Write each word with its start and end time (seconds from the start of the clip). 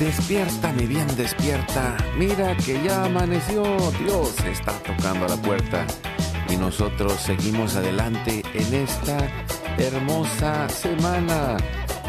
Despierta, 0.00 0.72
mi 0.72 0.86
bien, 0.86 1.06
despierta. 1.14 1.94
Mira 2.16 2.56
que 2.56 2.82
ya 2.82 3.04
amaneció. 3.04 3.62
Dios 4.02 4.34
está 4.46 4.72
tocando 4.82 5.26
a 5.26 5.28
la 5.28 5.36
puerta. 5.36 5.86
Y 6.48 6.56
nosotros 6.56 7.12
seguimos 7.20 7.76
adelante 7.76 8.42
en 8.54 8.74
esta 8.74 9.18
hermosa 9.76 10.70
semana, 10.70 11.58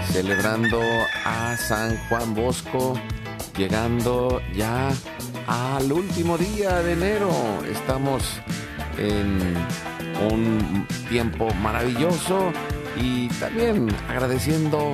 celebrando 0.09 0.80
a 1.25 1.58
San 1.58 1.97
Juan 2.08 2.34
Bosco, 2.34 2.97
llegando 3.58 4.42
ya 4.56 4.89
al 5.47 5.92
último 5.92 6.38
día 6.38 6.81
de 6.81 6.94
enero. 6.94 7.30
Estamos 7.69 8.23
en 8.97 9.53
un 10.31 10.88
tiempo 11.09 11.53
maravilloso 11.56 12.53
y 12.95 13.28
también 13.28 13.94
agradeciendo 14.08 14.94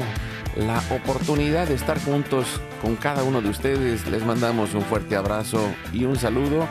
la 0.57 0.81
oportunidad 0.91 1.67
de 1.67 1.75
estar 1.75 1.99
juntos 2.03 2.59
con 2.81 2.95
cada 2.95 3.23
uno 3.23 3.41
de 3.41 3.49
ustedes. 3.49 4.07
Les 4.07 4.25
mandamos 4.25 4.73
un 4.73 4.81
fuerte 4.81 5.15
abrazo 5.15 5.71
y 5.93 6.05
un 6.05 6.15
saludo. 6.15 6.67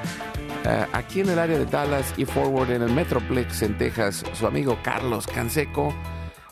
Eh, 0.65 0.87
aquí 0.93 1.21
en 1.21 1.29
el 1.29 1.39
área 1.39 1.59
de 1.59 1.67
Dallas 1.67 2.13
y 2.17 2.25
Forward 2.25 2.73
en 2.73 2.83
el 2.83 2.93
Metroplex 2.93 3.63
en 3.63 3.79
Texas, 3.79 4.25
su 4.33 4.47
amigo 4.47 4.79
Carlos 4.83 5.27
Canseco, 5.27 5.95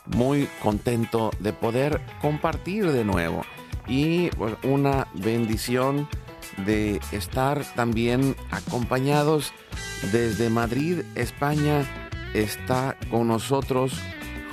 muy 0.07 0.49
contento 0.63 1.31
de 1.41 1.53
poder 1.53 2.01
compartir 2.21 2.93
de 2.93 3.05
nuevo. 3.05 3.45
Y 3.89 4.31
una 4.63 5.09
bendición 5.15 6.09
de 6.65 7.01
estar 7.13 7.65
también 7.75 8.37
acompañados 8.51 9.53
desde 10.13 10.51
Madrid, 10.51 11.03
España. 11.17 11.85
Está 12.33 12.97
con 13.11 13.29
nosotros 13.29 13.93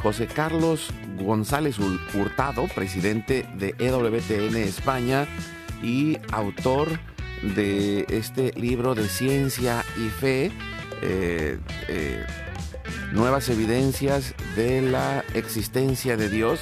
José 0.02 0.28
Carlos 0.28 0.90
González 1.18 1.78
Hurtado, 1.80 2.68
presidente 2.74 3.46
de 3.56 3.76
EWTN 3.78 4.56
España 4.58 5.28
y 5.84 6.18
autor 6.31 7.00
de 7.42 8.06
este 8.09 8.52
libro 8.53 8.96
de 8.96 9.08
ciencia 9.08 9.84
y 9.98 10.09
fe, 10.09 10.52
eh, 11.02 11.59
eh, 11.88 12.25
nuevas 13.12 13.50
evidencias 13.50 14.34
de 14.56 14.81
la 14.81 15.24
existencia 15.34 16.18
de 16.18 16.30
Dios, 16.30 16.62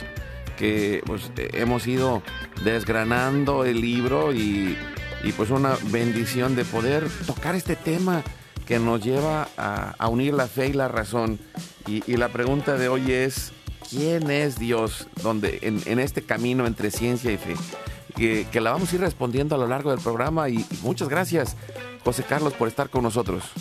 que 0.57 1.01
pues, 1.05 1.31
hemos 1.37 1.87
ido 1.87 2.21
desgranando 2.63 3.63
el 3.63 3.79
libro 3.79 4.33
y, 4.33 4.77
y, 5.23 5.31
pues 5.33 5.49
una 5.49 5.77
bendición 5.91 6.55
de 6.55 6.65
poder 6.65 7.07
tocar 7.25 7.55
este 7.55 7.75
tema 7.75 8.23
que 8.69 8.77
nos 8.77 9.03
lleva 9.03 9.47
a, 9.57 9.95
a 9.97 10.07
unir 10.09 10.35
la 10.35 10.45
fe 10.45 10.67
y 10.67 10.73
la 10.73 10.87
razón. 10.87 11.39
Y, 11.87 12.03
y, 12.05 12.17
la 12.17 12.29
pregunta 12.29 12.77
de 12.77 12.87
hoy 12.87 13.11
es, 13.11 13.51
¿quién 13.89 14.29
es 14.29 14.59
Dios 14.59 15.07
donde, 15.23 15.57
en, 15.63 15.81
en 15.87 15.97
este 15.97 16.21
camino 16.21 16.67
entre 16.67 16.91
ciencia 16.91 17.31
y 17.31 17.37
fe? 17.37 17.55
Que, 18.15 18.45
que, 18.51 18.61
la 18.61 18.69
vamos 18.71 18.93
a 18.93 18.95
ir 18.95 19.01
respondiendo 19.01 19.55
a 19.55 19.57
lo 19.57 19.65
largo 19.65 19.89
del 19.89 19.99
programa 19.99 20.49
y, 20.49 20.57
y 20.57 20.79
muchas 20.83 21.09
gracias, 21.09 21.57
José 22.03 22.23
Carlos, 22.23 22.53
por 22.53 22.67
estar 22.67 22.91
con 22.91 23.01
nosotros. 23.01 23.51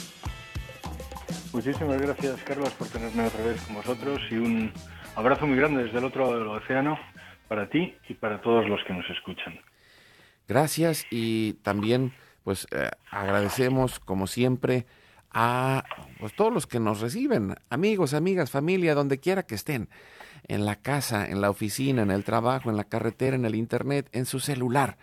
Muchísimas 1.54 2.02
gracias, 2.02 2.42
Carlos, 2.42 2.69
por 2.75 2.88
tenerme 2.88 3.28
otra 3.28 3.42
vez 3.46 3.62
con 3.62 3.76
vosotros 3.76 4.20
y 4.30 4.34
un 4.34 4.70
abrazo 5.16 5.46
muy 5.46 5.56
grande 5.56 5.84
desde 5.84 6.00
el 6.00 6.04
otro 6.04 6.25
lado 6.26 6.38
del 6.38 6.48
océano 6.48 6.98
para 7.48 7.70
ti 7.70 7.94
y 8.10 8.12
para 8.12 8.42
todos 8.42 8.69
los 8.69 8.78
que 8.86 8.92
nos 8.92 9.08
escuchan. 9.08 9.58
Gracias 10.46 11.06
y 11.10 11.54
también 11.62 12.12
pues 12.44 12.66
eh, 12.72 12.90
agradecemos 13.10 14.00
como 14.00 14.26
siempre 14.26 14.84
a 15.41 15.84
pues, 16.19 16.34
todos 16.34 16.53
los 16.53 16.66
que 16.66 16.81
nos 16.81 17.00
reciben, 17.00 17.54
amigos, 17.71 18.12
amigas, 18.12 18.50
familia, 18.50 18.97
donde 18.97 19.21
quiera 19.21 19.44
que 19.44 19.54
estén, 19.54 19.88
en 20.49 20.65
la 20.65 20.75
casa, 20.75 21.26
en 21.26 21.41
la 21.41 21.49
oficina, 21.49 22.03
en 22.03 22.10
el 22.10 22.25
trabajo, 22.25 22.71
en 22.71 22.76
la 22.76 22.82
carretera, 22.82 23.37
en 23.37 23.44
el 23.44 23.54
internet, 23.54 24.09
en 24.10 24.26
su 24.26 24.41
celular, 24.41 24.99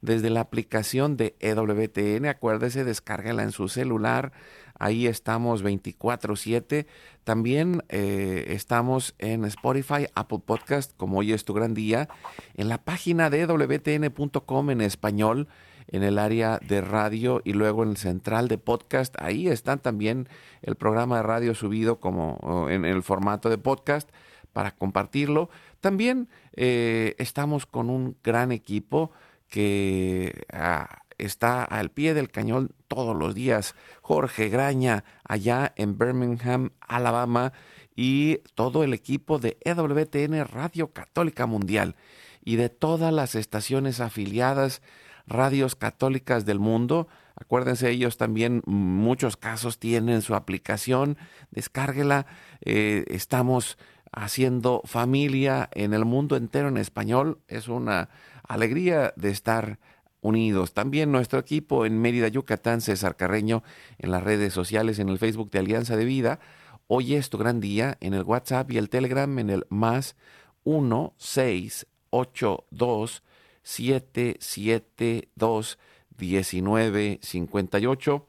desde 0.00 0.30
la 0.30 0.42
aplicación 0.42 1.16
de 1.16 1.34
EWTN, 1.40 2.26
acuérdese, 2.26 2.84
descárgala 2.84 3.42
en 3.42 3.50
su 3.50 3.68
celular, 3.68 4.30
ahí 4.78 5.08
estamos 5.08 5.64
24/7, 5.64 6.86
también 7.24 7.82
eh, 7.88 8.44
estamos 8.50 9.16
en 9.18 9.44
Spotify, 9.44 10.06
Apple 10.14 10.40
Podcast, 10.46 10.92
como 10.96 11.18
hoy 11.18 11.32
es 11.32 11.44
tu 11.44 11.52
gran 11.52 11.74
día, 11.74 12.08
en 12.54 12.68
la 12.68 12.78
página 12.78 13.28
de 13.28 13.40
EWTN.com 13.40 14.70
en 14.70 14.82
español, 14.82 15.48
en 15.90 16.02
el 16.02 16.18
área 16.18 16.58
de 16.66 16.80
radio 16.80 17.42
y 17.44 17.52
luego 17.52 17.82
en 17.82 17.90
el 17.90 17.96
central 17.96 18.48
de 18.48 18.58
podcast. 18.58 19.14
Ahí 19.20 19.48
están 19.48 19.80
también 19.80 20.28
el 20.62 20.76
programa 20.76 21.18
de 21.18 21.22
radio 21.24 21.54
subido 21.54 22.00
como 22.00 22.68
en 22.70 22.84
el 22.84 23.02
formato 23.02 23.50
de 23.50 23.58
podcast 23.58 24.08
para 24.52 24.70
compartirlo. 24.72 25.50
También 25.80 26.28
eh, 26.54 27.14
estamos 27.18 27.66
con 27.66 27.90
un 27.90 28.16
gran 28.22 28.52
equipo 28.52 29.10
que 29.48 30.44
ah, 30.52 31.02
está 31.18 31.64
al 31.64 31.90
pie 31.90 32.14
del 32.14 32.30
cañón 32.30 32.72
todos 32.88 33.16
los 33.16 33.34
días. 33.34 33.74
Jorge 34.00 34.48
Graña 34.48 35.04
allá 35.24 35.72
en 35.76 35.98
Birmingham, 35.98 36.70
Alabama 36.80 37.52
y 37.96 38.38
todo 38.54 38.84
el 38.84 38.94
equipo 38.94 39.38
de 39.38 39.58
EWTN 39.64 40.46
Radio 40.46 40.92
Católica 40.92 41.46
Mundial 41.46 41.96
y 42.44 42.56
de 42.56 42.68
todas 42.68 43.12
las 43.12 43.34
estaciones 43.34 44.00
afiliadas 44.00 44.82
radios 45.26 45.76
católicas 45.76 46.44
del 46.44 46.58
mundo. 46.58 47.08
Acuérdense, 47.36 47.90
ellos 47.90 48.16
también 48.16 48.62
muchos 48.66 49.36
casos 49.36 49.78
tienen 49.78 50.22
su 50.22 50.34
aplicación, 50.34 51.16
descárguela. 51.50 52.26
Eh, 52.62 53.04
estamos 53.08 53.78
haciendo 54.12 54.82
familia 54.84 55.68
en 55.72 55.94
el 55.94 56.04
mundo 56.04 56.36
entero 56.36 56.68
en 56.68 56.76
español. 56.76 57.40
Es 57.48 57.68
una 57.68 58.10
alegría 58.46 59.12
de 59.16 59.30
estar 59.30 59.78
unidos. 60.20 60.74
También 60.74 61.12
nuestro 61.12 61.38
equipo 61.38 61.86
en 61.86 62.00
Mérida, 62.00 62.26
Yucatán, 62.28 62.80
César 62.80 63.16
Carreño, 63.16 63.62
en 63.98 64.10
las 64.10 64.22
redes 64.22 64.52
sociales, 64.52 64.98
en 64.98 65.08
el 65.08 65.18
Facebook 65.18 65.50
de 65.50 65.60
Alianza 65.60 65.96
de 65.96 66.04
Vida. 66.04 66.40
Hoy 66.88 67.14
es 67.14 67.30
tu 67.30 67.38
gran 67.38 67.60
día 67.60 67.96
en 68.00 68.14
el 68.14 68.24
WhatsApp 68.24 68.70
y 68.72 68.78
el 68.78 68.90
Telegram 68.90 69.38
en 69.38 69.50
el 69.50 69.64
más 69.70 70.16
1682 70.64 73.22
772 73.62 75.78
1958. 76.18 78.26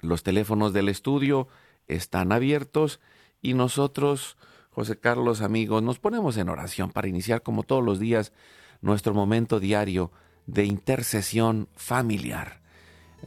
Los 0.00 0.22
teléfonos 0.22 0.72
del 0.72 0.88
estudio 0.88 1.48
están 1.86 2.32
abiertos 2.32 3.00
y 3.42 3.54
nosotros, 3.54 4.36
José 4.70 4.98
Carlos, 4.98 5.42
amigos, 5.42 5.82
nos 5.82 5.98
ponemos 5.98 6.36
en 6.36 6.48
oración 6.48 6.90
para 6.90 7.08
iniciar 7.08 7.42
como 7.42 7.62
todos 7.62 7.84
los 7.84 7.98
días 7.98 8.32
nuestro 8.80 9.14
momento 9.14 9.60
diario 9.60 10.10
de 10.46 10.64
intercesión 10.64 11.68
familiar, 11.74 12.60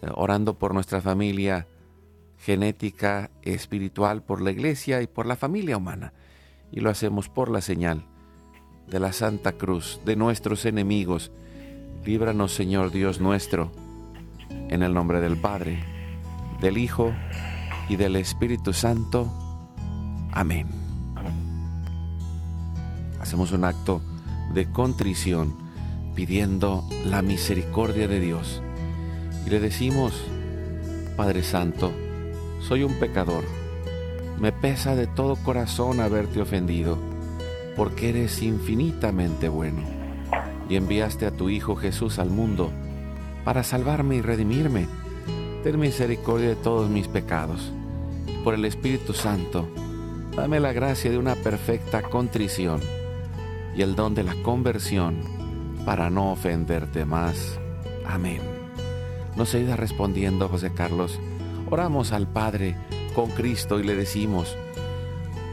eh, 0.01 0.07
orando 0.13 0.57
por 0.57 0.73
nuestra 0.73 1.01
familia 1.01 1.67
genética, 2.37 3.31
espiritual, 3.41 4.23
por 4.23 4.41
la 4.41 4.51
iglesia 4.51 5.01
y 5.01 5.07
por 5.07 5.25
la 5.25 5.35
familia 5.35 5.77
humana. 5.77 6.13
Y 6.71 6.81
lo 6.81 6.89
hacemos 6.89 7.29
por 7.29 7.49
la 7.49 7.61
señal 7.61 8.05
de 8.89 8.99
la 8.99 9.13
Santa 9.13 9.53
Cruz, 9.53 9.99
de 10.05 10.15
nuestros 10.15 10.65
enemigos. 10.65 11.31
Líbranos, 12.05 12.53
Señor 12.53 12.91
Dios 12.91 13.19
nuestro, 13.19 13.71
en 14.49 14.83
el 14.83 14.93
nombre 14.93 15.19
del 15.19 15.37
Padre, 15.37 15.83
del 16.61 16.77
Hijo 16.77 17.13
y 17.89 17.95
del 17.95 18.15
Espíritu 18.15 18.73
Santo. 18.73 19.31
Amén. 20.31 20.67
Hacemos 23.19 23.51
un 23.51 23.65
acto 23.65 24.01
de 24.53 24.71
contrición. 24.71 25.67
pidiendo 26.15 26.83
la 27.05 27.21
misericordia 27.21 28.07
de 28.07 28.19
Dios. 28.19 28.63
Y 29.45 29.51
le 29.51 29.59
decimos, 29.59 30.13
Padre 31.15 31.43
Santo, 31.43 31.91
soy 32.59 32.81
un 32.81 32.95
pecador. 32.95 33.43
Me 34.39 34.51
pesa 34.51 34.95
de 34.95 35.05
todo 35.05 35.35
corazón 35.35 35.99
haberte 35.99 36.41
ofendido, 36.41 36.97
porque 37.77 38.09
eres 38.09 38.41
infinitamente 38.41 39.47
bueno. 39.47 39.83
Y 40.67 40.75
enviaste 40.75 41.27
a 41.27 41.31
tu 41.31 41.49
Hijo 41.49 41.75
Jesús 41.75 42.19
al 42.19 42.31
mundo 42.31 42.71
para 43.45 43.63
salvarme 43.63 44.15
y 44.17 44.21
redimirme. 44.21 44.87
Ten 45.63 45.79
misericordia 45.79 46.49
de 46.49 46.55
todos 46.55 46.89
mis 46.89 47.07
pecados. 47.07 47.71
Por 48.43 48.55
el 48.55 48.65
Espíritu 48.65 49.13
Santo, 49.13 49.69
dame 50.35 50.59
la 50.59 50.73
gracia 50.73 51.11
de 51.11 51.17
una 51.17 51.35
perfecta 51.35 52.01
contrición 52.01 52.81
y 53.75 53.83
el 53.83 53.95
don 53.95 54.15
de 54.15 54.23
la 54.23 54.35
conversión 54.43 55.21
para 55.85 56.09
no 56.09 56.31
ofenderte 56.31 57.05
más. 57.05 57.59
Amén. 58.05 58.41
Nos 59.35 59.53
ayuda 59.53 59.75
respondiendo 59.75 60.49
José 60.49 60.73
Carlos. 60.73 61.19
Oramos 61.69 62.11
al 62.11 62.27
Padre 62.27 62.75
con 63.13 63.29
Cristo 63.29 63.79
y 63.79 63.83
le 63.83 63.95
decimos, 63.95 64.57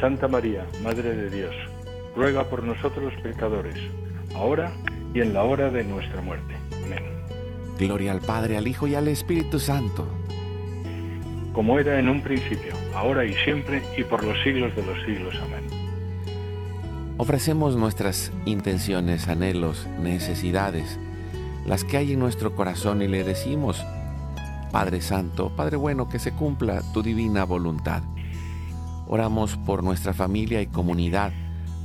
Santa 0.00 0.28
María, 0.28 0.66
Madre 0.82 1.14
de 1.14 1.28
Dios, 1.28 1.54
ruega 2.16 2.48
por 2.48 2.64
nosotros 2.64 3.12
pecadores, 3.22 3.76
ahora 4.34 4.72
y 5.12 5.20
en 5.20 5.34
la 5.34 5.42
hora 5.42 5.70
de 5.70 5.84
nuestra 5.84 6.22
muerte. 6.22 6.54
Amén. 6.84 7.04
Gloria 7.78 8.12
al 8.12 8.20
Padre, 8.20 8.56
al 8.56 8.66
Hijo 8.66 8.86
y 8.86 8.94
al 8.94 9.08
Espíritu 9.08 9.58
Santo. 9.58 10.08
Como 11.52 11.78
era 11.78 11.98
en 11.98 12.08
un 12.08 12.22
principio, 12.22 12.72
ahora 12.94 13.26
y 13.26 13.34
siempre, 13.44 13.82
y 13.96 14.02
por 14.04 14.24
los 14.24 14.42
siglos 14.42 14.74
de 14.74 14.86
los 14.86 14.98
siglos. 15.04 15.34
Amén. 15.42 15.66
Ofrecemos 17.18 17.76
nuestras 17.76 18.32
intenciones, 18.46 19.28
anhelos, 19.28 19.86
necesidades, 20.00 20.98
las 21.66 21.84
que 21.84 21.98
hay 21.98 22.14
en 22.14 22.20
nuestro 22.20 22.56
corazón 22.56 23.02
y 23.02 23.08
le 23.08 23.22
decimos, 23.22 23.84
Padre 24.72 25.02
Santo, 25.02 25.50
Padre 25.54 25.76
bueno, 25.76 26.08
que 26.08 26.18
se 26.18 26.32
cumpla 26.32 26.80
tu 26.94 27.02
divina 27.02 27.44
voluntad. 27.44 28.02
Oramos 29.12 29.56
por 29.56 29.82
nuestra 29.82 30.14
familia 30.14 30.62
y 30.62 30.68
comunidad, 30.68 31.32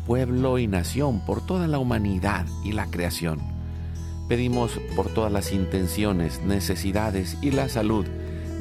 pueblo 0.06 0.60
y 0.60 0.68
nación, 0.68 1.25
por 1.25 1.44
toda 1.44 1.68
la 1.68 1.80
humanidad 1.80 2.45
y 2.63 2.72
la 2.74 2.86
creación. 2.92 3.39
Pedimos 4.30 4.80
por 4.95 5.07
todas 5.10 5.31
las 5.31 5.51
intenciones, 5.51 6.44
necesidades 6.44 7.36
y 7.42 7.50
la 7.50 7.68
salud 7.68 8.06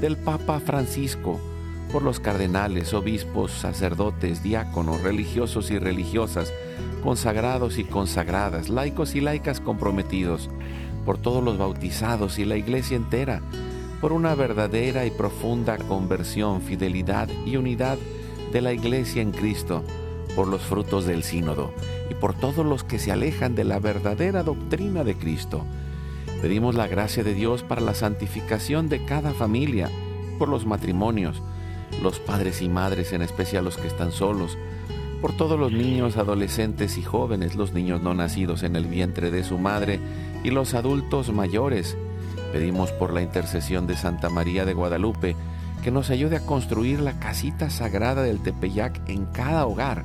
del 0.01 0.17
Papa 0.17 0.61
Francisco, 0.61 1.39
por 1.93 2.01
los 2.01 2.21
cardenales, 2.21 2.95
obispos, 2.95 3.53
sacerdotes, 3.53 4.43
diáconos, 4.43 5.03
religiosos 5.03 5.71
y 5.71 5.79
religiosas, 5.79 6.51
consagrados 7.03 7.77
y 7.77 7.85
consagradas, 7.85 8.71
laicos 8.71 9.15
y 9.15 9.21
laicas 9.21 9.61
comprometidos, 9.61 10.49
por 11.05 11.19
todos 11.19 11.45
los 11.45 11.59
bautizados 11.59 12.39
y 12.39 12.47
la 12.47 12.57
iglesia 12.57 12.97
entera, 12.97 13.43
por 14.01 14.15
una 14.15 14.35
verdadera 14.35 15.05
y 15.05 15.11
profunda 15.11 15.77
conversión, 15.77 16.63
fidelidad 16.63 17.29
y 17.45 17.59
unidad 17.59 17.99
de 18.55 18.61
la 18.61 18.73
iglesia 18.73 19.21
en 19.21 19.33
Cristo, 19.33 19.83
por 20.37 20.47
los 20.47 20.63
frutos 20.63 21.07
del 21.07 21.25
sínodo 21.25 21.73
y 22.09 22.15
por 22.15 22.35
todos 22.35 22.65
los 22.65 22.85
que 22.85 23.01
se 23.01 23.11
alejan 23.11 23.57
de 23.57 23.65
la 23.65 23.81
verdadera 23.81 24.45
doctrina 24.45 25.03
de 25.03 25.17
Cristo. 25.17 25.65
Pedimos 26.41 26.77
la 26.77 26.87
gracia 26.87 27.25
de 27.25 27.35
Dios 27.35 27.65
para 27.65 27.81
la 27.81 27.95
santificación 27.95 28.89
de 28.89 29.05
cada 29.05 29.35
familia, 29.35 29.91
por 30.39 30.49
los 30.49 30.67
matrimonios, 30.67 31.43
los 32.01 32.21
padres 32.21 32.63
y 32.63 32.69
madres, 32.69 33.13
en 33.13 33.23
especial 33.23 33.65
los 33.65 33.77
que 33.77 33.89
están 33.89 34.13
solos, 34.13 34.57
por 35.21 35.37
todos 35.37 35.59
los 35.59 35.73
niños, 35.73 36.17
adolescentes 36.17 36.97
y 36.97 37.03
jóvenes, 37.03 37.57
los 37.57 37.73
niños 37.73 38.03
no 38.03 38.15
nacidos 38.15 38.63
en 38.63 38.77
el 38.77 38.87
vientre 38.87 39.33
de 39.33 39.43
su 39.43 39.59
madre 39.59 39.99
y 40.45 40.51
los 40.51 40.75
adultos 40.75 41.33
mayores. 41.33 41.97
Pedimos 42.53 42.93
por 42.93 43.13
la 43.15 43.21
intercesión 43.21 43.89
de 43.89 43.97
Santa 43.97 44.31
María 44.31 44.65
de 44.65 44.75
Guadalupe 44.75 45.35
que 45.85 45.93
nos 45.93 46.11
ayude 46.11 46.37
a 46.37 46.47
construir 46.47 46.99
la 46.99 47.21
casita 47.21 47.71
sagrada 47.71 48.23
del 48.23 48.41
Tepeyac 48.41 49.09
en 49.09 49.27
cada 49.27 49.67
hogar 49.67 50.05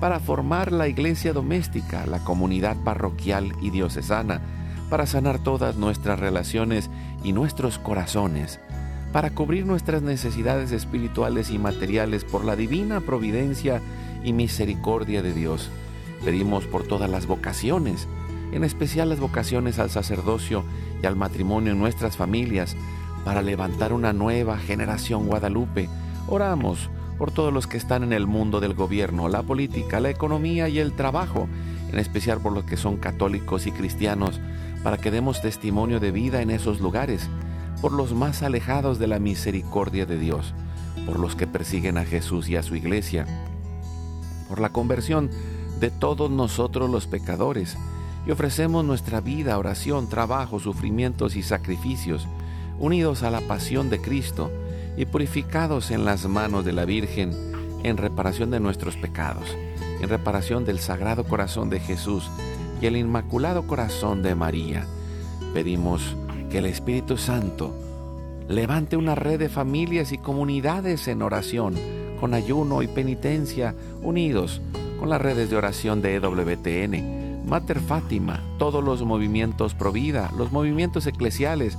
para 0.00 0.18
formar 0.18 0.72
la 0.72 0.88
iglesia 0.88 1.32
doméstica, 1.32 2.06
la 2.06 2.24
comunidad 2.24 2.76
parroquial 2.82 3.52
y 3.60 3.70
diocesana, 3.70 4.40
para 4.90 5.06
sanar 5.06 5.38
todas 5.38 5.76
nuestras 5.76 6.18
relaciones 6.18 6.90
y 7.22 7.32
nuestros 7.32 7.78
corazones 7.78 8.58
para 9.12 9.30
cubrir 9.30 9.64
nuestras 9.64 10.02
necesidades 10.02 10.72
espirituales 10.72 11.50
y 11.50 11.58
materiales 11.58 12.24
por 12.24 12.44
la 12.44 12.56
divina 12.56 13.00
providencia 13.00 13.80
y 14.22 14.32
misericordia 14.32 15.22
de 15.22 15.32
Dios. 15.32 15.70
Pedimos 16.24 16.66
por 16.66 16.82
todas 16.82 17.08
las 17.08 17.26
vocaciones, 17.26 18.06
en 18.52 18.64
especial 18.64 19.08
las 19.08 19.20
vocaciones 19.20 19.78
al 19.78 19.90
sacerdocio 19.90 20.64
y 21.02 21.06
al 21.06 21.16
matrimonio 21.16 21.72
en 21.72 21.78
nuestras 21.78 22.16
familias, 22.16 22.76
para 23.24 23.42
levantar 23.42 23.92
una 23.92 24.12
nueva 24.12 24.58
generación 24.58 25.26
guadalupe. 25.26 25.88
Oramos 26.28 26.90
por 27.18 27.32
todos 27.32 27.52
los 27.52 27.66
que 27.66 27.76
están 27.76 28.02
en 28.04 28.12
el 28.12 28.26
mundo 28.26 28.60
del 28.60 28.74
gobierno, 28.74 29.28
la 29.28 29.42
política, 29.42 30.00
la 30.00 30.10
economía 30.10 30.68
y 30.68 30.78
el 30.78 30.92
trabajo, 30.92 31.48
en 31.92 31.98
especial 31.98 32.40
por 32.40 32.52
los 32.52 32.64
que 32.64 32.76
son 32.76 32.96
católicos 32.96 33.66
y 33.66 33.72
cristianos, 33.72 34.40
para 34.82 34.98
que 34.98 35.10
demos 35.10 35.42
testimonio 35.42 35.98
de 36.00 36.12
vida 36.12 36.42
en 36.42 36.50
esos 36.50 36.80
lugares 36.80 37.28
por 37.80 37.92
los 37.92 38.14
más 38.14 38.42
alejados 38.42 38.98
de 38.98 39.06
la 39.06 39.18
misericordia 39.18 40.06
de 40.06 40.18
Dios, 40.18 40.54
por 41.06 41.18
los 41.18 41.36
que 41.36 41.46
persiguen 41.46 41.98
a 41.98 42.04
Jesús 42.04 42.48
y 42.48 42.56
a 42.56 42.62
su 42.62 42.76
iglesia, 42.76 43.26
por 44.48 44.60
la 44.60 44.70
conversión 44.70 45.30
de 45.80 45.90
todos 45.90 46.30
nosotros 46.30 46.90
los 46.90 47.06
pecadores, 47.06 47.76
y 48.26 48.30
ofrecemos 48.30 48.84
nuestra 48.84 49.20
vida, 49.20 49.58
oración, 49.58 50.08
trabajo, 50.08 50.60
sufrimientos 50.60 51.36
y 51.36 51.42
sacrificios, 51.42 52.28
unidos 52.78 53.22
a 53.22 53.30
la 53.30 53.40
pasión 53.40 53.90
de 53.90 54.00
Cristo 54.00 54.50
y 54.96 55.06
purificados 55.06 55.90
en 55.90 56.04
las 56.04 56.26
manos 56.26 56.64
de 56.64 56.72
la 56.72 56.84
Virgen 56.84 57.32
en 57.82 57.96
reparación 57.96 58.50
de 58.50 58.60
nuestros 58.60 58.96
pecados, 58.96 59.56
en 60.00 60.08
reparación 60.08 60.64
del 60.64 60.78
Sagrado 60.78 61.24
Corazón 61.24 61.70
de 61.70 61.80
Jesús 61.80 62.28
y 62.80 62.86
el 62.86 62.96
Inmaculado 62.96 63.66
Corazón 63.66 64.22
de 64.22 64.34
María. 64.34 64.86
Pedimos 65.54 66.16
que 66.50 66.58
el 66.58 66.66
Espíritu 66.66 67.16
Santo 67.16 67.74
levante 68.48 68.96
una 68.96 69.14
red 69.14 69.38
de 69.38 69.48
familias 69.48 70.12
y 70.12 70.18
comunidades 70.18 71.06
en 71.08 71.22
oración, 71.22 71.74
con 72.18 72.34
ayuno 72.34 72.82
y 72.82 72.88
penitencia, 72.88 73.74
unidos 74.02 74.60
con 74.98 75.10
las 75.10 75.20
redes 75.20 75.50
de 75.50 75.56
oración 75.56 76.02
de 76.02 76.16
EWTN, 76.16 77.46
Mater 77.46 77.80
Fátima, 77.80 78.42
todos 78.58 78.82
los 78.82 79.02
movimientos 79.02 79.74
Provida, 79.74 80.30
los 80.36 80.50
movimientos 80.50 81.06
eclesiales, 81.06 81.78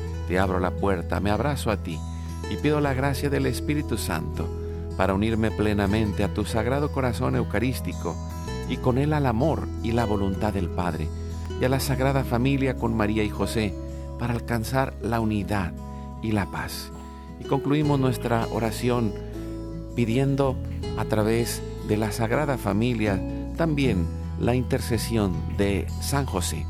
Te 0.31 0.39
abro 0.39 0.61
la 0.61 0.71
puerta, 0.71 1.19
me 1.19 1.29
abrazo 1.29 1.71
a 1.71 1.83
ti 1.83 1.99
y 2.49 2.55
pido 2.55 2.79
la 2.79 2.93
gracia 2.93 3.29
del 3.29 3.45
Espíritu 3.47 3.97
Santo 3.97 4.47
para 4.95 5.13
unirme 5.13 5.51
plenamente 5.51 6.23
a 6.23 6.33
tu 6.33 6.45
sagrado 6.45 6.93
corazón 6.93 7.35
eucarístico 7.35 8.15
y 8.69 8.77
con 8.77 8.97
él 8.97 9.11
al 9.11 9.25
amor 9.25 9.67
y 9.83 9.91
la 9.91 10.05
voluntad 10.05 10.53
del 10.53 10.69
Padre 10.69 11.09
y 11.59 11.65
a 11.65 11.67
la 11.67 11.81
Sagrada 11.81 12.23
Familia 12.23 12.77
con 12.77 12.95
María 12.95 13.25
y 13.25 13.29
José 13.29 13.73
para 14.19 14.33
alcanzar 14.33 14.93
la 15.01 15.19
unidad 15.19 15.73
y 16.21 16.31
la 16.31 16.45
paz. 16.45 16.93
Y 17.41 17.43
concluimos 17.43 17.99
nuestra 17.99 18.47
oración 18.53 19.11
pidiendo 19.97 20.55
a 20.97 21.03
través 21.03 21.61
de 21.89 21.97
la 21.97 22.13
Sagrada 22.13 22.57
Familia 22.57 23.21
también 23.57 24.07
la 24.39 24.55
intercesión 24.55 25.33
de 25.57 25.87
San 25.99 26.25
José. 26.25 26.65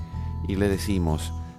Y 0.48 0.56
le 0.56 0.68
decimos, 0.68 1.32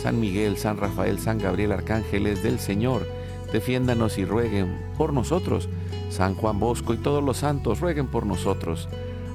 San 0.00 0.20
Miguel, 0.20 0.56
San 0.56 0.76
Rafael, 0.76 1.18
San 1.18 1.38
Gabriel, 1.38 1.72
arcángeles 1.72 2.42
del 2.42 2.58
Señor, 2.58 3.06
defiéndanos 3.52 4.18
y 4.18 4.24
rueguen 4.24 4.76
por 4.96 5.12
nosotros. 5.12 5.68
San 6.10 6.34
Juan 6.34 6.58
Bosco 6.60 6.94
y 6.94 6.98
todos 6.98 7.22
los 7.22 7.38
santos 7.38 7.80
rueguen 7.80 8.06
por 8.06 8.26
nosotros. 8.26 8.88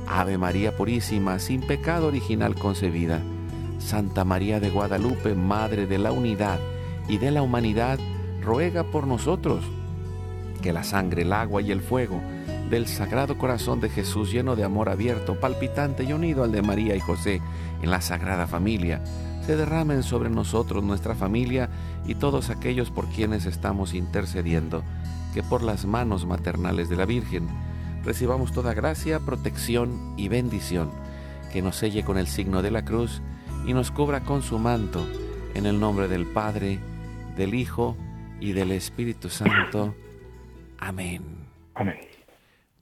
Ave 0.07 0.37
María 0.37 0.75
Purísima, 0.75 1.39
sin 1.39 1.61
pecado 1.61 2.07
original 2.07 2.55
concebida. 2.55 3.21
Santa 3.79 4.23
María 4.23 4.59
de 4.59 4.69
Guadalupe, 4.69 5.35
Madre 5.35 5.85
de 5.85 5.97
la 5.97 6.11
Unidad 6.11 6.59
y 7.07 7.17
de 7.17 7.31
la 7.31 7.41
Humanidad, 7.41 7.99
ruega 8.41 8.83
por 8.83 9.07
nosotros 9.07 9.63
que 10.61 10.73
la 10.73 10.83
sangre, 10.83 11.21
el 11.21 11.33
agua 11.33 11.61
y 11.61 11.71
el 11.71 11.81
fuego 11.81 12.21
del 12.69 12.87
Sagrado 12.87 13.37
Corazón 13.37 13.79
de 13.79 13.89
Jesús 13.89 14.31
lleno 14.31 14.55
de 14.55 14.63
amor 14.63 14.89
abierto, 14.89 15.39
palpitante 15.39 16.03
y 16.03 16.13
unido 16.13 16.43
al 16.43 16.51
de 16.51 16.61
María 16.61 16.95
y 16.95 16.99
José 16.99 17.41
en 17.81 17.91
la 17.91 18.01
Sagrada 18.01 18.47
Familia, 18.47 19.01
se 19.47 19.55
derramen 19.55 20.03
sobre 20.03 20.29
nosotros, 20.29 20.83
nuestra 20.83 21.15
familia 21.15 21.69
y 22.05 22.15
todos 22.15 22.49
aquellos 22.49 22.91
por 22.91 23.07
quienes 23.07 23.45
estamos 23.45 23.93
intercediendo, 23.93 24.83
que 25.33 25.41
por 25.41 25.63
las 25.63 25.85
manos 25.85 26.25
maternales 26.25 26.89
de 26.89 26.97
la 26.97 27.05
Virgen 27.05 27.47
recibamos 28.03 28.51
toda 28.51 28.73
gracia, 28.73 29.21
protección 29.21 30.15
y 30.17 30.27
bendición, 30.27 30.91
que 31.53 31.61
nos 31.61 31.77
selle 31.77 32.03
con 32.03 32.17
el 32.17 32.27
signo 32.27 32.61
de 32.61 32.71
la 32.71 32.83
cruz 32.83 33.21
y 33.65 33.73
nos 33.73 33.89
cubra 33.89 34.19
con 34.25 34.41
su 34.41 34.59
manto, 34.59 35.07
en 35.53 35.65
el 35.65 35.79
nombre 35.79 36.09
del 36.09 36.25
Padre, 36.25 36.79
del 37.37 37.53
Hijo 37.53 37.95
y 38.41 38.51
del 38.51 38.73
Espíritu 38.73 39.29
Santo. 39.29 39.95
Amén. 40.77 41.23
Amén. 41.73 41.99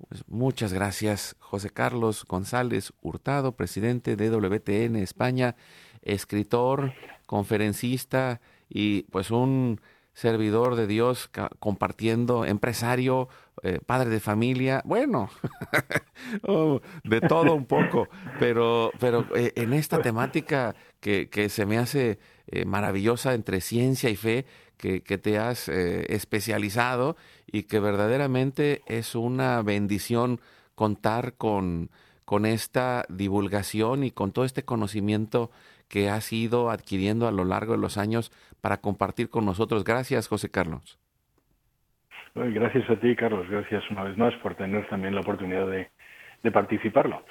Pues 0.09 0.23
muchas 0.27 0.73
gracias, 0.73 1.35
José 1.37 1.69
Carlos 1.69 2.25
González 2.27 2.91
Hurtado, 3.03 3.51
presidente 3.51 4.15
de 4.15 4.31
WTN 4.31 4.95
España, 4.95 5.55
escritor, 6.05 6.93
conferencista 7.25 8.39
y 8.69 9.03
pues 9.03 9.31
un 9.31 9.81
servidor 10.15 10.75
de 10.75 10.87
Dios 10.87 11.29
compartiendo, 11.59 12.45
empresario, 12.45 13.27
eh, 13.63 13.79
padre 13.85 14.09
de 14.09 14.21
familia, 14.21 14.81
bueno, 14.85 15.29
oh, 16.43 16.81
de 17.03 17.19
todo 17.19 17.53
un 17.53 17.65
poco, 17.65 18.07
pero, 18.39 18.91
pero 18.99 19.25
eh, 19.35 19.51
en 19.55 19.73
esta 19.73 20.01
temática 20.01 20.73
que, 21.01 21.29
que 21.29 21.49
se 21.49 21.65
me 21.65 21.77
hace 21.77 22.17
eh, 22.47 22.63
maravillosa 22.63 23.33
entre 23.33 23.59
ciencia 23.59 24.09
y 24.09 24.15
fe, 24.15 24.45
que, 24.77 24.99
te 24.99 25.39
has 25.39 25.67
especializado 25.67 27.15
y 27.47 27.63
que 27.63 27.79
verdaderamente 27.79 28.83
es 28.85 29.15
una 29.15 29.63
bendición 29.63 30.41
contar 30.75 31.33
con, 31.33 31.89
con 32.25 32.45
esta 32.45 33.05
divulgación 33.09 34.03
y 34.03 34.11
con 34.11 34.31
todo 34.31 34.45
este 34.45 34.63
conocimiento 34.63 35.49
que 35.87 36.09
has 36.09 36.31
ido 36.33 36.69
adquiriendo 36.69 37.27
a 37.27 37.31
lo 37.31 37.45
largo 37.45 37.73
de 37.73 37.79
los 37.79 37.97
años 37.97 38.31
para 38.61 38.77
compartir 38.77 39.29
con 39.29 39.45
nosotros. 39.45 39.83
Gracias, 39.83 40.27
José 40.27 40.49
Carlos. 40.49 40.99
Gracias 42.35 42.89
a 42.89 42.95
ti, 42.97 43.15
Carlos. 43.15 43.49
Gracias 43.49 43.89
una 43.91 44.03
vez 44.03 44.17
más 44.17 44.33
por 44.35 44.55
tener 44.55 44.87
también 44.89 45.15
la 45.15 45.21
oportunidad 45.21 45.67
de, 45.67 45.89
participarlo. 46.51 47.23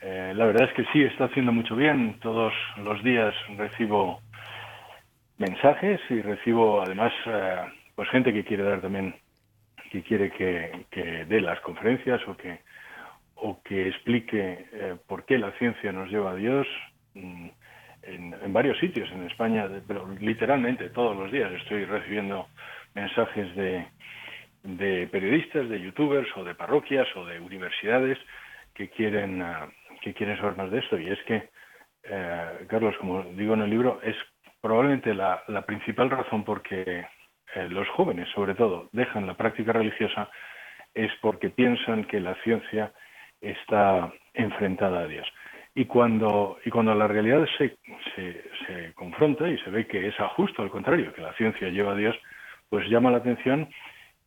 Eh, 0.00 0.32
la 0.34 0.46
verdad 0.46 0.68
es 0.68 0.74
que 0.74 0.84
sí, 0.92 1.02
está 1.02 1.26
haciendo 1.26 1.52
mucho 1.52 1.76
bien. 1.76 2.18
Todos 2.20 2.52
los 2.78 3.02
días 3.04 3.34
recibo 3.56 4.20
mensajes 5.38 6.00
y 6.08 6.22
recibo 6.22 6.82
además 6.82 7.12
eh, 7.26 7.60
pues 7.94 8.08
gente 8.08 8.32
que 8.32 8.44
quiere 8.44 8.62
dar 8.62 8.80
también 8.80 9.14
que 9.90 10.02
quiere 10.02 10.30
que, 10.30 11.26
dé 11.28 11.40
las 11.40 11.60
conferencias 11.60 12.20
o 12.26 12.36
que 12.36 12.60
o 13.34 13.60
que 13.62 13.88
explique 13.88 14.66
eh, 14.72 14.96
por 15.06 15.26
qué 15.26 15.38
la 15.38 15.52
ciencia 15.58 15.92
nos 15.92 16.10
lleva 16.10 16.30
a 16.30 16.36
Dios 16.36 16.66
mm, 17.14 17.48
en, 18.06 18.34
en, 18.42 18.52
varios 18.52 18.78
sitios 18.78 19.10
en 19.12 19.24
España, 19.24 19.68
pero 19.86 20.08
literalmente 20.20 20.90
todos 20.90 21.16
los 21.16 21.30
días 21.30 21.52
estoy 21.52 21.84
recibiendo 21.84 22.48
mensajes 22.94 23.54
de, 23.56 23.86
de 24.62 25.06
periodistas, 25.08 25.68
de 25.68 25.80
youtubers 25.80 26.28
o 26.36 26.44
de 26.44 26.54
parroquias 26.54 27.06
o 27.16 27.24
de 27.24 27.40
universidades 27.40 28.18
que 28.74 28.88
quieren, 28.90 29.40
ah, 29.42 29.68
que 30.02 30.12
quieren 30.14 30.36
saber 30.36 30.56
más 30.56 30.70
de 30.70 30.78
esto. 30.78 30.98
Y 30.98 31.08
es 31.08 31.22
que, 31.24 31.48
eh, 32.04 32.66
Carlos, 32.68 32.94
como 32.98 33.22
digo 33.22 33.54
en 33.54 33.62
el 33.62 33.70
libro, 33.70 34.00
es 34.02 34.16
probablemente 34.60 35.14
la, 35.14 35.42
principal 35.66 36.10
razón 36.10 36.44
por 36.44 36.62
que 36.62 37.06
eh, 37.54 37.68
los 37.68 37.88
jóvenes, 37.90 38.28
sobre 38.34 38.54
todo, 38.54 38.88
dejan 38.92 39.26
la 39.26 39.34
práctica 39.34 39.72
religiosa 39.72 40.28
es 40.94 41.12
porque 41.20 41.50
piensan 41.50 42.04
que 42.04 42.20
la 42.20 42.34
ciencia 42.42 42.92
está 43.40 44.12
enfrentada 44.34 45.00
a 45.00 45.06
Dios. 45.06 45.26
Y 45.76 45.84
cuando, 45.84 46.58
y 46.64 46.70
cuando 46.70 46.94
la 46.94 47.06
realidad 47.06 47.46
se, 47.58 47.76
se, 48.16 48.94
confronta 48.94 49.46
y 49.46 49.58
se 49.58 49.70
ve 49.70 49.86
que 49.86 50.08
es 50.08 50.14
justo 50.34 50.62
al 50.62 50.70
contrario, 50.70 51.12
que 51.12 51.20
la 51.20 51.34
ciencia 51.34 51.68
lleva 51.68 51.92
a 51.92 51.96
Dios, 51.96 52.16
pues 52.70 52.88
llama 52.88 53.10
la 53.10 53.18
atención 53.18 53.68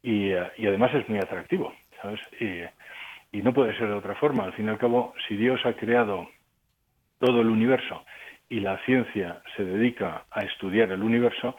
y, 0.04 0.30
y 0.30 0.68
además 0.68 0.94
es 0.94 1.10
muy 1.10 1.18
atractivo, 1.18 1.74
¿sabes? 2.02 2.20
Y, 2.40 2.62
y 3.32 3.42
no 3.42 3.52
puede 3.52 3.76
ser 3.78 3.88
de 3.88 3.96
otra 3.96 4.14
forma. 4.16 4.44
Al 4.44 4.54
fin 4.54 4.68
y 4.68 4.70
al 4.70 4.78
cabo, 4.78 5.14
si 5.28 5.36
Dios 5.36 5.60
ha 5.66 5.74
creado 5.74 6.30
todo 7.18 7.42
el 7.42 7.50
universo 7.50 8.06
y 8.48 8.60
la 8.60 8.78
ciencia 8.86 9.42
se 9.56 9.66
dedica 9.66 10.26
a 10.30 10.42
estudiar 10.42 10.92
el 10.92 11.04
universo, 11.04 11.56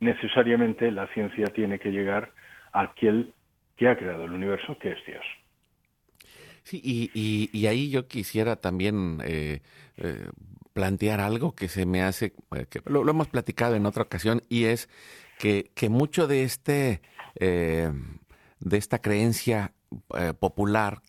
necesariamente 0.00 0.90
la 0.90 1.06
ciencia 1.08 1.46
tiene 1.46 1.78
que 1.78 1.92
llegar 1.92 2.30
a 2.72 2.82
aquel 2.82 3.32
que 3.76 3.88
ha 3.88 3.96
creado 3.96 4.24
el 4.24 4.32
universo, 4.32 4.78
que 4.78 4.92
es 4.92 5.06
Dios. 5.06 5.24
Sí, 6.64 6.80
y, 6.82 7.66
ahí 7.66 7.90
yo 7.90 8.06
quisiera 8.06 8.56
también 8.56 9.20
eh, 9.24 9.62
eh, 9.96 10.28
plantear 10.72 11.20
algo 11.20 11.54
que 11.54 11.68
se 11.68 11.86
me 11.86 12.02
hace, 12.02 12.34
eh, 12.54 12.66
que 12.68 12.82
lo, 12.86 13.08
hemos 13.08 13.28
platicado 13.28 13.74
en 13.74 13.86
otra 13.86 14.02
ocasión, 14.02 14.42
y 14.48 14.64
es 14.64 14.88
que, 15.38 15.70
que 15.74 15.88
mucho 15.88 16.26
de 16.26 16.44
este 16.44 17.02
de 17.38 18.76
esta 18.76 19.00
creencia 19.00 19.72
popular 20.40 21.00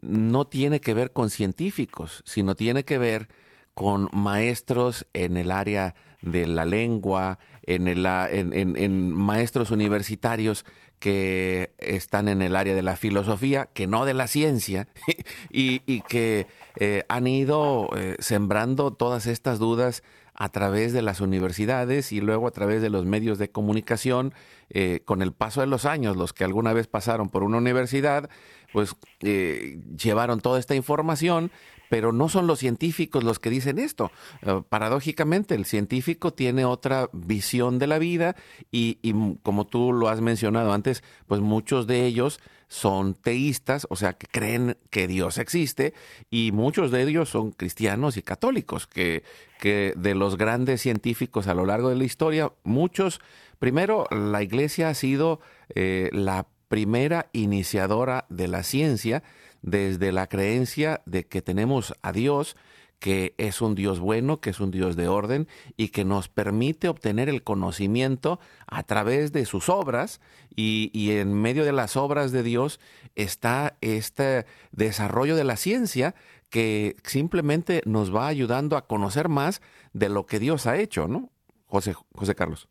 no 0.00 0.46
tiene 0.46 0.80
que 0.80 0.94
ver 0.94 1.12
con 1.12 1.28
científicos, 1.28 2.22
sino 2.24 2.54
tiene 2.54 2.84
que 2.84 2.98
ver 2.98 3.28
con 3.74 4.08
maestros 4.12 5.06
en 5.12 5.36
el 5.36 5.50
área 5.50 5.94
de 6.22 6.46
la 6.46 6.64
lengua, 6.64 7.38
en, 7.62 7.88
el, 7.88 8.06
en, 8.06 9.12
maestros 9.12 9.70
universitarios 9.70 10.64
que 10.98 11.72
están 11.78 12.28
en 12.28 12.42
el 12.42 12.56
área 12.56 12.74
de 12.74 12.82
la 12.82 12.96
filosofía, 12.96 13.68
que 13.72 13.86
no 13.86 14.04
de 14.04 14.14
la 14.14 14.26
ciencia, 14.26 14.88
y, 15.50 16.00
que 16.02 16.46
eh, 16.76 17.04
han 17.08 17.26
ido 17.26 17.88
eh, 17.96 18.16
sembrando 18.18 18.92
todas 18.92 19.26
estas 19.26 19.58
dudas 19.58 20.02
a 20.34 20.50
través 20.50 20.92
de 20.92 21.02
las 21.02 21.20
universidades 21.20 22.12
y 22.12 22.20
luego 22.20 22.46
a 22.46 22.50
través 22.50 22.82
de 22.82 22.90
los 22.90 23.06
medios 23.06 23.38
de 23.38 23.50
comunicación, 23.50 24.34
eh, 24.68 25.00
con 25.04 25.22
el 25.22 25.32
paso 25.32 25.60
de 25.60 25.66
los 25.66 25.86
años, 25.86 26.16
los 26.16 26.32
que 26.32 26.44
alguna 26.44 26.72
vez 26.72 26.86
pasaron 26.86 27.30
por 27.30 27.42
una 27.42 27.58
universidad, 27.58 28.28
pues 28.72 28.94
llevaron 29.20 30.40
toda 30.40 30.58
esta 30.58 30.74
información 30.74 31.50
pero 31.88 32.12
no 32.12 32.28
son 32.28 32.46
los 32.46 32.58
científicos 32.58 33.24
los 33.24 33.38
que 33.38 33.50
dicen 33.50 33.78
esto. 33.78 34.10
Eh, 34.42 34.62
paradójicamente, 34.68 35.54
el 35.54 35.64
científico 35.64 36.32
tiene 36.32 36.64
otra 36.64 37.08
visión 37.12 37.78
de 37.78 37.86
la 37.86 37.98
vida 37.98 38.36
y, 38.70 38.98
como 39.42 39.66
tú 39.66 39.92
lo 39.92 40.08
has 40.08 40.20
mencionado 40.20 40.72
antes, 40.72 41.02
pues 41.26 41.40
muchos 41.40 41.86
de 41.86 42.06
ellos 42.06 42.40
son 42.68 43.14
teístas, 43.14 43.86
o 43.90 43.96
sea, 43.96 44.14
que 44.14 44.26
creen 44.26 44.76
que 44.90 45.06
Dios 45.06 45.38
existe 45.38 45.94
y 46.30 46.50
muchos 46.52 46.90
de 46.90 47.02
ellos 47.02 47.28
son 47.28 47.52
cristianos 47.52 48.16
y 48.16 48.22
católicos, 48.22 48.86
que, 48.86 49.22
que 49.60 49.92
de 49.96 50.14
los 50.14 50.36
grandes 50.36 50.80
científicos 50.80 51.46
a 51.46 51.54
lo 51.54 51.64
largo 51.64 51.90
de 51.90 51.96
la 51.96 52.04
historia, 52.04 52.52
muchos, 52.64 53.20
primero, 53.58 54.06
la 54.10 54.42
iglesia 54.42 54.88
ha 54.88 54.94
sido 54.94 55.40
eh, 55.74 56.10
la 56.12 56.48
primera 56.68 57.28
iniciadora 57.32 58.26
de 58.28 58.48
la 58.48 58.62
ciencia, 58.62 59.22
desde 59.66 60.12
la 60.12 60.28
creencia 60.28 61.02
de 61.04 61.26
que 61.26 61.42
tenemos 61.42 61.92
a 62.00 62.12
Dios, 62.12 62.56
que 62.98 63.34
es 63.36 63.60
un 63.60 63.74
Dios 63.74 64.00
bueno, 64.00 64.40
que 64.40 64.50
es 64.50 64.60
un 64.60 64.70
Dios 64.70 64.96
de 64.96 65.08
orden 65.08 65.48
y 65.76 65.88
que 65.88 66.04
nos 66.04 66.28
permite 66.28 66.88
obtener 66.88 67.28
el 67.28 67.42
conocimiento 67.42 68.38
a 68.66 68.84
través 68.84 69.32
de 69.32 69.44
sus 69.44 69.68
obras 69.68 70.22
y, 70.54 71.10
en 71.10 71.34
medio 71.34 71.64
de 71.64 71.72
las 71.72 71.96
obras 71.98 72.32
de 72.32 72.42
Dios 72.42 72.80
está 73.16 73.74
este 73.82 74.46
desarrollo 74.72 75.36
de 75.36 75.44
la 75.44 75.56
ciencia 75.56 76.14
que 76.48 76.94
simplemente 77.02 77.82
nos 77.84 78.14
va 78.14 78.28
ayudando 78.28 78.76
a 78.76 78.86
conocer 78.86 79.28
más 79.28 79.60
de 79.92 80.08
lo 80.08 80.24
que 80.24 80.38
Dios 80.38 80.66
ha 80.66 80.76
hecho, 80.76 81.08
¿no? 81.08 81.28
José, 81.66 81.92
José 82.14 82.34
Carlos. 82.34 82.68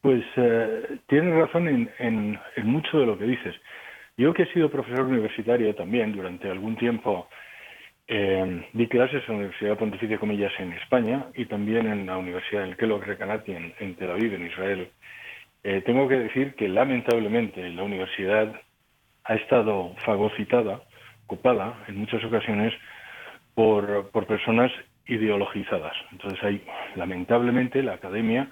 Pues 0.00 0.24
eh, 0.36 0.98
tienes 1.06 1.34
razón 1.34 1.68
en, 1.68 1.90
en 1.98 2.66
mucho 2.66 2.98
de 2.98 3.06
lo 3.06 3.18
que 3.18 3.26
dices. 3.26 3.54
Yo 4.22 4.32
que 4.32 4.44
he 4.44 4.52
sido 4.52 4.70
profesor 4.70 5.06
universitario 5.06 5.74
también 5.74 6.12
durante 6.12 6.48
algún 6.48 6.76
tiempo, 6.76 7.26
eh, 8.06 8.68
di 8.72 8.86
clases 8.86 9.20
en 9.26 9.34
la 9.34 9.38
Universidad 9.40 9.76
Pontificia 9.76 10.16
Comillas 10.16 10.52
en 10.60 10.72
España 10.74 11.26
y 11.34 11.46
también 11.46 11.88
en 11.88 12.06
la 12.06 12.18
Universidad 12.18 12.62
del 12.62 12.76
Kellogg 12.76 13.02
Recanati 13.02 13.50
en, 13.50 13.96
Tel 13.96 14.12
Aviv, 14.12 14.32
en 14.32 14.46
Israel. 14.46 14.88
Eh, 15.64 15.82
tengo 15.84 16.06
que 16.06 16.20
decir 16.20 16.54
que 16.54 16.68
lamentablemente 16.68 17.68
la 17.70 17.82
universidad 17.82 18.54
ha 19.24 19.34
estado 19.34 19.92
fagocitada, 20.04 20.82
ocupada 21.24 21.82
en 21.88 21.96
muchas 21.96 22.22
ocasiones 22.22 22.72
por, 23.56 24.08
por 24.12 24.28
personas 24.28 24.70
ideologizadas. 25.06 25.96
Entonces 26.12 26.38
hay, 26.44 26.64
lamentablemente, 26.94 27.82
la 27.82 27.94
academia 27.94 28.48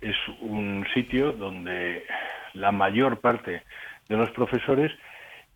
es 0.00 0.16
un 0.42 0.86
sitio 0.94 1.32
donde 1.32 2.04
la 2.54 2.70
mayor 2.70 3.18
parte 3.18 3.64
de 4.08 4.16
los 4.16 4.30
profesores 4.30 4.92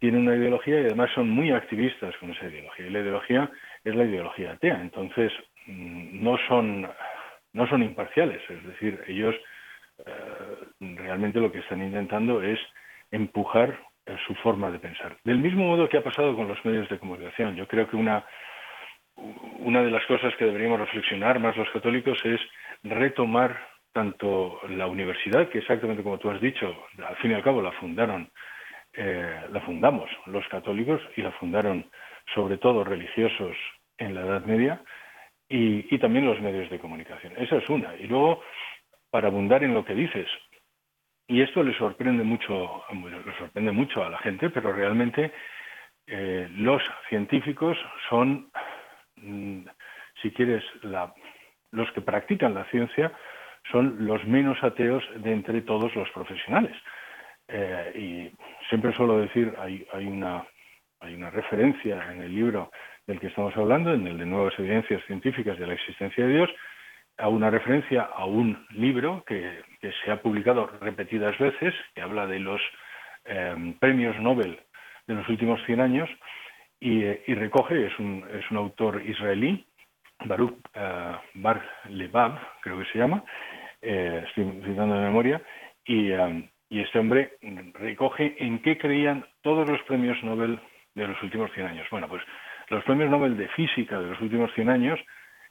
tienen 0.03 0.23
una 0.23 0.35
ideología 0.35 0.81
y 0.81 0.87
además 0.87 1.11
son 1.15 1.31
muy 1.31 1.53
activistas 1.53 2.12
con 2.17 2.33
esa 2.33 2.49
ideología. 2.49 2.87
Y 2.88 2.91
la 2.91 2.99
ideología 2.99 3.51
es 3.85 3.95
la 3.95 4.05
ideología 4.05 4.51
atea. 4.51 4.81
Entonces, 4.81 5.33
mm, 5.67 6.25
no 6.25 6.37
son, 6.49 6.88
no 7.53 7.69
son 7.69 7.85
imparciales. 7.85 8.43
Es 8.51 8.67
decir, 8.67 9.01
ellos 9.07 9.33
eh, 10.05 10.57
realmente 10.81 11.38
lo 11.38 11.53
que 11.53 11.61
están 11.61 11.81
intentando 11.81 12.43
es 12.43 12.59
empujar 13.12 13.79
eh, 14.07 14.17
su 14.27 14.35
forma 14.35 14.73
de 14.73 14.81
pensar. 14.81 15.17
Del 15.23 15.38
mismo 15.38 15.69
modo 15.69 15.88
que 15.88 15.99
ha 15.99 16.03
pasado 16.03 16.35
con 16.35 16.49
los 16.49 16.59
medios 16.65 16.88
de 16.88 16.99
comunicación. 16.99 17.55
Yo 17.55 17.69
creo 17.69 17.88
que 17.88 17.95
una, 17.95 18.27
una 19.61 19.85
de 19.85 19.91
las 19.93 20.05
cosas 20.07 20.35
que 20.35 20.47
deberíamos 20.47 20.81
reflexionar 20.81 21.38
más 21.38 21.57
los 21.57 21.71
católicos 21.71 22.19
es 22.25 22.41
retomar 22.83 23.57
tanto 23.93 24.59
la 24.69 24.88
universidad, 24.88 25.49
que 25.49 25.59
exactamente 25.59 26.03
como 26.03 26.19
tú 26.19 26.29
has 26.29 26.41
dicho, 26.41 26.75
al 27.07 27.15
fin 27.19 27.31
y 27.31 27.35
al 27.35 27.45
cabo 27.45 27.62
la 27.62 27.71
fundaron, 27.71 28.29
eh, 28.95 29.41
la 29.51 29.61
fundamos 29.63 30.11
los 30.27 30.47
católicos 30.49 31.01
y 31.17 31.23
la 31.23 31.33
fundaron 31.33 31.87
sobre 32.35 32.59
todo 32.59 32.85
religiosos 32.85 33.57
en 33.99 34.15
la 34.15 34.23
Edad 34.23 34.45
Media 34.45 34.83
y, 35.49 35.99
también 35.99 36.27
los 36.27 36.41
medios 36.41 36.71
de 36.71 36.79
comunicación. 36.79 37.35
Esa 37.37 37.57
es 37.57 37.69
una. 37.69 37.95
Y 37.97 38.07
luego, 38.07 38.43
para 39.11 39.29
abundar 39.29 39.63
en 39.63 39.75
lo 39.75 39.85
que 39.85 39.95
dices, 39.95 40.27
y 41.29 41.43
esto 41.43 41.63
le 41.63 41.77
sorprende 41.77 42.25
mucho, 42.25 42.85
le 42.93 43.39
sorprende 43.39 43.71
mucho 43.71 44.03
a 44.03 44.09
la 44.09 44.19
gente, 44.19 44.49
pero 44.49 44.73
realmente 44.73 45.31
eh, 46.07 46.49
los 46.53 46.83
científicos 47.09 47.77
son, 48.09 48.51
mm, 49.17 49.67
si 50.23 50.31
quieres, 50.31 50.65
los 51.71 51.91
que 51.93 52.01
practican 52.01 52.55
la 52.55 52.65
ciencia 52.71 53.13
son 53.71 54.07
los 54.07 54.25
menos 54.27 54.63
ateos 54.63 55.05
de 55.17 55.33
entre 55.33 55.61
todos 55.63 55.95
los 55.95 56.09
profesionales. 56.11 56.77
Eh, 57.49 57.93
y 57.95 58.52
siempre 58.73 58.95
suelo 58.95 59.19
decir, 59.19 59.53
hay, 59.59 60.07
una, 60.07 60.47
referencia 61.31 62.11
en 62.11 62.23
el 62.23 62.35
libro 62.35 62.71
del 63.07 63.21
que 63.21 63.27
estamos 63.27 63.55
hablando, 63.55 63.93
en 63.93 64.07
el 64.07 64.17
de 64.17 64.25
Nuevas 64.25 64.59
Evidencias 64.59 65.05
Científicas 65.05 65.59
de 65.59 65.67
la 65.67 65.75
Existencia 65.75 66.27
de 66.27 66.33
Dios, 66.33 66.51
a 67.19 67.29
una 67.29 67.51
referencia 67.51 68.01
a 68.01 68.25
un 68.25 68.67
libro 68.71 69.25
que, 69.27 69.61
se 70.03 70.11
ha 70.11 70.23
publicado 70.23 70.69
repetidas 70.81 71.39
veces, 71.39 71.75
que 71.95 72.01
habla 72.01 72.27
de 72.27 72.39
los 72.39 72.63
eh, 73.27 73.75
premios 73.79 74.19
Nobel 74.21 74.59
de 75.07 75.15
los 75.17 75.29
últimos 75.29 75.61
100 75.67 75.81
años, 75.83 76.09
y, 76.81 77.05
recoge, 77.35 77.89
es 77.89 77.99
un, 77.99 78.25
autor 78.57 79.03
israelí, 79.05 79.67
Baruch 80.25 80.57
uh, 80.77 81.19
Bar 81.35 81.63
Levav, 81.91 82.39
creo 82.63 82.79
que 82.79 82.87
se 82.87 82.99
llama, 82.99 83.23
eh, 83.83 84.25
estoy 84.27 84.45
citando 84.65 84.95
de 84.95 85.05
memoria, 85.05 85.43
y, 85.85 86.11
y, 86.73 86.81
este 86.81 86.99
hombre 86.99 87.33
recoge 87.75 88.35
en 88.39 88.61
qué 88.61 88.79
creían 88.79 89.25
todos 89.43 89.69
los 89.69 89.81
premios 89.83 90.23
Nobel 90.25 90.59
de 90.95 91.07
los 91.07 91.23
últimos 91.23 91.51
100 91.53 91.67
años. 91.67 91.87
Bueno, 91.91 92.09
pues 92.09 92.23
los 92.69 92.83
premios 92.85 93.11
Nobel 93.11 93.37
de 93.37 93.49
física 93.49 94.01
de 94.01 94.09
los 94.09 94.21
últimos 94.21 94.53
100 94.55 94.71
años, 94.71 95.01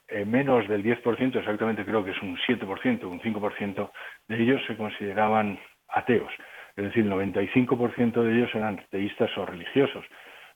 eh, 0.08 0.24
menos 0.24 0.68
del 0.68 0.82
10%, 0.82 1.38
exactamente 1.38 1.84
creo 1.84 2.04
que 2.04 2.10
es 2.10 2.22
un 2.22 2.36
7%, 2.36 3.04
un 3.04 3.20
5% 3.20 3.90
de 4.28 4.42
ellos 4.42 4.60
se 4.66 4.76
consideraban 4.76 5.58
ateos. 5.88 6.32
Es 6.76 6.84
decir, 6.84 7.04
el 7.04 7.12
95% 7.12 8.22
de 8.22 8.34
ellos 8.34 8.54
eran 8.54 8.84
teístas 8.90 9.30
o 9.36 9.46
religiosos. 9.46 10.04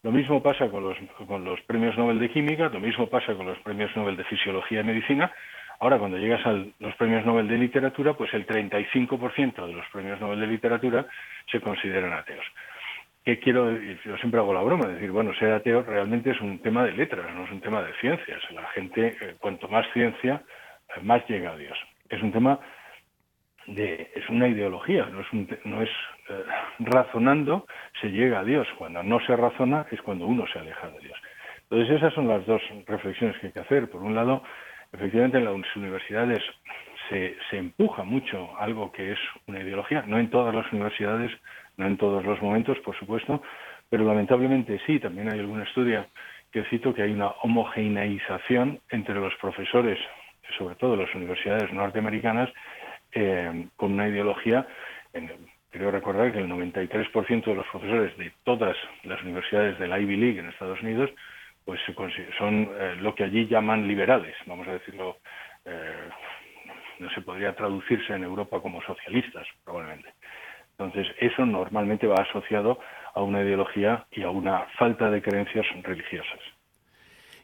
Lo 0.03 0.13
mismo 0.13 0.43
pasa 0.43 0.69
con 0.69 0.85
los, 0.85 0.97
con 1.27 1.45
los 1.45 1.61
premios 1.63 1.97
Nobel 1.97 2.19
de 2.19 2.31
Química, 2.31 2.69
lo 2.69 2.81
mismo 2.81 3.09
pasa 3.09 3.35
con 3.35 3.47
los 3.47 3.59
premios 3.59 3.95
Nobel 3.97 4.17
de 4.17 4.25
Fisiología 4.25 4.81
y 4.81 4.85
Medicina. 4.85 5.33
Ahora, 5.81 5.99
cuando 5.99 6.19
llegas 6.19 6.45
a 6.47 6.53
los 6.53 6.95
premios 6.97 7.25
Nobel 7.27 7.49
de 7.49 7.59
Literatura, 7.59 8.15
pues 8.15 8.33
el 8.35 8.47
35% 8.47 9.67
de 9.67 9.73
los 9.73 9.87
premios 9.93 10.21
Nobel 10.21 10.41
de 10.41 10.47
Literatura 10.47 11.07
se 11.51 11.61
consideran 11.61 12.13
ateos. 12.13 12.45
¿Qué 13.25 13.41
quiero 13.41 13.67
decir? 13.67 13.99
Yo 14.05 14.17
siempre 14.19 14.39
hago 14.39 14.55
la 14.55 14.63
broma, 14.63 14.87
de 14.87 14.95
decir, 14.95 15.11
bueno, 15.11 15.35
ser 15.35 15.53
ateo 15.53 15.83
realmente 15.83 16.31
es 16.31 16.41
un 16.41 16.61
tema 16.61 16.85
de 16.85 16.93
letras, 16.93 17.35
no 17.35 17.45
es 17.45 17.51
un 17.51 17.61
tema 17.61 17.83
de 17.83 17.93
ciencias. 17.95 18.41
La 18.53 18.69
gente, 18.69 19.17
eh, 19.21 19.35
cuanto 19.41 19.67
más 19.69 19.85
ciencia, 19.93 20.43
eh, 20.97 21.01
más 21.03 21.29
llega 21.29 21.51
a 21.51 21.57
Dios. 21.57 21.77
Es 22.09 22.23
un 22.23 22.31
tema 22.31 22.61
de, 23.67 24.13
es 24.15 24.29
una 24.29 24.47
ideología, 24.47 25.07
no 25.07 25.21
es, 25.21 25.27
no 25.65 25.83
es 25.83 25.91
eh, 26.29 26.45
razonando 26.79 27.67
se 28.01 28.11
llega 28.11 28.41
a 28.41 28.45
Dios. 28.45 28.69
Cuando 28.79 29.03
no 29.03 29.19
se 29.27 29.35
razona 29.35 29.87
es 29.91 30.01
cuando 30.03 30.27
uno 30.27 30.47
se 30.47 30.61
aleja 30.61 30.89
de 30.89 31.01
Dios. 31.01 31.19
Entonces 31.69 31.97
esas 31.97 32.15
son 32.15 32.29
las 32.29 32.47
dos 32.47 32.63
reflexiones 32.87 33.37
que 33.39 33.49
hay 33.49 33.53
que 33.53 33.61
hacer. 33.61 33.91
Por 33.91 34.03
un 34.03 34.15
lado, 34.15 34.45
efectivamente 34.97 35.39
en 35.39 35.45
las 35.45 35.77
universidades 35.77 36.43
se, 37.09 37.37
se 37.51 37.59
empuja 37.59 38.03
mucho 38.03 38.51
algo 38.59 38.91
que 38.93 39.13
es 39.13 39.19
una 39.47 39.61
ideología, 39.61 40.03
no 40.07 40.19
en 40.19 40.31
todas 40.31 40.55
las 40.55 40.71
universidades 40.73 41.31
no 41.77 41.87
en 41.87 41.97
todos 41.97 42.25
los 42.25 42.41
momentos, 42.41 42.79
por 42.81 42.97
supuesto, 42.99 43.43
pero 43.89 44.05
lamentablemente 44.05 44.81
sí, 44.87 44.99
también 44.99 45.33
hay 45.33 45.39
algún 45.39 45.63
estudio 45.63 46.07
que 46.51 46.65
cito 46.65 46.95
que 46.95 47.03
hay 47.03 47.13
una 47.13 47.29
homogeneización 47.43 48.81
entre 48.91 49.15
los 49.15 49.35
profesores, 49.37 49.99
sobre 50.59 50.75
todo 50.77 50.97
las 50.97 51.15
universidades 51.15 51.73
norteamericanas, 51.73 52.51
eh, 53.13 53.67
con 53.77 53.93
una 53.93 54.09
ideología. 54.09 54.67
En, 55.13 55.31
creo 55.71 55.91
recordar 55.91 56.33
que 56.33 56.39
el 56.39 56.49
93% 56.49 57.45
de 57.45 57.55
los 57.55 57.67
profesores 57.67 58.17
de 58.17 58.33
todas 58.45 58.77
las 59.05 59.23
universidades 59.23 59.79
de 59.79 59.89
la 59.89 60.01
Ivy 60.01 60.17
League 60.17 60.39
en 60.39 60.49
Estados 60.49 60.81
Unidos 60.81 61.11
pues 61.67 61.81
son 62.39 62.71
eh, 62.79 62.97
lo 63.01 63.15
que 63.15 63.25
allí 63.25 63.47
llaman 63.47 63.87
liberales, 63.89 64.37
vamos 64.47 64.67
a 64.69 64.75
decirlo, 64.75 65.19
eh, 65.65 66.09
no 67.01 67.11
se 67.11 67.21
podría 67.21 67.55
traducirse 67.55 68.15
en 68.15 68.23
Europa 68.23 68.63
como 68.63 68.81
socialistas, 68.83 69.47
probablemente. 69.65 70.15
Entonces, 70.79 71.07
eso 71.19 71.45
normalmente 71.45 72.07
va 72.07 72.23
asociado 72.23 72.79
a 73.15 73.21
una 73.21 73.43
ideología 73.43 74.07
y 74.13 74.23
a 74.23 74.31
una 74.31 74.67
falta 74.79 75.11
de 75.11 75.21
creencias 75.21 75.67
religiosas. 75.83 76.39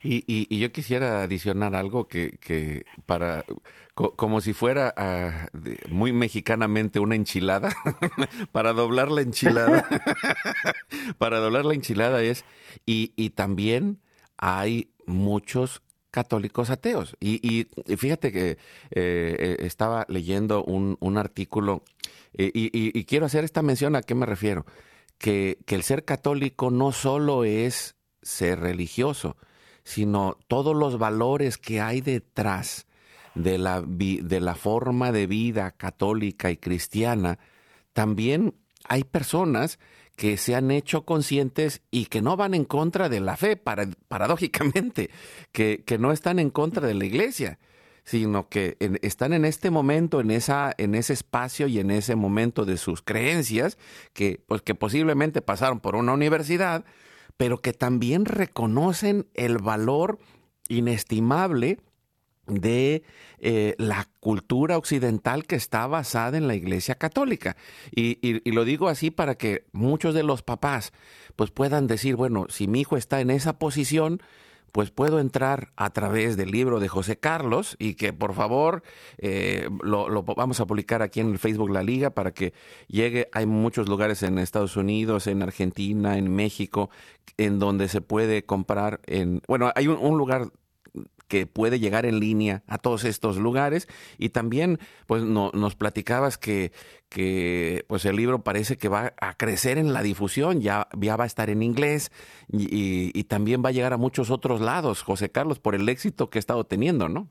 Y, 0.04 0.58
yo 0.58 0.72
quisiera 0.72 1.22
adicionar 1.22 1.76
algo 1.76 2.08
que, 2.08 2.84
para 3.06 3.44
como 3.94 4.40
si 4.40 4.52
fuera 4.52 4.92
ah, 4.96 5.46
muy 5.90 6.12
mexicanamente 6.12 6.98
una 6.98 7.14
enchilada, 7.14 7.70
para 8.52 8.72
doblar 8.72 9.10
la 9.10 9.20
enchilada, 9.20 9.86
para 11.18 11.38
doblar 11.38 11.64
la 11.64 11.74
enchilada 11.74 12.20
es, 12.22 12.44
y, 12.84 13.30
también 13.30 14.00
hay 14.42 14.90
muchos 15.06 15.82
católicos 16.10 16.68
ateos. 16.68 17.16
Y, 17.20 17.68
fíjate 17.96 18.32
que 18.32 18.50
eh, 18.50 18.56
eh, 18.90 19.56
estaba 19.60 20.04
leyendo 20.08 20.64
un, 20.64 20.96
un 20.98 21.16
artículo 21.16 21.84
eh, 22.34 22.50
y, 22.52 23.04
quiero 23.04 23.26
hacer 23.26 23.44
esta 23.44 23.62
mención 23.62 23.94
a 23.94 24.02
qué 24.02 24.16
me 24.16 24.26
refiero. 24.26 24.66
Que, 25.16 25.58
el 25.68 25.84
ser 25.84 26.04
católico 26.04 26.72
no 26.72 26.90
solo 26.90 27.44
es 27.44 27.94
ser 28.20 28.58
religioso, 28.58 29.36
sino 29.84 30.36
todos 30.48 30.74
los 30.74 30.98
valores 30.98 31.56
que 31.56 31.80
hay 31.80 32.00
detrás 32.00 32.86
de 33.36 33.58
la, 33.58 33.80
de 33.82 34.40
la 34.40 34.56
forma 34.56 35.12
de 35.12 35.28
vida 35.28 35.70
católica 35.70 36.50
y 36.50 36.56
cristiana, 36.56 37.38
también 37.92 38.54
hay 38.88 39.04
personas 39.04 39.78
que 40.16 40.36
se 40.36 40.54
han 40.54 40.70
hecho 40.70 41.04
conscientes 41.04 41.82
y 41.90 42.06
que 42.06 42.22
no 42.22 42.36
van 42.36 42.54
en 42.54 42.64
contra 42.64 43.08
de 43.08 43.20
la 43.20 43.36
fe, 43.36 43.56
paradójicamente, 43.56 45.10
que, 45.52 45.82
que 45.84 45.98
no 45.98 46.12
están 46.12 46.38
en 46.38 46.50
contra 46.50 46.86
de 46.86 46.94
la 46.94 47.04
iglesia 47.04 47.58
sino 48.04 48.48
que 48.48 48.76
están 49.02 49.32
en 49.32 49.44
este 49.44 49.70
momento, 49.70 50.20
en, 50.20 50.30
esa, 50.30 50.74
en 50.76 50.94
ese 50.94 51.12
espacio 51.12 51.68
y 51.68 51.78
en 51.78 51.90
ese 51.90 52.16
momento 52.16 52.64
de 52.64 52.76
sus 52.76 53.02
creencias, 53.02 53.78
que, 54.12 54.40
pues, 54.46 54.62
que 54.62 54.74
posiblemente 54.74 55.40
pasaron 55.40 55.80
por 55.80 55.94
una 55.94 56.12
universidad, 56.12 56.84
pero 57.36 57.58
que 57.58 57.72
también 57.72 58.24
reconocen 58.24 59.28
el 59.34 59.58
valor 59.58 60.18
inestimable 60.68 61.78
de 62.46 63.02
eh, 63.38 63.74
la 63.78 64.08
cultura 64.20 64.76
occidental 64.76 65.46
que 65.46 65.56
está 65.56 65.86
basada 65.86 66.36
en 66.36 66.48
la 66.48 66.54
Iglesia 66.54 66.96
Católica. 66.96 67.56
Y, 67.94 68.18
y, 68.22 68.50
lo 68.52 68.64
digo 68.64 68.88
así 68.88 69.10
para 69.10 69.36
que 69.36 69.64
muchos 69.72 70.14
de 70.14 70.22
los 70.22 70.42
papás 70.42 70.92
pues 71.36 71.50
puedan 71.50 71.86
decir, 71.86 72.16
bueno, 72.16 72.46
si 72.48 72.68
mi 72.68 72.80
hijo 72.80 72.96
está 72.96 73.20
en 73.20 73.30
esa 73.30 73.58
posición, 73.58 74.20
pues 74.72 74.90
puedo 74.90 75.20
entrar 75.20 75.72
a 75.76 75.90
través 75.90 76.36
del 76.38 76.50
libro 76.50 76.80
de 76.80 76.88
José 76.88 77.18
Carlos 77.18 77.76
y 77.78 77.94
que 77.94 78.14
por 78.14 78.34
favor 78.34 78.82
eh, 79.18 79.68
lo, 79.82 80.22
vamos 80.22 80.60
a 80.60 80.66
publicar 80.66 81.02
aquí 81.02 81.20
en 81.20 81.30
el 81.30 81.38
Facebook 81.38 81.70
La 81.70 81.82
Liga 81.82 82.10
para 82.10 82.32
que 82.32 82.54
llegue. 82.88 83.28
Hay 83.32 83.44
muchos 83.44 83.88
lugares 83.88 84.22
en 84.22 84.38
Estados 84.38 84.76
Unidos, 84.76 85.26
en 85.26 85.42
Argentina, 85.42 86.16
en 86.16 86.34
México, 86.34 86.88
en 87.36 87.58
donde 87.58 87.88
se 87.88 88.00
puede 88.00 88.44
comprar 88.44 89.00
en... 89.06 89.42
Bueno, 89.46 89.70
hay 89.74 89.88
un 89.88 90.16
lugar 90.16 90.50
que 91.32 91.46
puede 91.46 91.80
llegar 91.80 92.04
en 92.04 92.20
línea 92.20 92.60
a 92.68 92.76
todos 92.76 93.06
estos 93.06 93.38
lugares 93.38 93.88
y 94.18 94.28
también 94.28 94.76
pues 95.06 95.22
nos 95.24 95.76
platicabas 95.76 96.36
que, 96.36 96.72
que 97.08 97.84
pues 97.88 98.04
el 98.04 98.16
libro 98.16 98.44
parece 98.44 98.76
que 98.76 98.90
va 98.90 99.14
a 99.18 99.32
crecer 99.38 99.78
en 99.78 99.94
la 99.94 100.02
difusión, 100.02 100.60
ya, 100.60 100.88
ya 100.92 101.16
va 101.16 101.24
a 101.24 101.26
estar 101.26 101.48
en 101.48 101.62
inglés 101.62 102.10
y, 102.52 103.24
también 103.30 103.62
va 103.64 103.70
a 103.70 103.72
llegar 103.72 103.94
a 103.94 103.96
muchos 103.96 104.30
otros 104.30 104.60
lados, 104.60 105.02
José 105.02 105.32
Carlos, 105.32 105.58
por 105.58 105.74
el 105.74 105.88
éxito 105.88 106.28
que 106.28 106.36
ha 106.36 106.40
estado 106.40 106.64
teniendo, 106.64 107.08
¿no? 107.08 107.28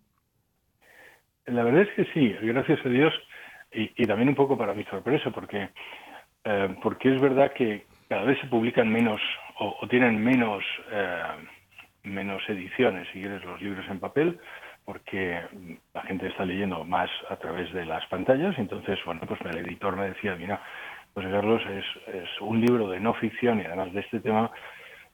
La 1.45 1.63
verdad 1.63 1.83
es 1.83 1.89
que 1.95 2.05
sí, 2.11 2.35
gracias 2.41 2.83
a 2.83 2.89
Dios 2.89 3.13
y, 3.71 4.03
también 4.07 4.29
un 4.29 4.35
poco 4.35 4.57
para 4.57 4.73
mi 4.73 4.83
sorpresa, 4.85 5.29
porque, 5.29 5.69
eh, 6.43 6.75
porque 6.81 7.13
es 7.13 7.21
verdad 7.21 7.53
que 7.53 7.85
cada 8.09 8.23
vez 8.23 8.39
se 8.41 8.47
publican 8.47 8.91
menos 8.91 9.21
o, 9.59 9.87
tienen 9.87 10.23
menos... 10.23 10.63
Eh, 10.91 11.60
menos 12.03 12.41
ediciones, 12.49 13.07
si 13.13 13.21
quieres, 13.21 13.43
los 13.43 13.61
libros 13.61 13.85
en 13.89 13.99
papel, 13.99 14.39
porque 14.85 15.39
la 15.93 16.01
gente 16.03 16.27
está 16.27 16.45
leyendo 16.45 16.83
más 16.83 17.09
a 17.29 17.35
través 17.35 17.71
de 17.73 17.85
las 17.85 18.05
pantallas. 18.07 18.57
Entonces, 18.57 18.99
bueno, 19.05 19.21
pues 19.27 19.39
el 19.41 19.57
editor 19.57 19.95
me 19.95 20.09
decía, 20.09 20.35
mira, 20.35 20.61
pues 21.13 21.27
Carlos, 21.27 21.61
es, 21.69 22.15
es 22.15 22.41
un 22.41 22.61
libro 22.61 22.89
de 22.89 22.99
no 22.99 23.13
ficción 23.13 23.59
y 23.59 23.65
además 23.65 23.93
de 23.93 23.99
este 23.99 24.19
tema, 24.19 24.51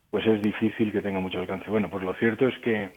pues 0.09 0.25
es 0.25 0.41
difícil 0.41 0.91
que 0.91 1.01
tenga 1.01 1.19
mucho 1.19 1.39
alcance. 1.39 1.69
Bueno, 1.69 1.89
pues 1.89 2.03
lo 2.03 2.13
cierto 2.13 2.47
es 2.47 2.57
que 2.59 2.91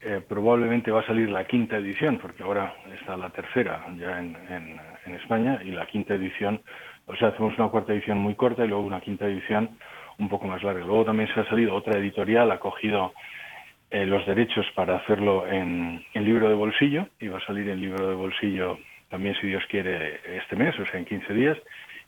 eh, 0.00 0.20
probablemente 0.26 0.90
va 0.90 1.00
a 1.00 1.06
salir 1.06 1.28
la 1.28 1.44
quinta 1.46 1.76
edición, 1.76 2.18
porque 2.18 2.42
ahora 2.42 2.74
está 2.98 3.16
la 3.16 3.30
tercera 3.30 3.84
ya 3.96 4.18
en, 4.18 4.36
en, 4.48 4.80
en 5.06 5.14
España, 5.14 5.60
y 5.64 5.70
la 5.70 5.86
quinta 5.86 6.14
edición, 6.14 6.62
o 7.06 7.16
sea, 7.16 7.28
hacemos 7.28 7.58
una 7.58 7.68
cuarta 7.68 7.92
edición 7.92 8.18
muy 8.18 8.34
corta 8.34 8.64
y 8.64 8.68
luego 8.68 8.84
una 8.84 9.00
quinta 9.00 9.26
edición 9.26 9.78
un 10.18 10.28
poco 10.28 10.46
más 10.46 10.62
larga. 10.62 10.84
Luego 10.84 11.04
también 11.04 11.28
se 11.32 11.40
ha 11.40 11.48
salido 11.48 11.74
otra 11.74 11.98
editorial, 11.98 12.50
ha 12.50 12.58
cogido 12.58 13.12
eh, 13.90 14.04
los 14.04 14.26
derechos 14.26 14.66
para 14.74 14.96
hacerlo 14.96 15.46
en, 15.46 16.04
libro 16.14 16.48
de 16.48 16.54
bolsillo 16.54 17.08
y 17.20 17.28
va 17.28 17.38
a 17.38 17.46
salir 17.46 17.68
en 17.68 17.80
libro 17.80 18.08
de 18.08 18.14
bolsillo 18.14 18.78
también, 19.08 19.36
si 19.40 19.46
Dios 19.46 19.62
quiere, 19.68 20.20
este 20.38 20.56
mes, 20.56 20.76
o 20.80 20.84
sea, 20.86 20.98
en 20.98 21.04
15 21.04 21.32
días. 21.32 21.58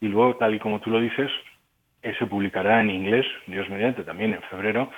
Y 0.01 0.09
luego, 0.09 0.37
tal 0.37 0.55
y 0.55 0.59
como 0.59 0.81
tú 0.81 0.91
lo 0.91 1.01
dices, 1.01 1.31
eh, 2.03 2.15
se 2.19 2.27
publicará 2.27 2.81
en 2.81 2.91
inglés, 2.91 3.27
Dios 3.47 3.69
mediante, 3.69 4.03
también 4.03 4.35
en 4.35 4.43
febrero, 4.43 4.91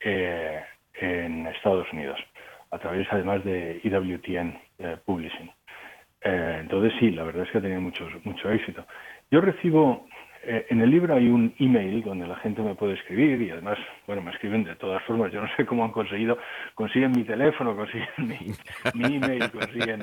eh, 0.00 0.60
en 0.94 1.46
Estados 1.46 1.86
Unidos, 1.92 2.18
a 2.72 2.78
través 2.78 3.06
además 3.12 3.44
de 3.44 3.80
EWTN 3.84 4.58
Publishing. 5.04 5.50
entonces 6.22 6.92
sí, 6.98 7.10
la 7.12 7.22
verdad 7.22 7.44
es 7.44 7.50
que 7.50 7.58
ha 7.58 7.60
tenido 7.60 7.80
mucho, 7.80 8.08
mucho 8.24 8.50
éxito. 8.50 8.84
Yo 9.30 9.40
recibo 9.40 10.07
eh, 10.50 10.66
en 10.70 10.80
el 10.80 10.90
libro 10.90 11.14
hay 11.14 11.28
un 11.28 11.54
email 11.58 12.02
donde 12.02 12.26
la 12.26 12.36
gente 12.36 12.62
me 12.62 12.74
puede 12.74 12.94
escribir 12.94 13.42
y 13.42 13.50
además, 13.50 13.76
bueno, 14.06 14.22
me 14.22 14.30
escriben 14.30 14.64
de 14.64 14.76
todas 14.76 15.02
formas. 15.02 15.30
Yo 15.30 15.42
no 15.42 15.48
sé 15.56 15.66
cómo 15.66 15.84
han 15.84 15.90
conseguido, 15.90 16.38
consiguen 16.74 17.10
mi 17.10 17.22
teléfono, 17.22 17.76
consiguen 17.76 18.08
mi, 18.94 19.16
email, 19.16 19.50
consiguen, 19.50 20.00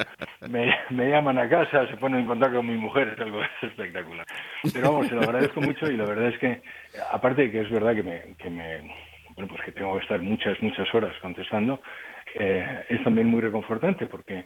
me, 0.48 1.10
llaman 1.10 1.40
a 1.40 1.50
casa, 1.50 1.88
se 1.88 1.98
ponen 1.98 2.20
en 2.20 2.28
contacto 2.28 2.58
con 2.58 2.68
mi 2.68 2.78
mujer, 2.78 3.14
es 3.16 3.20
algo 3.20 3.42
espectacular. 3.64 4.24
Pero 4.72 4.92
vamos, 4.92 5.08
se 5.08 5.16
lo 5.16 5.22
agradezco 5.22 5.62
mucho 5.62 5.90
y 5.90 5.98
la 5.98 6.06
verdad 6.06 6.28
es 6.28 6.38
que, 6.38 6.62
aparte 7.12 7.44
de 7.44 7.52
que 7.52 7.62
es 7.62 7.72
verdad 7.72 7.96
que 7.96 8.04
me, 8.04 8.36
que 8.38 8.50
me 8.52 8.82
bueno, 9.36 9.48
pues 9.50 9.64
que 9.64 9.72
tengo 9.72 9.98
que 9.98 10.04
estar 10.04 10.22
muchas, 10.22 10.62
muchas 10.62 10.94
horas 10.94 11.14
contestando, 11.24 11.82
eh, 12.36 12.86
es 12.90 13.04
también 13.04 13.28
muy 13.28 13.42
reconfortante 13.42 14.06
porque, 14.06 14.46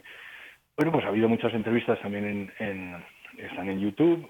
bueno, 0.78 0.92
pues 0.92 1.04
ha 1.04 1.08
habido 1.08 1.28
muchas 1.28 1.52
entrevistas 1.52 2.00
también 2.00 2.24
en, 2.24 2.52
en 2.58 3.04
están 3.36 3.68
en 3.68 3.80
YouTube, 3.80 4.26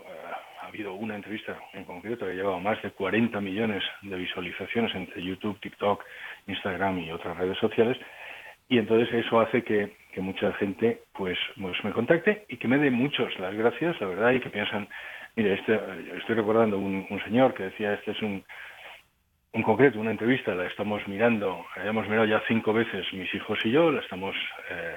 habido 0.70 0.94
una 0.94 1.14
entrevista 1.14 1.58
en 1.72 1.84
concreto 1.84 2.24
que 2.24 2.32
ha 2.32 2.34
llevado 2.34 2.60
más 2.60 2.80
de 2.82 2.90
40 2.90 3.40
millones 3.40 3.82
de 4.02 4.16
visualizaciones 4.16 4.94
entre 4.94 5.22
YouTube, 5.22 5.60
TikTok, 5.60 6.04
Instagram 6.46 6.98
y 7.00 7.12
otras 7.12 7.36
redes 7.36 7.58
sociales. 7.58 7.98
Y 8.68 8.78
entonces 8.78 9.12
eso 9.12 9.40
hace 9.40 9.62
que, 9.62 9.98
mucha 10.16 10.52
gente 10.54 11.02
pues, 11.12 11.38
pues, 11.60 11.82
me 11.82 11.92
contacte 11.92 12.44
y 12.48 12.56
que 12.56 12.68
me 12.68 12.78
dé 12.78 12.90
muchos 12.90 13.38
las 13.38 13.54
gracias, 13.54 14.00
la 14.00 14.06
verdad, 14.08 14.32
y 14.32 14.40
que 14.40 14.50
piensan, 14.50 14.88
mire, 15.34 15.54
este, 15.54 15.80
estoy 16.18 16.34
recordando 16.34 16.78
un, 16.78 17.06
un 17.08 17.24
señor 17.24 17.54
que 17.54 17.64
decía, 17.64 17.94
este 17.94 18.10
es 18.10 18.20
un, 18.20 18.44
un 19.52 19.62
concreto, 19.62 19.98
una 19.98 20.10
entrevista, 20.12 20.54
la 20.54 20.66
estamos 20.66 21.06
mirando, 21.08 21.64
la 21.76 21.86
hemos 21.86 22.08
mirado 22.08 22.26
ya 22.26 22.42
cinco 22.46 22.72
veces 22.72 23.06
mis 23.12 23.32
hijos 23.34 23.58
y 23.64 23.70
yo, 23.70 23.90
la 23.90 24.00
estamos, 24.00 24.36
eh, 24.70 24.96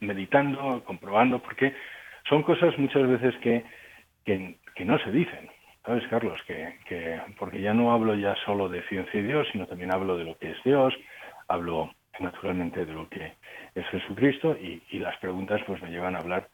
meditando, 0.00 0.82
comprobando, 0.84 1.40
porque 1.40 1.74
son 2.28 2.42
cosas 2.42 2.76
muchas 2.78 3.06
veces 3.08 3.34
que, 3.40 3.64
que, 4.24 4.56
no 4.84 4.98
se 4.98 5.10
dicen. 5.10 5.50
¿Sabes, 5.84 6.06
Carlos? 6.08 6.38
Que, 6.46 6.78
que, 6.86 7.20
porque 7.38 7.60
ya 7.60 7.72
no 7.72 7.92
hablo 7.92 8.14
ya 8.14 8.34
solo 8.44 8.68
de 8.68 8.82
ciencia 8.82 9.18
y 9.18 9.24
Dios, 9.24 9.48
sino 9.52 9.66
también 9.66 9.92
hablo 9.92 10.16
de 10.16 10.24
lo 10.24 10.36
que 10.36 10.50
es 10.50 10.62
Dios, 10.62 10.94
hablo 11.48 11.90
naturalmente 12.18 12.84
de 12.84 12.92
lo 12.92 13.08
que 13.08 13.32
es 13.74 13.86
Jesucristo 13.86 14.56
y, 14.60 14.82
y 14.90 14.98
las 14.98 15.16
preguntas 15.18 15.60
pues 15.66 15.80
me 15.82 15.90
llevan 15.90 16.16
a 16.16 16.18
hablar 16.18 16.48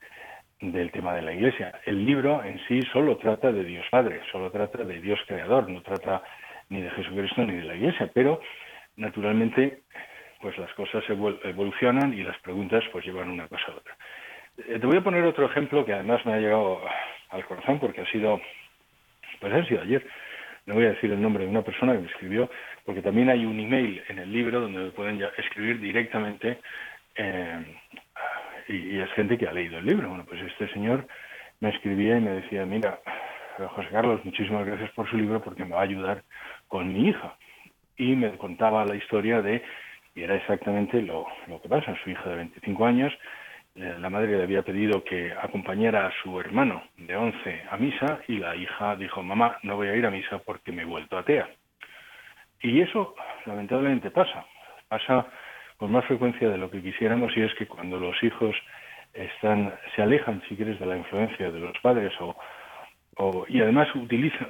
del 0.61 0.91
tema 0.91 1.15
de 1.15 1.23
la 1.23 1.33
Iglesia. 1.33 1.81
El 1.85 2.05
libro 2.07 2.43
en 2.45 2.59
sí 2.67 2.81
solo 2.93 3.17
trata 3.17 3.53
de 3.53 3.65
Dios 3.65 3.85
Padre, 3.91 4.21
solo 4.31 4.51
trata 4.51 4.85
de 4.85 5.01
Dios 5.01 5.19
Creador, 5.27 5.69
no 5.69 5.83
trata 5.83 6.23
ni 6.69 6.81
de 6.81 6.91
Jesucristo 6.91 7.45
ni 7.45 7.57
de 7.57 7.65
la 7.65 7.75
Iglesia, 7.75 8.11
pero 8.13 8.41
naturalmente 8.97 9.83
pues 10.41 10.57
las 10.59 10.73
cosas 10.75 11.03
evolucionan 11.09 12.15
y 12.15 12.23
las 12.23 12.39
preguntas 12.39 12.85
pues 12.93 13.05
llevan 13.05 13.31
una 13.31 13.49
cosa 13.49 13.65
a 13.69 13.77
otra. 13.77 13.97
Eh, 14.59 14.79
te 14.79 14.87
voy 14.87 14.97
a 14.97 15.05
poner 15.05 15.25
otro 15.25 15.47
ejemplo 15.47 15.85
que 15.85 15.93
además 15.93 16.25
me 16.25 16.35
ha 16.35 16.39
llegado 16.39 16.81
al 17.37 17.47
corazón 17.47 17.79
porque 17.79 18.01
ha 18.01 18.11
sido, 18.11 18.41
pues 19.41 19.53
ha 19.53 19.65
sido 19.67 19.83
ayer. 19.83 20.07
No 20.67 20.75
voy 20.75 20.87
a 20.87 20.91
decir 20.91 21.13
el 21.13 21.23
nombre 21.23 21.45
de 21.45 21.51
una 21.51 21.63
persona 21.63 21.93
que 21.93 22.01
me 22.01 22.09
escribió, 22.09 22.51
porque 22.85 23.03
también 23.03 23.31
hay 23.31 23.47
un 23.47 23.59
email 23.61 24.03
en 24.09 24.19
el 24.19 24.33
libro 24.33 24.61
donde 24.61 24.91
pueden 24.91 25.23
escribir 25.39 25.79
directamente 25.81 26.59
eh, 27.15 27.65
y, 28.69 28.99
es 28.99 29.13
gente 29.13 29.39
que 29.39 29.47
ha 29.47 29.53
leído 29.53 29.79
el 29.79 29.87
libro. 29.87 30.09
Bueno, 30.09 30.25
pues 30.29 30.41
este 30.43 30.69
señor 30.73 31.07
me 31.61 31.71
escribía 31.71 32.19
y 32.19 32.21
me 32.21 32.33
decía, 32.33 32.67
mira, 32.67 32.99
José 33.59 33.89
Carlos, 33.91 34.25
muchísimas 34.25 34.67
gracias 34.67 34.91
por 34.91 35.09
su 35.09 35.17
libro 35.17 35.41
porque 35.41 35.65
me 35.65 35.75
va 35.75 35.81
a 35.81 35.85
ayudar 35.85 36.25
con 36.67 36.93
mi 36.93 37.09
hija. 37.09 37.37
Y 37.97 38.17
me 38.17 38.37
contaba 38.37 38.85
la 38.85 38.97
historia 38.97 39.41
de, 39.41 39.63
y 40.15 40.23
era 40.23 40.35
exactamente 40.35 41.01
lo, 41.01 41.27
lo 41.47 41.63
que 41.63 41.69
pasa, 41.69 41.97
su 42.03 42.11
hija 42.11 42.29
de 42.29 42.37
25 42.37 42.85
años, 42.85 43.13
la 43.77 44.09
madre 44.09 44.37
le 44.37 44.43
había 44.43 44.63
pedido 44.63 45.05
que 45.05 45.33
acompañara 45.33 46.07
a 46.07 46.13
su 46.23 46.41
hermano 46.41 46.83
de 46.97 47.15
11 47.15 47.63
a 47.71 47.77
misa 47.77 48.21
y 48.27 48.39
la 48.39 48.57
hija 48.57 48.97
dijo, 48.97 49.23
mamá, 49.23 49.59
no 49.63 49.77
voy 49.77 49.89
a 49.89 49.97
ir 49.97 50.07
a 50.07 50.11
misa 50.11 50.39
porque 50.39 50.73
me 50.73 50.83
he 50.83 50.87
vuelto 50.87 51.19
atea. 51.19 51.49
Y 52.63 52.81
eso 52.81 53.15
lamentablemente 53.45 54.11
pasa. 54.11 54.47
Pasa 54.89 55.27
con 55.77 55.93
más 55.93 56.07
frecuencia 56.07 56.49
de 56.49 56.57
lo 56.57 56.71
que 56.71 56.83
quisiéramos 56.83 57.37
y 57.37 57.43
es 57.43 57.55
que 57.55 57.67
cuando 57.67 58.01
los 58.01 58.23
hijos 58.23 58.57
están 59.13 59.75
se 59.95 60.03
alejan 60.03 60.43
si 60.49 60.57
quieres 60.57 60.79
de 60.79 60.87
la 60.87 60.97
influencia 60.97 61.51
de 61.51 61.61
los 61.61 61.79
padres 61.81 62.13
o, 62.21 62.35
o 63.17 63.45
y 63.49 63.61
además 63.61 63.95
utilizan 63.95 64.49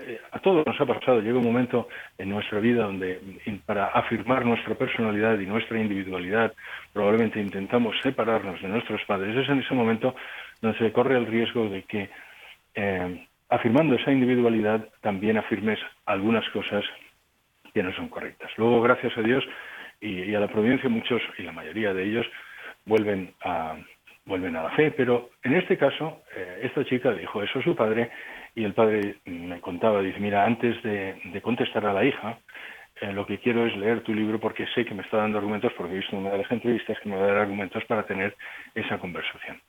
eh, 0.00 0.20
a 0.30 0.38
todos 0.38 0.66
nos 0.66 0.80
ha 0.80 0.86
pasado. 0.86 1.20
Llega 1.20 1.38
un 1.38 1.44
momento 1.44 1.88
en 2.18 2.30
nuestra 2.30 2.60
vida 2.60 2.84
donde 2.84 3.20
para 3.66 3.86
afirmar 3.86 4.44
nuestra 4.44 4.74
personalidad 4.74 5.38
y 5.38 5.46
nuestra 5.46 5.78
individualidad 5.78 6.52
probablemente 6.92 7.40
intentamos 7.40 7.96
separarnos 8.02 8.60
de 8.62 8.68
nuestros 8.68 9.02
padres. 9.04 9.36
Es 9.36 9.48
en 9.48 9.60
ese 9.60 9.74
momento 9.74 10.14
donde 10.60 10.78
se 10.78 10.92
corre 10.92 11.16
el 11.16 11.26
riesgo 11.26 11.68
de 11.68 11.82
que 11.82 12.10
eh, 12.74 13.26
afirmando 13.48 13.96
esa 13.96 14.10
individualidad 14.10 14.88
también 15.00 15.36
afirmes 15.36 15.78
algunas 16.06 16.48
cosas 16.50 16.84
que 17.74 17.82
no 17.82 17.92
son 17.94 18.08
correctas. 18.08 18.50
Luego 18.56 18.80
gracias 18.80 19.16
a 19.16 19.22
Dios 19.22 19.44
y, 20.00 20.34
a 20.34 20.40
la 20.40 20.48
providencia 20.48 20.88
muchos, 20.88 21.22
y 21.38 21.42
la 21.42 21.52
mayoría 21.52 21.94
de 21.94 22.04
ellos, 22.04 22.26
vuelven 22.84 23.32
a, 23.44 23.76
vuelven 24.26 24.56
a 24.56 24.64
la 24.64 24.70
fe, 24.70 24.90
pero 24.90 25.30
en 25.42 25.54
este 25.54 25.76
caso, 25.76 26.22
eh, 26.36 26.60
esta 26.64 26.84
chica 26.84 27.12
dijo 27.12 27.42
eso 27.42 27.58
a 27.58 27.62
su 27.62 27.76
padre 27.76 28.10
y 28.54 28.64
el 28.64 28.74
padre 28.74 29.16
me 29.24 29.60
contaba, 29.60 30.02
dice, 30.02 30.20
mira, 30.20 30.44
antes 30.44 30.82
de, 30.82 31.40
contestar 31.42 31.86
a 31.86 31.92
la 31.92 32.04
hija, 32.04 32.38
eh, 33.00 33.12
lo 33.12 33.26
que 33.26 33.38
quiero 33.38 33.66
es 33.66 33.76
leer 33.76 34.02
tu 34.02 34.14
libro 34.14 34.38
porque 34.38 34.66
sé 34.74 34.84
que 34.84 34.94
me 34.94 35.02
está 35.02 35.18
dando 35.18 35.38
argumentos, 35.38 35.72
porque 35.76 35.94
he 35.94 35.98
visto 35.98 36.16
una 36.16 36.30
de 36.30 36.38
las 36.38 36.50
entrevistas 36.52 36.98
que 37.00 37.08
me 37.08 37.16
va 37.16 37.24
a 37.24 37.28
dar 37.28 37.36
argumentos 37.38 37.84
para 37.86 38.04
tener 38.04 38.36
esa 38.74 38.98
conversación. 38.98 39.60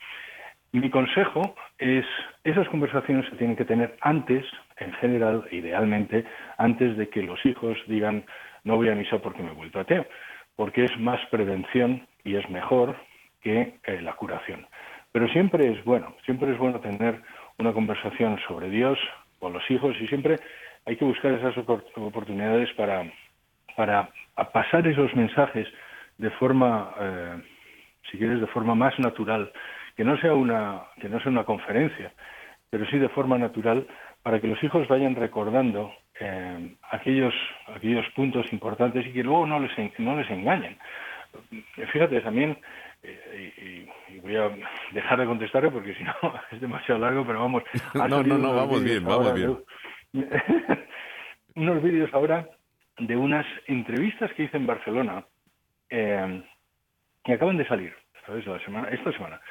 Mi 0.74 0.89
consejo 0.89 1.56
es, 1.78 2.06
esas 2.43 2.67
conversaciones 2.69 3.30
se 3.30 3.36
tienen 3.36 3.56
que 3.56 3.63
tener 3.63 3.96
antes, 4.02 4.43
en 4.78 4.91
general, 4.93 5.48
idealmente, 5.52 6.26
antes 6.58 6.98
de 6.98 7.10
que 7.10 7.22
los 7.22 7.46
hijos 7.46 7.78
digan, 7.88 8.26
no 8.63 8.76
voy 8.76 8.89
a 8.89 8.96
misa 8.96 9.19
porque 9.19 9.43
me 9.43 9.52
he 9.52 9.56
vuelto 9.56 9.80
ateo, 9.80 10.06
porque 10.56 10.86
es 10.86 11.00
más 11.00 11.19
prevención 11.28 12.08
y 12.24 12.36
es 12.36 12.50
mejor 12.50 12.96
que 13.41 13.76
eh, 13.84 14.02
la 14.02 14.13
curación. 14.13 14.65
Pero 15.12 15.28
siempre 15.28 15.72
es 15.72 15.84
bueno, 15.86 16.15
siempre 16.26 16.52
es 16.52 16.58
bueno 16.58 16.80
tener 16.80 17.22
una 17.58 17.74
conversación 17.74 18.39
sobre 18.48 18.70
Dios 18.70 18.98
con 19.39 19.54
los 19.54 19.70
hijos 19.70 19.96
y 20.00 20.08
siempre 20.08 20.39
hay 20.86 20.96
que 20.96 21.06
buscar 21.06 21.32
esas 21.34 21.56
oportunidades 21.58 22.72
para, 22.74 23.12
para 23.76 24.10
pasar 24.52 24.88
esos 24.88 25.13
mensajes 25.16 25.68
de 26.18 26.30
forma, 26.32 26.94
eh, 27.00 27.42
si 28.12 28.18
quieres, 28.18 28.39
de 28.39 28.48
forma 28.48 28.76
más 28.76 28.98
natural, 29.00 29.52
que 29.96 30.04
no 30.04 30.18
sea 30.18 30.34
una, 30.34 30.84
que 31.00 31.10
no 31.10 31.20
sea 31.20 31.32
una 31.32 31.44
conferencia, 31.44 32.12
pero 32.70 32.86
sí 32.88 32.98
de 32.98 33.10
forma 33.10 33.38
natural 33.38 33.88
para 34.24 34.39
que 34.39 34.48
los 34.48 34.62
hijos 34.63 34.88
vayan 34.88 35.16
recordando 35.16 35.94
eh, 36.20 36.76
aquellos, 36.92 37.34
aquellos 37.76 38.06
puntos 38.16 38.52
importantes 38.52 39.06
y 39.06 39.13
que 39.13 39.24
luego 39.24 39.46
no 39.46 39.60
les, 39.60 39.72
no 40.00 40.16
les 40.16 40.30
engañen. 40.30 40.78
Fíjate, 41.91 42.22
también, 42.22 42.58
eh, 43.02 43.88
y, 44.10 44.19
voy 44.19 44.36
a 44.36 44.52
dejar 44.91 45.19
de 45.19 45.26
contestarle 45.26 45.72
porque 45.72 45.96
si 45.96 46.04
no 46.04 46.13
es 46.52 46.62
demasiado 46.62 47.00
largo, 47.02 47.26
pero 47.26 47.41
vamos. 47.41 47.63
no, 47.93 48.24
no, 48.24 48.38
no, 48.38 48.56
vamos 48.56 48.84
bien, 48.84 49.04
vamos 49.04 49.34
bien. 49.34 49.58
unos 51.56 51.84
vídeos 51.84 52.13
ahora 52.13 52.48
de 53.00 53.15
unas 53.15 53.46
entrevistas 53.67 54.32
que 54.34 54.43
hice 54.43 54.58
en 54.58 54.67
Barcelona 54.67 55.26
eh, 55.89 56.43
que 57.24 57.34
acaban 57.34 57.58
de 57.58 57.67
salir, 57.67 57.93
¿sabes? 58.26 58.46
La 58.46 58.60
semana, 58.60 58.89
esta 58.89 59.12
semana, 59.12 59.41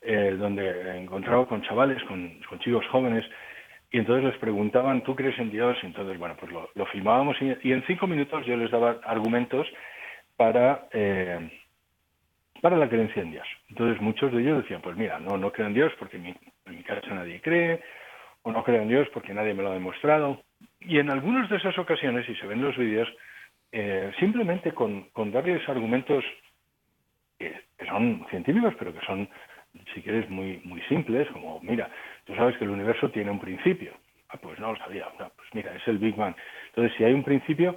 eh, 0.00 0.36
donde 0.38 0.66
he 0.66 0.98
encontrado 0.98 1.46
con 1.46 1.62
chavales, 1.62 2.02
con, 2.04 2.40
con 2.48 2.58
chicos 2.60 2.86
jóvenes 2.90 3.24
y 3.90 3.98
entonces 3.98 4.24
les 4.24 4.36
preguntaban, 4.38 5.02
¿tú 5.04 5.14
crees 5.14 5.38
en 5.38 5.50
Dios? 5.50 5.76
Y 5.82 5.86
entonces, 5.86 6.18
bueno, 6.18 6.36
pues 6.38 6.52
lo, 6.52 6.68
lo 6.74 6.86
filmábamos 6.86 7.36
y, 7.40 7.72
en 7.72 7.84
cinco 7.86 8.06
minutos 8.06 8.44
yo 8.46 8.56
les 8.56 8.70
daba 8.70 8.96
argumentos 9.04 9.66
para, 10.36 10.88
eh, 10.92 11.50
para 12.60 12.76
la 12.76 12.88
creencia 12.88 13.22
en 13.22 13.32
Dios. 13.32 13.46
Entonces 13.68 14.00
muchos 14.00 14.32
de 14.32 14.42
ellos 14.42 14.62
decían, 14.62 14.82
pues 14.82 14.96
mira, 14.96 15.18
no, 15.18 15.36
no 15.36 15.52
creo 15.52 15.66
en 15.66 15.74
Dios 15.74 15.92
porque 15.98 16.18
mi, 16.18 16.34
en 16.66 16.76
mi 16.76 16.82
casa 16.82 17.08
nadie 17.14 17.40
cree, 17.40 17.80
o 18.42 18.52
no 18.52 18.62
creo 18.62 18.82
en 18.82 18.88
Dios 18.88 19.08
porque 19.12 19.34
nadie 19.34 19.54
me 19.54 19.62
lo 19.62 19.70
ha 19.70 19.74
demostrado. 19.74 20.42
Y 20.80 20.98
en 20.98 21.10
algunas 21.10 21.48
de 21.50 21.56
esas 21.56 21.76
ocasiones, 21.78 22.26
si 22.26 22.34
se 22.36 22.46
ven 22.46 22.62
los 22.62 22.76
vídeos, 22.76 23.08
eh, 23.72 24.12
simplemente 24.18 24.72
con, 24.72 25.10
con 25.10 25.32
darles 25.32 25.68
argumentos 25.68 26.24
que, 27.38 27.60
que 27.78 27.86
son 27.86 28.26
científicos, 28.30 28.74
pero 28.78 28.94
que 28.94 29.04
son 29.04 29.28
si 29.94 30.02
quieres, 30.02 30.28
muy, 30.30 30.60
muy 30.64 30.80
simples, 30.82 31.28
como, 31.32 31.60
mira, 31.60 31.90
tú 32.24 32.34
sabes 32.34 32.56
que 32.56 32.64
el 32.64 32.70
universo 32.70 33.10
tiene 33.10 33.30
un 33.30 33.40
principio. 33.40 33.92
Ah, 34.28 34.38
pues 34.40 34.58
no 34.58 34.72
lo 34.72 34.78
sabía. 34.78 35.06
pues 35.16 35.48
mira, 35.52 35.74
es 35.74 35.86
el 35.86 35.98
Big 35.98 36.16
Bang. 36.16 36.34
Entonces, 36.68 36.96
si 36.96 37.04
hay 37.04 37.12
un 37.12 37.22
principio, 37.22 37.76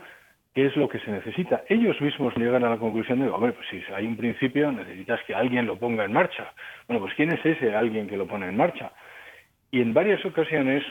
¿qué 0.60 0.66
es 0.66 0.76
lo 0.76 0.90
que 0.90 1.00
se 1.00 1.10
necesita? 1.10 1.64
Ellos 1.70 2.02
mismos 2.02 2.36
llegan 2.36 2.66
a 2.66 2.70
la 2.70 2.76
conclusión 2.76 3.22
de, 3.22 3.30
hombre, 3.30 3.54
pues 3.54 3.66
si 3.70 3.82
hay 3.94 4.06
un 4.06 4.18
principio, 4.18 4.70
necesitas 4.74 5.22
que 5.24 5.34
alguien 5.34 5.66
lo 5.66 5.80
ponga 5.80 6.04
en 6.04 6.12
marcha. 6.12 6.52
Bueno, 6.86 7.00
pues 7.00 7.14
¿quién 7.16 7.32
es 7.32 7.40
ese 7.46 7.74
alguien 7.74 8.10
que 8.10 8.18
lo 8.18 8.28
pone 8.28 8.46
en 8.46 8.58
marcha? 8.58 8.92
Y 9.72 9.80
en 9.80 9.94
varias 9.94 10.26
ocasiones, 10.26 10.84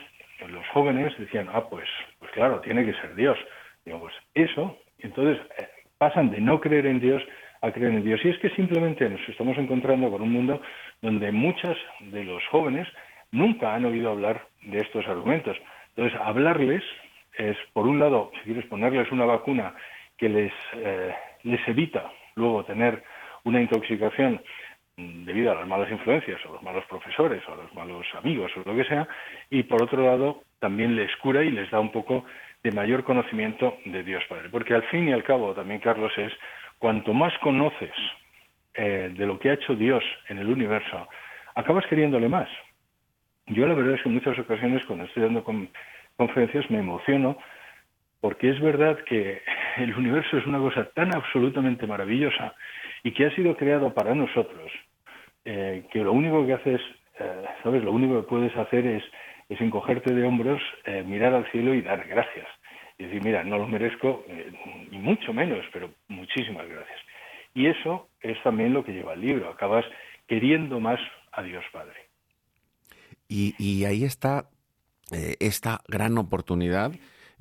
los 0.49 0.67
jóvenes 0.69 1.13
decían, 1.19 1.49
ah, 1.53 1.69
pues, 1.69 1.87
pues 2.19 2.31
claro, 2.31 2.63
tiene 2.63 2.83
que 2.87 2.95
ser 2.95 3.15
Dios. 3.15 3.37
Digo, 3.85 4.01
pues 4.01 4.15
eso, 4.33 4.79
entonces 5.01 5.39
eh, 5.59 5.69
pasan 5.99 6.31
de 6.31 6.41
no 6.41 6.61
creer 6.61 6.87
en 6.87 7.01
Dios 7.01 7.23
a 7.61 7.71
creer 7.71 7.93
en 7.93 8.05
Dios. 8.05 8.25
Y 8.25 8.31
es 8.31 8.39
que 8.39 8.49
simplemente 8.57 9.07
nos 9.07 9.21
estamos 9.29 9.59
encontrando 9.59 10.11
con 10.11 10.23
un 10.23 10.33
mundo 10.33 10.63
donde 11.03 11.31
muchos 11.31 11.77
de 12.01 12.25
los 12.25 12.43
jóvenes 12.47 12.89
nunca 13.33 13.75
han 13.75 13.85
oído 13.85 14.13
hablar 14.13 14.47
de 14.63 14.79
estos 14.79 15.07
argumentos. 15.07 15.59
Entonces, 15.95 16.19
hablarles 16.25 16.83
es, 17.39 17.57
por 17.73 17.87
un 17.87 17.99
lado, 17.99 18.31
si 18.35 18.53
quieres 18.53 18.67
ponerles 18.67 19.11
una 19.13 19.25
vacuna 19.25 19.75
que 20.17 20.29
les, 20.29 20.53
eh, 20.75 21.15
les 21.45 21.67
evita 21.69 22.11
luego 22.35 22.65
tener 22.65 23.03
una 23.45 23.61
intoxicación 23.61 24.43
debido 24.97 25.53
a 25.53 25.55
las 25.55 25.67
malas 25.67 25.91
influencias 25.91 26.45
o 26.45 26.55
los 26.55 26.63
malos 26.63 26.85
profesores 26.87 27.43
o 27.49 27.55
los 27.55 27.73
malos 27.75 28.05
amigos 28.17 28.51
o 28.57 28.69
lo 28.69 28.77
que 28.77 28.85
sea, 28.85 29.07
y 29.49 29.63
por 29.63 29.83
otro 29.83 30.05
lado 30.05 30.43
también 30.59 30.97
les 30.97 31.15
cura 31.17 31.45
y 31.45 31.51
les 31.51 31.71
da 31.71 31.79
un 31.79 31.93
poco 31.93 32.25
de 32.65 32.73
mayor 32.73 33.05
conocimiento 33.05 33.79
de 33.85 34.03
Dios 34.03 34.25
Padre. 34.29 34.49
Porque 34.51 34.75
al 34.75 34.83
fin 34.85 35.09
y 35.09 35.13
al 35.13 35.23
cabo 35.23 35.55
también, 35.55 35.81
Carlos, 35.81 36.13
es 36.17 36.33
cuanto 36.79 37.15
más 37.15 37.33
conoces 37.39 37.93
eh, 38.75 39.13
de 39.17 39.27
lo 39.27 39.39
que 39.39 39.51
ha 39.51 39.55
hecho 39.55 39.77
Dios 39.77 40.03
en 40.29 40.39
el 40.39 40.49
universo, 40.49 41.09
acabas 41.55 41.87
queriéndole 41.87 42.29
más. 42.29 42.49
Yo 43.47 43.67
la 43.67 43.75
verdad 43.75 43.95
es 43.95 44.03
que 44.03 44.09
en 44.09 44.17
muchas 44.17 44.39
ocasiones 44.39 44.85
cuando 44.85 45.05
estoy 45.05 45.23
dando 45.23 45.45
conferencias 46.19 46.71
me 46.71 46.81
emociono 46.81 47.39
porque 48.21 48.51
es 48.51 48.61
verdad 48.61 48.99
que 49.07 49.41
el 49.79 49.95
universo 49.95 50.37
es 50.37 50.47
una 50.47 50.59
cosa 50.59 50.91
tan 50.91 51.15
absolutamente 51.15 51.87
maravillosa 51.87 52.55
y 53.03 53.13
que 53.13 53.25
ha 53.25 53.35
sido 53.35 53.57
creado 53.57 53.95
para 53.95 54.15
nosotros 54.15 54.71
eh, 55.47 55.87
que 55.91 56.01
lo 56.01 56.13
único 56.13 56.45
que 56.45 56.53
haces, 56.53 56.81
eh, 57.19 57.45
sabes, 57.63 57.83
lo 57.83 57.93
único 57.93 58.21
que 58.21 58.29
puedes 58.29 58.55
hacer 58.57 58.87
es, 58.87 59.03
es 59.49 59.59
encogerte 59.63 60.13
de 60.13 60.25
hombros, 60.25 60.61
mirar 61.07 61.33
al 61.33 61.51
cielo 61.51 61.73
y 61.73 61.81
dar 61.81 62.07
gracias 62.07 62.47
y 62.99 63.05
decir, 63.05 63.23
mira, 63.23 63.45
no 63.45 63.59
lo 63.59 63.69
merezco, 63.69 64.25
eh, 64.29 64.53
ni 64.91 64.99
mucho 64.99 65.33
menos, 65.33 65.65
pero 65.73 65.91
muchísimas 66.09 66.69
gracias. 66.69 66.99
Y 67.55 67.67
eso 67.67 68.09
es 68.21 68.41
también 68.43 68.75
lo 68.75 68.85
que 68.85 68.93
lleva 68.93 69.15
el 69.15 69.21
libro. 69.21 69.49
Acabas 69.49 69.85
queriendo 70.27 70.81
más 70.81 71.01
a 71.33 71.43
Dios 71.43 71.65
Padre. 71.73 72.09
Y, 73.29 73.85
ahí 73.85 74.05
está 74.05 74.49
eh, 75.11 75.37
esta 75.41 75.83
gran 75.89 76.19
oportunidad. 76.19 76.93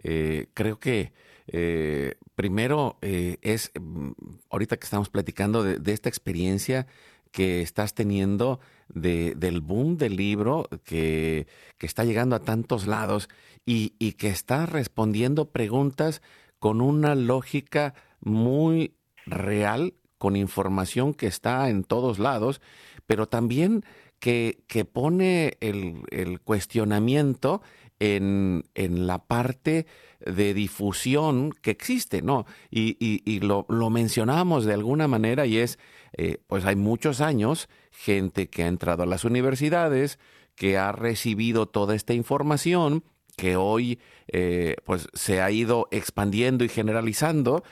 Eh, 0.03 0.47
creo 0.53 0.80
que 0.80 1.12
eh, 1.47 2.15
primero 2.36 2.97
es, 3.01 3.71
mm, 3.80 4.12
ahorita 4.49 4.77
que 4.77 4.86
estamos 4.86 5.10
platicando 5.10 5.63
de, 5.63 5.91
esta 5.91 6.10
experiencia 6.10 6.88
que 7.32 7.62
estás 7.62 7.93
teniendo 7.93 8.60
del 8.89 9.62
boom 9.62 9.97
del 9.97 10.15
libro 10.15 10.69
que, 10.84 11.47
está 11.80 12.06
llegando 12.06 12.36
a 12.36 12.39
tantos 12.39 12.88
lados 12.88 13.30
y, 13.65 13.93
y 13.99 14.13
que 14.13 14.30
está 14.30 14.65
respondiendo 14.65 15.51
preguntas 15.51 16.21
con 16.60 16.82
una 16.82 17.15
lógica 17.15 17.93
muy 18.21 18.95
real, 19.25 19.93
con 20.17 20.36
información 20.36 21.13
que 21.13 21.27
está 21.27 21.69
en 21.69 21.84
todos 21.84 22.17
lados, 22.17 22.62
pero 23.06 23.27
también 23.27 23.84
que, 24.19 24.63
que 24.67 24.86
pone 24.86 25.58
el, 25.60 26.39
cuestionamiento 26.43 27.62
en, 27.99 28.63
la 28.75 29.25
parte 29.25 29.86
de 30.19 30.53
difusión 30.53 31.51
que 31.62 31.71
existe, 31.71 32.21
¿no? 32.21 32.45
Y, 32.71 32.97
y, 32.99 33.39
lo, 33.39 33.65
lo, 33.69 33.89
mencionamos 33.89 34.65
de 34.65 34.73
alguna 34.73 35.08
manera 35.08 35.45
y 35.45 35.58
es, 35.58 35.80
eh, 36.13 36.39
pues 36.47 36.65
hay 36.65 36.75
muchos 36.75 37.21
años, 37.21 37.69
gente 37.91 38.49
que 38.49 38.63
ha 38.63 38.67
entrado 38.67 39.03
a 39.03 39.08
las 39.08 39.25
universidades, 39.25 40.19
que 40.56 40.77
ha 40.77 40.91
recibido 40.91 41.67
toda 41.67 41.95
esta 41.95 42.13
información, 42.13 43.03
que 43.36 43.56
hoy 43.56 43.99
eh, 44.27 44.75
pues 44.84 45.08
se 45.13 45.41
ha 45.41 45.51
ido 45.51 45.88
expandiendo 45.91 46.65
y 46.65 46.69
generalizando, 46.69 47.63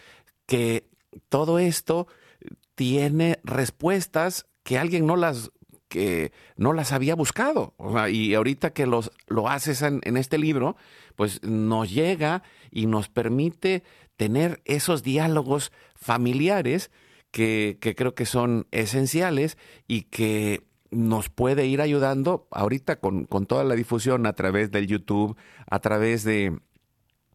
que 0.45 0.87
todo 1.29 1.57
esto 1.57 2.07
tiene 2.75 3.39
respuestas 3.43 4.45
que 4.63 4.77
alguien 4.77 5.05
no 5.05 5.15
las 5.15 5.51
que 5.95 6.33
no 6.57 6.73
las 6.73 6.91
había 6.91 7.15
buscado. 7.15 7.73
y 8.11 8.33
ahorita 8.33 8.73
que 8.73 8.85
los, 8.85 9.13
lo 9.27 9.47
haces 9.47 9.81
en, 9.81 10.17
este 10.17 10.37
libro, 10.37 10.75
pues 11.15 11.41
nos 11.41 11.89
llega 11.89 12.43
y 12.69 12.85
nos 12.85 13.07
permite 13.07 13.81
tener 14.17 14.61
esos 14.65 15.03
diálogos 15.03 15.71
familiares 15.95 16.91
que, 17.31 17.77
creo 17.79 18.13
que 18.13 18.25
son 18.25 18.67
esenciales 18.71 19.57
y 19.87 20.01
que 20.01 20.67
nos 20.91 21.29
puede 21.29 21.65
ir 21.65 21.79
ayudando 21.79 22.49
ahorita 22.51 22.97
con, 22.97 23.23
con, 23.23 23.45
toda 23.45 23.63
la 23.63 23.75
difusión 23.75 24.25
a 24.25 24.33
través 24.33 24.71
del 24.71 24.87
YouTube, 24.87 25.37
a 25.65 25.79
través 25.79 26.25
de, 26.25 26.59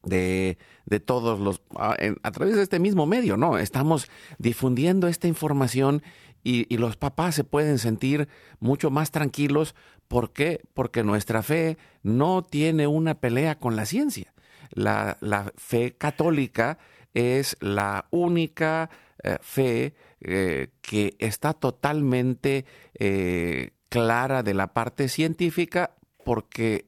de, 0.03 0.59
de 0.85 1.01
todos 1.01 1.41
los, 1.41 1.63
a, 1.77 2.31
través 2.31 2.57
de 2.57 2.63
este 2.63 2.79
mismo 2.79 3.07
medio, 3.07 3.39
¿no? 3.39 3.57
Estamos 3.57 4.11
difundiendo 4.39 5.09
esta 5.09 5.29
información 5.29 6.03
y, 6.43 6.77
los 6.77 6.97
papás 6.97 7.35
se 7.35 7.45
pueden 7.45 7.79
sentir 7.79 8.29
mucho 8.59 8.91
más 8.91 9.11
tranquilos. 9.11 9.75
¿Por 10.09 10.33
qué? 10.33 10.61
Porque 10.75 11.05
nuestra 11.05 11.43
fe 11.43 11.79
no 12.03 12.43
tiene 12.43 12.87
una 12.87 13.15
pelea 13.15 13.59
con 13.59 13.77
la 13.77 13.87
ciencia. 13.87 14.33
La, 14.71 15.19
la 15.21 15.53
fe 15.57 15.95
católica 15.97 16.79
es 17.15 17.57
la 17.61 18.07
única 18.11 18.91
eh, 19.23 19.39
fe 19.43 19.95
eh, 20.21 20.69
que 20.81 21.15
está 21.19 21.53
totalmente 21.53 22.65
eh, 22.95 23.73
clara 23.89 24.43
de 24.43 24.55
la 24.55 24.73
parte 24.73 25.09
científica 25.09 25.95
porque 26.25 26.87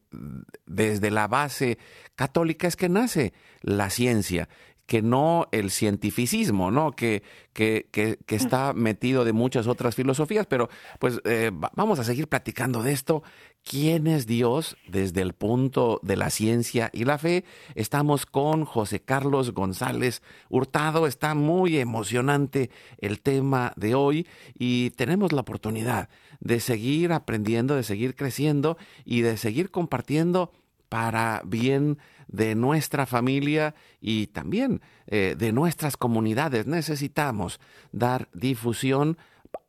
desde 0.66 1.10
la 1.10 1.26
base 1.26 1.78
católica 2.14 2.68
es 2.68 2.76
que 2.76 2.88
nace 2.88 3.32
la 3.60 3.90
ciencia 3.90 4.48
que 4.86 5.02
no 5.02 5.46
el 5.52 5.70
cientificismo, 5.70 6.70
¿no? 6.70 6.92
Que, 6.92 7.22
que, 7.52 7.86
que, 7.90 8.18
está 8.34 8.72
metido 8.72 9.24
de 9.24 9.32
muchas 9.32 9.66
otras 9.66 9.94
filosofías, 9.94 10.46
pero 10.46 10.68
pues 10.98 11.20
eh, 11.24 11.50
vamos 11.52 11.98
a 11.98 12.04
seguir 12.04 12.28
platicando 12.28 12.82
de 12.82 12.92
esto. 12.92 13.22
¿Quién 13.64 14.06
es 14.06 14.26
Dios 14.26 14.76
desde 14.88 15.22
el 15.22 15.34
punto 15.34 16.00
de 16.02 16.16
la 16.16 16.30
ciencia 16.30 16.90
y 16.92 17.04
la 17.04 17.18
fe? 17.18 17.44
Estamos 17.74 18.26
con 18.26 18.64
José 18.64 19.00
Carlos 19.00 19.52
González 19.52 20.22
Hurtado. 20.48 21.06
Está 21.06 21.34
muy 21.34 21.78
emocionante 21.78 22.70
el 22.98 23.20
tema 23.20 23.72
de 23.76 23.94
hoy 23.94 24.26
y 24.54 24.90
tenemos 24.90 25.32
la 25.32 25.42
oportunidad 25.42 26.08
de 26.40 26.58
seguir 26.58 27.12
aprendiendo, 27.12 27.76
de 27.76 27.84
seguir 27.84 28.16
creciendo 28.16 28.76
y 29.04 29.20
de 29.20 29.36
seguir 29.36 29.70
compartiendo 29.70 30.50
para 30.88 31.40
bien 31.46 31.98
de 32.32 32.54
nuestra 32.54 33.06
familia 33.06 33.74
y 34.00 34.26
también 34.28 34.80
eh, 35.06 35.36
de 35.38 35.52
nuestras 35.52 35.96
comunidades. 35.96 36.66
Necesitamos 36.66 37.60
dar 37.92 38.28
difusión 38.32 39.18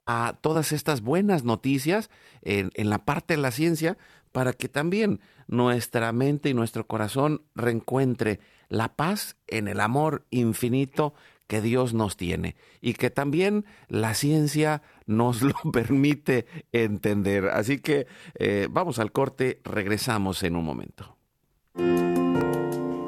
a 0.06 0.38
todas 0.42 0.72
estas 0.72 1.02
buenas 1.02 1.44
noticias 1.44 2.10
en, 2.42 2.72
en, 2.74 2.90
la 2.90 3.06
parte 3.06 3.36
de 3.36 3.42
la 3.42 3.52
ciencia 3.52 3.98
para 4.32 4.54
que 4.54 4.68
también 4.68 5.22
nuestra 5.48 6.12
mente 6.12 6.50
y 6.50 6.54
nuestro 6.54 6.88
corazón 6.88 7.44
reencuentre 7.54 8.40
la 8.70 8.96
paz 8.96 9.38
en 9.48 9.68
el 9.68 9.80
amor 9.80 10.26
infinito 10.32 11.14
que 11.48 11.62
Dios 11.62 11.94
nos 11.94 12.18
tiene 12.18 12.56
y 12.82 12.94
que 12.94 13.10
también 13.10 13.66
la 13.88 14.14
ciencia 14.14 14.82
nos 15.06 15.42
lo 15.42 15.54
permite 15.72 16.48
entender. 16.72 17.48
Así 17.50 17.80
que 17.80 18.08
eh, 18.40 18.68
vamos 18.72 19.00
al 19.00 19.12
corte, 19.12 19.62
regresamos 19.64 20.44
en 20.44 20.56
un 20.56 20.66
momento. 20.66 21.18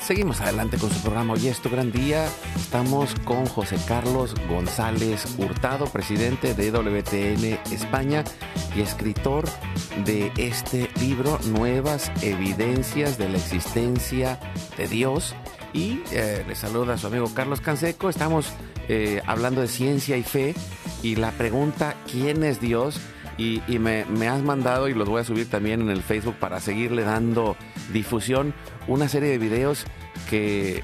Seguimos 0.06 0.40
adelante 0.40 0.78
con 0.78 0.88
su 0.88 1.00
programa 1.00 1.32
Hoy 1.32 1.48
es 1.48 1.58
tu 1.58 1.68
gran 1.68 1.90
día. 1.90 2.28
Estamos 2.54 3.12
con 3.24 3.44
José 3.44 3.76
Carlos 3.88 4.36
González 4.48 5.26
Hurtado, 5.36 5.86
presidente 5.86 6.54
de 6.54 6.70
WTN 6.70 7.58
España 7.72 8.22
y 8.76 8.82
escritor 8.82 9.46
de 10.04 10.30
este 10.36 10.88
libro 11.00 11.40
Nuevas 11.46 12.12
Evidencias 12.22 13.18
de 13.18 13.30
la 13.30 13.38
Existencia 13.38 14.38
de 14.76 14.86
Dios. 14.86 15.34
Y 15.72 16.02
eh, 16.12 16.44
le 16.46 16.54
saluda 16.54 16.94
a 16.94 16.98
su 16.98 17.08
amigo 17.08 17.28
Carlos 17.34 17.60
Canseco. 17.60 18.08
Estamos 18.08 18.52
eh, 18.88 19.22
hablando 19.26 19.60
de 19.60 19.66
ciencia 19.66 20.16
y 20.16 20.22
fe 20.22 20.54
y 21.02 21.16
la 21.16 21.32
pregunta 21.32 21.96
¿quién 22.08 22.44
es 22.44 22.60
Dios? 22.60 23.00
Y, 23.38 23.60
me, 23.78 24.06
me, 24.06 24.28
has 24.28 24.42
mandado, 24.42 24.88
y 24.88 24.94
los 24.94 25.08
voy 25.08 25.20
a 25.20 25.24
subir 25.24 25.48
también 25.50 25.82
en 25.82 25.90
el 25.90 26.02
Facebook 26.02 26.36
para 26.36 26.58
seguirle 26.58 27.02
dando 27.02 27.56
difusión, 27.92 28.54
una 28.86 29.08
serie 29.08 29.28
de 29.28 29.38
videos 29.38 29.84
que 30.30 30.82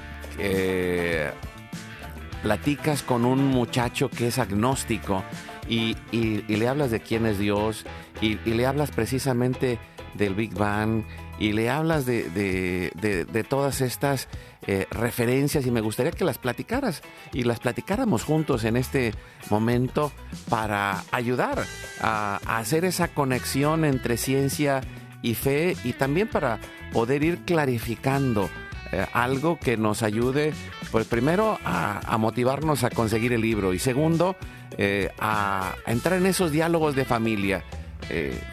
platicas 2.43 3.01
con 3.01 3.25
un 3.25 3.47
muchacho 3.47 4.09
que 4.09 4.27
es 4.27 4.37
agnóstico 4.37 5.23
y, 5.67 5.95
le 6.11 6.67
hablas 6.67 6.91
de 6.91 6.99
quién 6.99 7.25
es 7.25 7.39
Dios 7.39 7.85
y, 8.21 8.35
le 8.35 8.65
hablas 8.67 8.91
precisamente 8.91 9.79
del 10.13 10.35
Big 10.35 10.53
Bang 10.53 11.03
y 11.39 11.53
le 11.53 11.69
hablas 11.69 12.05
de, 12.05 12.29
de, 12.29 13.43
todas 13.43 13.81
estas 13.81 14.27
eh, 14.67 14.87
referencias 14.91 15.65
y 15.65 15.71
me 15.71 15.81
gustaría 15.81 16.11
que 16.11 16.23
las 16.23 16.37
platicaras 16.37 17.01
y 17.33 17.43
las 17.43 17.59
platicáramos 17.59 18.23
juntos 18.23 18.63
en 18.63 18.77
este 18.77 19.13
momento 19.49 20.11
para 20.49 21.03
ayudar 21.11 21.63
a, 22.01 22.39
hacer 22.45 22.85
esa 22.85 23.09
conexión 23.09 23.83
entre 23.83 24.17
ciencia 24.17 24.81
y 25.21 25.35
fe 25.35 25.75
y 25.83 25.93
también 25.93 26.27
para 26.27 26.59
poder 26.91 27.23
ir 27.23 27.39
clarificando 27.45 28.49
eh, 28.91 29.05
algo 29.13 29.57
que 29.57 29.75
nos 29.75 30.03
ayude, 30.03 30.53
pues 30.91 31.07
primero 31.07 31.57
a, 31.65 32.17
motivarnos 32.17 32.83
a 32.83 32.89
conseguir 32.89 33.33
el 33.33 33.41
libro 33.41 33.73
y 33.73 33.79
segundo 33.79 34.35
eh, 34.77 35.09
a, 35.19 35.73
entrar 35.87 36.19
en 36.19 36.27
esos 36.27 36.51
diálogos 36.51 36.95
de 36.95 37.05
familia. 37.05 37.63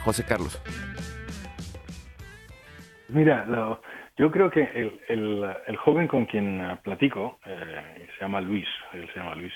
José 0.05 0.23
Carlos. 0.23 0.61
Mira, 3.13 3.45
yo 4.17 4.31
creo 4.31 4.51
que 4.51 4.63
el, 5.09 5.57
el, 5.67 5.77
joven 5.77 6.07
con 6.07 6.27
quien 6.27 6.79
platico, 6.83 7.39
eh, 7.45 8.07
se 8.15 8.21
llama 8.21 8.41
Luis, 8.41 8.69
él 8.93 9.09
se 9.13 9.19
llama 9.19 9.35
Luis, 9.35 9.53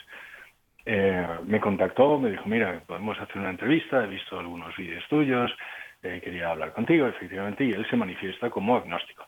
eh, 0.85 1.27
me 1.47 1.61
contactó, 1.61 2.19
me 2.19 2.31
dijo, 2.31 2.45
mira, 2.47 2.83
podemos 2.87 3.19
hacer 3.21 3.39
una 3.39 3.51
entrevista, 3.51 4.03
he 4.03 4.09
visto 4.09 4.39
algunos 4.39 4.77
vídeos 4.77 5.07
tuyos, 5.09 5.55
eh, 6.03 6.21
quería 6.23 6.51
hablar 6.51 6.73
contigo, 6.73 7.07
efectivamente, 7.07 7.65
y 7.65 7.71
él 7.71 7.87
se 7.89 7.97
manifiesta 7.97 8.51
como 8.51 8.77
agnóstico. 8.77 9.27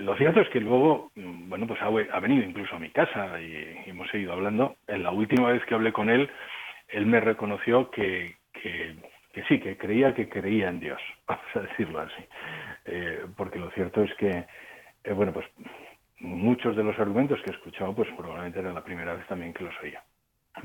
lo 0.00 0.16
cierto 0.16 0.40
es 0.40 0.48
que 0.50 0.60
luego, 0.60 1.10
bueno, 1.16 1.66
pues 1.66 1.80
ha, 1.82 2.20
venido 2.20 2.44
incluso 2.44 2.76
a 2.76 2.80
mi 2.80 2.90
casa 2.90 3.40
y, 3.40 3.84
hemos 3.86 4.08
seguido 4.10 4.32
hablando. 4.32 4.76
En 4.86 5.02
la 5.02 5.10
última 5.10 5.50
vez 5.50 5.64
que 5.64 5.74
hablé 5.74 5.92
con 5.92 6.10
él, 6.10 6.30
él 6.88 7.06
me 7.06 7.20
reconoció 7.20 7.90
que, 7.90 8.36
que 8.52 8.94
sí, 9.46 9.60
que 9.60 9.76
creía 9.76 10.14
que 10.14 10.28
creía 10.28 10.68
en 10.68 10.80
Dios, 10.80 11.00
vamos 11.26 11.44
a 11.54 11.60
decirlo 11.60 12.00
así. 12.00 12.24
Eh, 12.84 13.26
porque 13.36 13.58
lo 13.58 13.70
cierto 13.70 14.02
es 14.02 14.14
que, 14.14 14.46
eh, 15.04 15.12
bueno, 15.12 15.32
pues 15.32 15.46
muchos 16.20 16.76
de 16.76 16.82
los 16.82 16.98
argumentos 16.98 17.40
que 17.42 17.50
he 17.50 17.54
escuchado, 17.54 17.94
pues 17.94 18.08
probablemente 18.16 18.58
era 18.58 18.72
la 18.72 18.82
primera 18.84 19.14
vez 19.14 19.26
también 19.26 19.52
que 19.52 19.64
los 19.64 19.74
oía. 19.82 20.02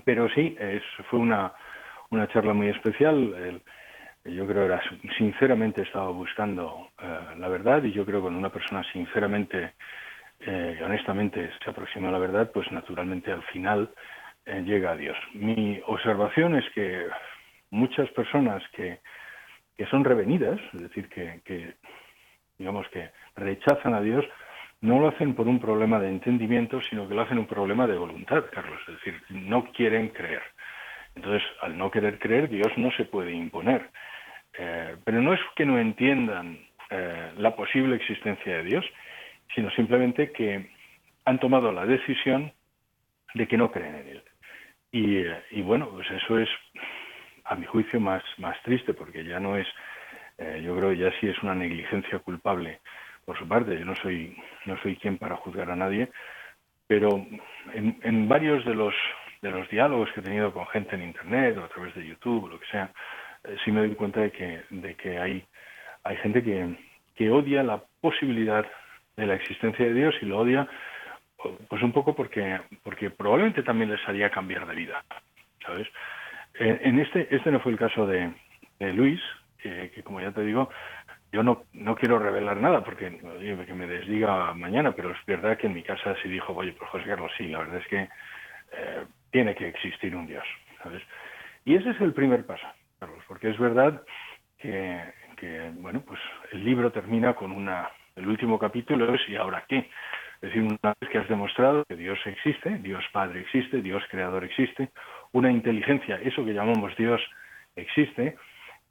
Pero 0.06 0.28
sí, 0.30 0.56
es, 0.60 0.82
fue 1.10 1.20
una, 1.20 1.54
una 2.10 2.28
charla 2.30 2.54
muy 2.54 2.70
especial. 2.70 3.62
yo 4.26 4.48
creo 4.48 4.68
que 4.68 4.74
era, 4.74 4.82
sinceramente 5.18 5.82
estaba 5.84 6.10
buscando 6.10 6.90
eh, 7.00 7.36
la 7.38 7.48
verdad 7.50 7.84
y 7.84 7.92
yo 7.92 8.06
creo 8.06 8.20
que 8.20 8.24
cuando 8.24 8.40
una 8.40 8.52
persona 8.52 8.84
sinceramente 8.92 9.74
y 10.46 10.84
honestamente 10.84 11.52
se 11.64 11.70
aproxima 11.70 12.10
a 12.10 12.12
la 12.12 12.18
verdad, 12.18 12.52
pues 12.52 12.70
naturalmente 12.70 13.32
al 13.32 13.44
final 13.44 13.90
llega 14.46 14.92
a 14.92 14.98
Dios. 14.98 15.16
Mi 15.34 15.80
observación 15.86 16.56
es 16.56 16.66
que 16.72 17.08
muchas 17.74 18.10
personas 18.12 18.64
que, 18.76 19.00
que 19.78 19.86
son 19.88 20.04
revenidas, 20.04 20.60
es 20.74 20.82
decir, 20.82 21.10
que, 21.10 21.74
digamos 22.58 22.88
que 22.90 23.10
rechazan 23.36 23.96
a 23.96 24.02
Dios, 24.02 24.24
no 24.82 25.00
lo 25.00 25.08
hacen 25.08 25.34
por 25.34 25.48
un 25.48 25.60
problema 25.60 26.00
de 26.00 26.10
entendimiento, 26.10 26.82
sino 26.82 27.08
que 27.08 27.16
lo 27.16 27.22
hacen 27.22 27.40
un 27.40 27.48
problema 27.48 27.88
de 27.88 27.98
voluntad, 27.98 28.46
Carlos, 28.52 28.80
es 28.88 28.96
decir, 28.96 29.22
no 29.30 29.72
quieren 29.72 30.10
creer. 30.10 30.44
Entonces, 31.16 31.44
al 31.62 31.78
no 31.78 31.90
querer 31.90 32.20
creer, 32.20 32.50
Dios 32.50 32.72
no 32.78 32.92
se 32.92 33.06
puede 33.06 33.32
imponer. 33.32 33.90
Eh, 34.58 34.96
pero 35.04 35.22
no 35.22 35.34
es 35.34 35.40
que 35.56 35.66
no 35.66 35.80
entiendan 35.80 36.60
eh, 36.90 37.32
la 37.38 37.56
posible 37.56 37.96
existencia 37.96 38.58
de 38.58 38.64
Dios, 38.64 38.86
sino 39.56 39.72
simplemente 39.72 40.32
que 40.32 40.70
han 41.26 41.40
tomado 41.40 41.72
la 41.72 41.86
decisión 41.86 42.52
de 43.34 43.48
que 43.48 43.58
no 43.58 43.72
creen 43.72 43.96
en 43.96 44.08
Él. 44.08 44.24
Y, 44.92 45.18
eh, 45.18 45.44
y 45.52 45.62
bueno, 45.62 45.90
pues 45.90 46.10
eso 46.12 46.38
es 46.38 46.50
a 47.46 47.56
mi 47.56 47.66
juicio, 47.66 48.00
más, 48.00 48.24
más 48.38 48.62
triste, 48.64 48.94
porque 48.94 49.24
ya 49.24 49.40
no 49.40 49.58
es, 49.58 49.68
eh, 50.38 50.62
yo 50.64 50.76
creo 50.78 50.94
ya 50.94 51.12
sí 51.20 51.28
es 51.28 51.42
una 51.44 51.56
negligencia 51.56 52.20
culpable 52.20 52.80
por 53.26 53.38
su 53.38 53.48
parte. 53.48 53.78
Yo 53.78 53.86
no 53.86 53.96
soy, 53.96 54.36
no 54.66 54.78
soy 54.82 54.96
quien 54.96 55.18
para 55.18 55.38
juzgar 55.38 55.70
a 55.72 55.76
nadie, 55.76 56.10
pero 56.88 57.10
en, 57.74 58.00
en 58.04 58.28
varios 58.28 58.66
de 58.66 58.76
los, 58.76 58.94
de 59.42 59.52
los 59.52 59.70
diálogos 59.70 60.12
que 60.12 60.20
he 60.20 60.24
tenido 60.24 60.54
con 60.54 60.68
gente 60.68 60.96
en 60.96 61.04
Internet 61.04 61.58
o 61.58 61.64
a 61.64 61.70
través 61.70 61.94
de 61.96 62.06
YouTube 62.06 62.46
o 62.46 62.50
lo 62.50 62.60
que 62.60 62.68
sea, 62.68 62.92
eh, 63.44 63.58
sí 63.64 63.72
me 63.72 63.82
doy 63.82 63.96
cuenta 63.96 64.22
de 64.22 64.32
que, 64.32 64.62
de 64.70 64.96
que 64.96 65.18
hay, 65.18 65.46
hay 66.04 66.18
gente 66.18 66.44
que, 66.44 66.76
que 67.16 67.30
odia 67.30 67.64
la 67.64 67.84
posibilidad 68.02 68.66
de 69.16 69.26
la 69.26 69.36
existencia 69.36 69.86
de 69.86 69.94
Dios 69.94 70.16
y 70.22 70.26
lo 70.26 70.40
odia 70.40 70.68
pues 71.68 71.82
un 71.84 71.92
poco 71.92 72.16
porque 72.16 72.62
porque 72.84 73.10
probablemente 73.10 73.64
también 73.64 73.92
les 73.92 74.08
haría 74.08 74.30
cambiar 74.30 74.66
de 74.66 74.76
vida, 74.76 75.04
¿sabes? 75.66 75.88
En 76.56 77.00
este, 77.00 77.34
este 77.36 77.52
no 77.52 77.60
fue 77.60 77.72
el 77.72 77.80
caso 77.80 78.06
de, 78.06 78.32
Luis, 78.80 79.20
que 79.58 80.04
como 80.04 80.22
ya 80.22 80.32
te 80.32 80.42
digo, 80.42 80.70
yo 81.34 81.42
no, 81.42 81.64
no 81.74 81.96
quiero 81.96 82.20
revelar 82.20 82.58
nada 82.58 82.84
porque 82.84 83.18
que 83.18 83.74
me 83.74 83.88
desdiga 83.88 84.54
mañana, 84.54 84.92
pero 84.92 85.12
es 85.12 85.26
verdad 85.26 85.58
que 85.58 85.66
en 85.66 85.74
mi 85.74 85.82
casa 85.82 86.16
sí 86.22 86.30
dijo, 86.30 86.54
oye, 86.54 86.74
pues 86.74 86.90
José 86.92 87.06
Carlos, 87.06 87.32
sí, 87.36 87.48
la 87.48 87.58
verdad 87.58 87.78
es 87.78 87.88
que 87.88 88.02
eh, 88.02 89.06
tiene 89.32 89.56
que 89.56 89.68
existir 89.68 90.16
un 90.16 90.28
Dios, 90.28 90.44
¿sabes? 90.84 91.02
Y 91.66 91.76
ese 91.76 91.90
es 91.90 92.02
el 92.02 92.14
primer 92.14 92.46
paso, 92.46 92.68
Carlos, 93.00 93.24
porque 93.28 93.50
es 93.50 93.58
verdad 93.58 94.04
que, 94.60 95.02
que, 95.38 95.72
bueno, 95.74 96.04
pues 96.06 96.20
el 96.52 96.64
libro 96.64 96.92
termina 96.92 97.34
con 97.34 97.52
una, 97.52 97.90
el 98.16 98.28
último 98.28 98.60
capítulo 98.60 99.12
es 99.16 99.22
¿y 99.28 99.36
ahora 99.36 99.66
qué? 99.68 99.90
Es 100.36 100.50
decir, 100.50 100.62
una 100.62 100.94
vez 101.02 101.10
que 101.10 101.18
has 101.18 101.30
demostrado 101.30 101.84
que 101.86 101.96
Dios 101.96 102.20
existe, 102.26 102.78
Dios 102.78 103.04
Padre 103.12 103.40
existe, 103.42 103.82
Dios 103.82 104.04
Creador 104.12 104.44
existe, 104.44 104.90
una 105.34 105.52
inteligencia, 105.52 106.20
eso 106.24 106.46
que 106.46 106.54
llamamos 106.54 106.96
Dios, 106.96 107.22
existe, 107.76 108.38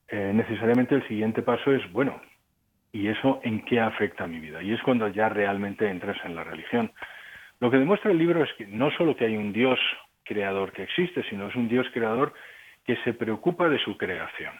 eh, 0.08 0.32
necesariamente 0.34 0.94
el 0.94 1.06
siguiente 1.08 1.42
paso 1.42 1.72
es, 1.72 1.90
bueno, 1.92 2.20
¿y 2.92 3.08
eso 3.08 3.40
en 3.42 3.64
qué 3.64 3.80
afecta 3.80 4.24
a 4.24 4.26
mi 4.26 4.40
vida? 4.40 4.62
Y 4.62 4.72
es 4.72 4.82
cuando 4.82 5.08
ya 5.08 5.28
realmente 5.28 5.88
entras 5.88 6.18
en 6.24 6.34
la 6.34 6.44
religión. 6.44 6.92
Lo 7.60 7.70
que 7.70 7.78
demuestra 7.78 8.10
el 8.10 8.18
libro 8.18 8.42
es 8.42 8.52
que 8.54 8.66
no 8.66 8.90
solo 8.90 9.16
que 9.16 9.24
hay 9.24 9.36
un 9.36 9.52
Dios 9.52 9.78
creador 10.24 10.72
que 10.72 10.82
existe, 10.82 11.22
sino 11.30 11.48
es 11.48 11.56
un 11.56 11.68
Dios 11.68 11.86
creador 11.92 12.34
que 12.84 12.96
se 13.04 13.14
preocupa 13.14 13.68
de 13.68 13.78
su 13.78 13.96
creación. 13.96 14.52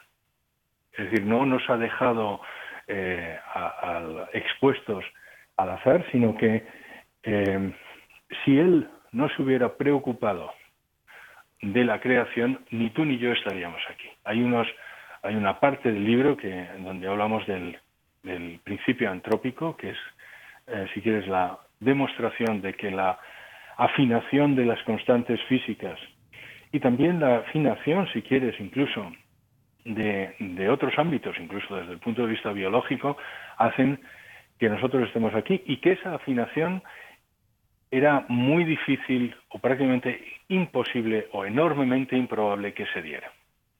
Es 0.93 1.11
decir, 1.11 1.25
no 1.25 1.45
nos 1.45 1.69
ha 1.69 1.77
dejado 1.77 2.41
eh, 2.87 3.37
expuestos 4.33 5.03
al 5.57 5.69
azar, 5.71 6.05
sino 6.11 6.35
que 6.35 6.65
eh, 7.23 7.73
si 8.43 8.57
Él 8.57 8.89
no 9.11 9.29
se 9.29 9.41
hubiera 9.41 9.75
preocupado 9.75 10.51
de 11.63 11.85
la 11.85 12.01
creación, 12.01 12.59
ni 12.71 12.89
tú 12.89 13.05
ni 13.05 13.17
yo 13.17 13.31
estaríamos 13.31 13.81
aquí. 13.89 14.09
Hay, 14.25 14.43
unos, 14.43 14.67
hay 15.21 15.35
una 15.35 15.59
parte 15.61 15.91
del 15.91 16.03
libro 16.03 16.35
que, 16.35 16.67
donde 16.79 17.07
hablamos 17.07 17.45
del, 17.47 17.79
principio 18.63 19.11
antrópico, 19.11 19.75
que 19.75 19.89
es, 19.89 19.97
eh, 20.67 20.87
si 20.93 21.01
quieres, 21.01 21.27
la 21.27 21.57
demostración 21.79 22.61
de 22.61 22.73
que 22.73 22.89
la 22.91 23.17
afinación 23.77 24.55
de 24.55 24.65
las 24.65 24.81
constantes 24.83 25.41
físicas 25.43 25.99
y 26.71 26.79
también 26.79 27.19
la 27.19 27.37
afinación, 27.37 28.07
si 28.13 28.21
quieres, 28.21 28.57
incluso 28.59 29.11
de, 29.83 30.35
de 30.39 30.69
otros 30.69 30.93
ámbitos, 30.97 31.35
incluso 31.39 31.75
desde 31.75 31.93
el 31.93 31.99
punto 31.99 32.21
de 32.23 32.31
vista 32.31 32.53
biológico, 32.53 33.17
hacen 33.57 33.99
que 34.57 34.69
nosotros 34.69 35.07
estemos 35.07 35.33
aquí 35.35 35.61
y 35.65 35.77
que 35.77 35.93
esa 35.93 36.15
afinación 36.15 36.81
era 37.93 38.25
muy 38.27 38.63
difícil 38.63 39.35
o 39.49 39.59
prácticamente 39.59 40.19
imposible 40.47 41.27
o 41.31 41.45
enormemente 41.45 42.17
improbable 42.17 42.73
que 42.73 42.87
se 42.87 43.03
diera. 43.03 43.31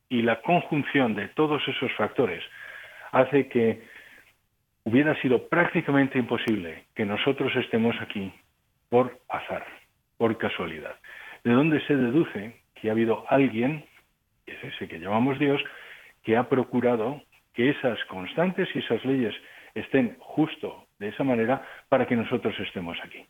Y 0.07 0.21
la 0.21 0.39
conjunción 0.41 1.15
de 1.15 1.29
todos 1.29 1.67
esos 1.67 1.91
factores 1.93 2.43
hace 3.11 3.47
que 3.47 3.81
hubiera 4.83 5.19
sido 5.19 5.47
prácticamente 5.47 6.19
imposible 6.19 6.83
que 6.93 7.05
nosotros 7.05 7.55
estemos 7.55 7.95
aquí 8.01 8.31
por 8.89 9.19
azar, 9.29 9.65
por 10.17 10.37
casualidad. 10.37 10.95
De 11.43 11.51
donde 11.51 11.81
se 11.87 11.95
deduce 11.95 12.55
que 12.75 12.89
ha 12.89 12.91
habido 12.91 13.25
alguien, 13.29 13.83
que 14.45 14.53
es 14.53 14.63
ese 14.63 14.87
que 14.87 14.99
llamamos 14.99 15.39
Dios, 15.39 15.59
que 16.21 16.37
ha 16.37 16.47
procurado 16.49 17.19
que 17.55 17.71
esas 17.71 17.97
constantes 18.05 18.69
y 18.75 18.79
esas 18.79 19.03
leyes 19.05 19.33
estén 19.73 20.17
justo 20.19 20.85
de 20.99 21.07
esa 21.07 21.23
manera 21.23 21.65
para 21.89 22.05
que 22.05 22.15
nosotros 22.15 22.53
estemos 22.59 22.95
aquí. 23.03 23.25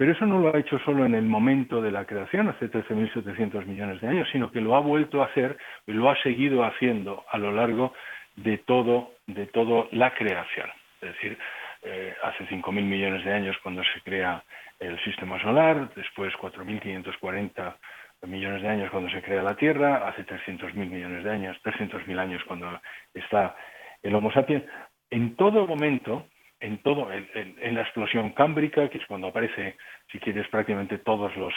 Pero 0.00 0.12
eso 0.12 0.24
no 0.24 0.38
lo 0.38 0.56
ha 0.56 0.58
hecho 0.58 0.78
solo 0.78 1.04
en 1.04 1.14
el 1.14 1.26
momento 1.26 1.82
de 1.82 1.90
la 1.90 2.06
creación, 2.06 2.48
hace 2.48 2.70
13.700 2.70 3.66
millones 3.66 4.00
de 4.00 4.08
años, 4.08 4.26
sino 4.32 4.50
que 4.50 4.62
lo 4.62 4.74
ha 4.74 4.80
vuelto 4.80 5.20
a 5.20 5.26
hacer 5.26 5.58
y 5.86 5.92
lo 5.92 6.08
ha 6.08 6.16
seguido 6.22 6.64
haciendo 6.64 7.26
a 7.30 7.36
lo 7.36 7.52
largo 7.52 7.92
de 8.34 8.56
todo, 8.56 9.12
de 9.26 9.44
toda 9.48 9.88
la 9.92 10.14
creación. 10.14 10.70
Es 11.02 11.12
decir, 11.12 11.36
eh, 11.82 12.14
hace 12.22 12.46
5.000 12.46 12.82
millones 12.82 13.26
de 13.26 13.34
años 13.34 13.58
cuando 13.62 13.82
se 13.84 14.00
crea 14.00 14.42
el 14.78 14.98
sistema 15.04 15.38
solar, 15.42 15.90
después 15.94 16.32
4.540 16.32 17.74
millones 18.22 18.62
de 18.62 18.68
años 18.68 18.90
cuando 18.90 19.10
se 19.10 19.20
crea 19.20 19.42
la 19.42 19.54
Tierra, 19.54 20.08
hace 20.08 20.24
300.000 20.24 20.72
millones 20.76 21.24
de 21.24 21.30
años, 21.30 21.58
300.000 21.62 22.18
años 22.18 22.42
cuando 22.48 22.80
está 23.12 23.54
el 24.02 24.14
Homo 24.14 24.32
sapiens. 24.32 24.64
En 25.10 25.36
todo 25.36 25.66
momento 25.66 26.24
en 26.60 26.78
todo, 26.82 27.10
en, 27.12 27.74
la 27.74 27.82
explosión 27.82 28.30
cámbrica, 28.30 28.88
que 28.88 28.98
es 28.98 29.06
cuando 29.06 29.28
aparece, 29.28 29.76
si 30.12 30.18
quieres, 30.18 30.46
prácticamente 30.48 30.98
todos 30.98 31.34
los, 31.36 31.54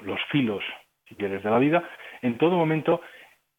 los 0.00 0.20
filos, 0.30 0.62
si 1.08 1.16
quieres, 1.16 1.42
de 1.42 1.50
la 1.50 1.58
vida, 1.58 1.88
en 2.22 2.38
todo 2.38 2.56
momento 2.56 3.00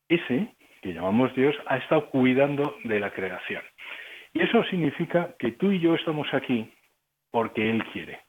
ese 0.08 0.48
que 0.82 0.94
llamamos 0.94 1.34
Dios, 1.36 1.56
ha 1.66 1.78
estado 1.78 2.10
cuidando 2.10 2.78
de 2.84 3.00
la 3.00 3.12
creación. 3.12 3.64
Y 4.34 4.42
eso 4.42 4.64
significa 4.66 5.36
que 5.40 5.52
tú 5.52 5.72
y 5.72 5.80
yo 5.80 5.96
estamos 5.96 6.32
aquí 6.34 6.72
porque 7.32 7.70
Él 7.70 7.84
quiere. 7.92 8.20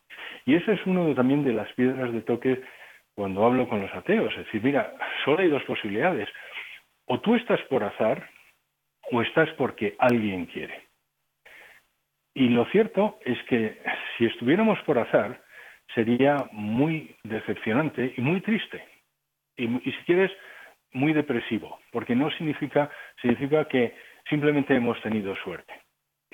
Y 0.46 0.54
ese 0.54 0.72
es 0.72 0.86
uno 0.86 1.14
también 1.14 1.44
de 1.44 1.52
las 1.52 1.72
piedras 1.74 2.12
de 2.12 2.22
toque 2.22 2.62
cuando 3.14 3.44
hablo 3.44 3.68
con 3.68 3.80
los 3.80 3.94
ateos. 3.94 4.32
Es 4.32 4.46
decir, 4.46 4.62
mira, 4.62 4.94
solo 5.24 5.40
hay 5.40 5.48
dos 5.48 5.62
posibilidades. 5.64 6.28
O 7.06 7.20
tú 7.20 7.34
estás 7.34 7.61
por 7.68 7.84
azar 7.84 8.28
o 9.11 9.22
estás 9.22 9.50
porque 9.59 9.94
alguien 9.98 10.46
quiere. 10.46 10.88
Y 12.39 12.51
lo 12.51 12.66
cierto 12.66 13.18
es 13.24 13.36
que 13.49 13.82
si 14.16 14.26
estuviéramos 14.26 14.78
por 14.82 14.97
azar, 14.97 15.43
sería 15.93 16.36
muy 16.53 17.16
decepcionante 17.24 18.14
y 18.16 18.20
muy 18.20 18.41
triste. 18.43 18.80
Y, 19.57 19.66
si 19.66 20.05
quieres, 20.07 20.30
muy 20.93 21.12
depresivo, 21.12 21.80
porque 21.91 22.14
no 22.14 22.30
significa, 22.30 22.91
significa 23.20 23.64
que 23.64 23.93
simplemente 24.30 24.72
hemos 24.76 25.03
tenido 25.03 25.34
suerte. 25.43 25.74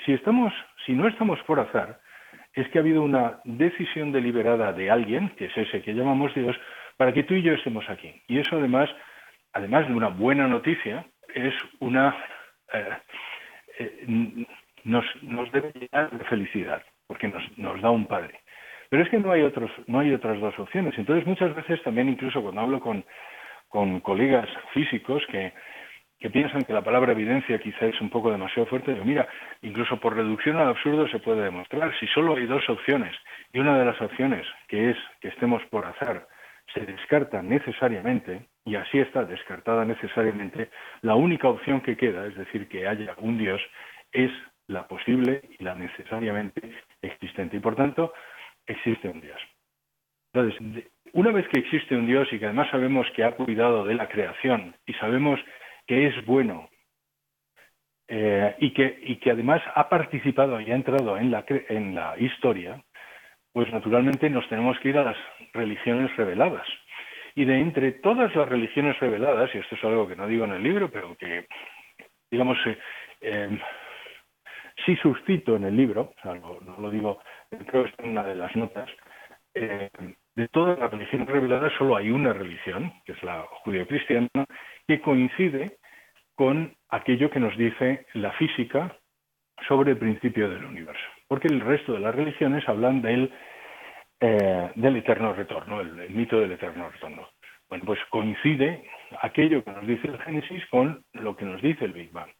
Si 0.05 0.13
estamos, 0.13 0.53
si 0.85 0.93
no 0.93 1.09
estamos 1.09 1.43
por 1.45 1.59
azar, 1.59 1.99
es 2.53 2.69
que 2.69 2.77
ha 2.77 2.83
habido 2.83 3.01
una 3.01 3.41
decisión 3.45 4.13
deliberada 4.13 4.75
de 4.75 4.91
alguien, 4.91 5.31
que 5.39 5.47
es 5.47 5.57
ese 5.57 5.81
que 5.81 5.95
llamamos 5.95 6.35
Dios, 6.35 6.55
para 6.99 7.15
que 7.15 7.23
tú 7.23 7.33
y 7.33 7.41
yo 7.41 7.55
estemos 7.55 7.89
aquí. 7.89 8.13
Y 8.29 8.41
eso 8.41 8.59
además, 8.59 8.91
además 9.55 9.89
de 9.89 9.95
una 9.95 10.09
buena 10.09 10.49
noticia, 10.49 11.07
es 11.35 11.55
una 11.81 12.15
eh, 12.75 12.89
eh, 13.79 14.47
nos, 14.85 15.05
nos 15.23 15.51
debe 15.53 15.73
llenar 15.73 16.11
de 16.11 16.25
felicidad, 16.25 16.83
porque 17.07 17.29
nos, 17.29 17.43
nos 17.59 17.81
da 17.81 17.91
un 17.91 18.07
padre. 18.07 18.41
Pero 18.91 19.03
es 19.03 19.09
que 19.09 19.19
no 19.19 19.33
hay 19.33 19.43
otros, 19.43 19.71
no 19.87 20.01
hay 20.01 20.13
otras 20.13 20.41
dos 20.41 20.59
opciones. 20.59 20.97
Entonces 20.97 21.27
muchas 21.27 21.55
veces 21.55 21.83
también 21.83 22.09
incluso 22.09 22.43
cuando 22.43 22.61
hablo 22.61 22.81
con, 22.81 23.05
con 23.69 24.01
colegas 24.01 24.49
físicos 24.73 25.23
que, 25.31 25.53
que 26.21 26.31
piensan 26.31 26.63
que 26.63 26.73
la 26.73 26.83
palabra 26.83 27.13
evidencia 27.13 27.59
quizá 27.59 27.87
es 27.87 28.01
un 28.01 28.11
poco 28.11 28.31
demasiado 28.31 28.67
fuerte, 28.67 28.93
digo, 28.93 29.05
mira, 29.05 29.29
incluso 29.63 29.99
por 29.99 30.15
reducción 30.15 30.57
al 30.57 30.69
absurdo 30.69 31.09
se 31.09 31.19
puede 31.19 31.43
demostrar. 31.43 31.93
Si 31.99 32.07
solo 32.09 32.37
hay 32.37 32.47
dos 32.47 32.69
opciones 32.69 33.15
y 33.53 33.59
una 33.59 33.79
de 33.79 33.85
las 33.85 34.01
opciones, 34.01 34.47
que 34.69 34.91
es 34.91 34.97
que 35.21 35.29
estemos 35.29 35.63
por 35.67 35.85
azar, 35.85 36.27
se 36.73 36.81
descarta 36.81 37.43
necesariamente, 37.43 38.47
y 38.65 38.77
así 38.77 38.99
está 38.99 39.25
descartada 39.25 39.85
necesariamente, 39.85 40.71
la 41.03 41.15
única 41.15 41.49
opción 41.49 41.81
que 41.81 41.97
queda, 41.97 42.27
es 42.27 42.37
decir, 42.37 42.69
que 42.69 42.87
haya 42.87 43.15
un 43.19 43.37
Dios, 43.37 43.61
es 44.13 44.31
la 44.69 44.87
posible 44.87 45.43
y 45.59 45.65
la 45.65 45.75
necesariamente 45.75 46.61
existente. 47.03 47.57
Y 47.57 47.61
por 47.61 47.77
tanto, 47.77 48.13
existe 48.67 49.09
un 49.09 49.21
Dios. 49.21 49.41
Entonces, 50.33 50.85
una 51.13 51.31
vez 51.31 51.47
que 51.49 51.61
existe 51.61 51.97
un 51.97 52.07
Dios 52.07 52.33
y 52.33 52.39
que 52.39 52.47
además 52.47 52.69
sabemos 52.71 53.07
que 53.15 53.25
ha 53.25 53.33
cuidado 53.33 53.85
de 53.85 53.95
la 53.95 54.09
creación 54.09 54.75
y 54.87 54.95
sabemos 54.95 55.39
que 55.87 56.09
es 56.09 56.27
bueno 56.27 56.69
eh, 58.09 58.55
y, 58.59 58.73
que, 58.73 58.99
y 59.03 59.17
que 59.17 59.31
además 59.31 59.63
ha 59.75 59.89
participado 59.89 60.61
y 60.61 60.71
ha 60.71 60.75
entrado 60.75 61.17
en 61.17 61.31
la, 61.31 61.45
en 61.49 61.95
la 61.95 62.19
historia, 62.19 62.83
pues 63.53 63.73
naturalmente 63.73 64.29
nos 64.29 64.49
tenemos 64.49 64.79
que 64.81 64.89
ir 64.89 64.99
a 64.99 65.05
las 65.05 65.17
religiones 65.53 66.15
reveladas. 66.17 66.67
Y 67.37 67.45
de 67.45 67.61
entre 67.61 67.93
todas 67.93 68.35
las 68.35 68.49
religiones 68.49 68.99
reveladas, 68.99 69.55
y 69.55 69.59
esto 69.59 69.75
es 69.77 69.85
algo 69.85 70.07
que 70.09 70.17
no 70.17 70.27
digo 70.27 70.45
en 70.45 70.53
el 70.53 70.63
libro, 70.63 70.91
pero 70.91 71.17
que, 71.17 71.47
digamos, 72.31 72.59
eh, 72.67 72.79
eh, 73.21 73.59
sí 74.85 74.97
suscito 74.97 75.57
en 75.57 75.65
el 75.65 75.77
libro, 75.77 76.13
no, 76.25 76.77
lo 76.79 76.91
digo, 76.91 77.21
creo 77.51 77.85
que 77.85 78.03
en 78.03 78.11
una 78.11 78.25
de 78.25 78.35
las 78.35 78.55
notas, 78.57 78.91
eh, 79.55 79.91
de 80.35 80.49
todas 80.49 80.79
las 80.79 80.91
religiones 80.91 81.29
reveladas 81.29 81.73
solo 81.79 81.97
hay 81.97 82.11
una 82.11 82.33
religión, 82.33 82.93
que 83.05 83.13
es 83.13 83.23
la 83.23 83.47
judío-cristiana, 83.65 84.29
que 84.87 85.01
coincide 85.01 85.79
con 86.35 86.75
aquello 86.89 87.31
que 87.31 87.41
nos 87.41 87.57
dice 87.57 88.07
la 88.15 88.33
física 88.33 88.97
sobre 89.69 89.93
el 89.93 89.99
principio 89.99 90.49
del 90.51 90.65
universo. 90.65 91.05
Porque 91.29 91.49
el 91.49 91.61
resto 91.61 91.93
de 91.93 92.01
las 92.01 92.15
religiones 92.15 92.69
hablan 92.69 93.01
del, 93.03 93.33
eh, 94.21 94.71
del 94.75 94.97
eterno 94.97 95.33
retorno, 95.33 95.81
el, 95.81 96.11
mito 96.11 96.41
del 96.41 96.53
eterno 96.53 96.91
retorno. 96.91 97.29
Bueno, 97.69 97.85
pues 97.87 98.01
coincide 98.11 98.85
aquello 99.23 99.65
que 99.65 99.71
nos 99.71 99.87
dice 99.87 100.09
el 100.09 100.19
Génesis 100.21 100.67
con 100.67 101.05
lo 101.13 101.37
que 101.37 101.45
nos 101.45 101.63
dice 101.63 101.85
el 101.85 101.93
Big 101.93 102.13
Bang. 102.13 102.31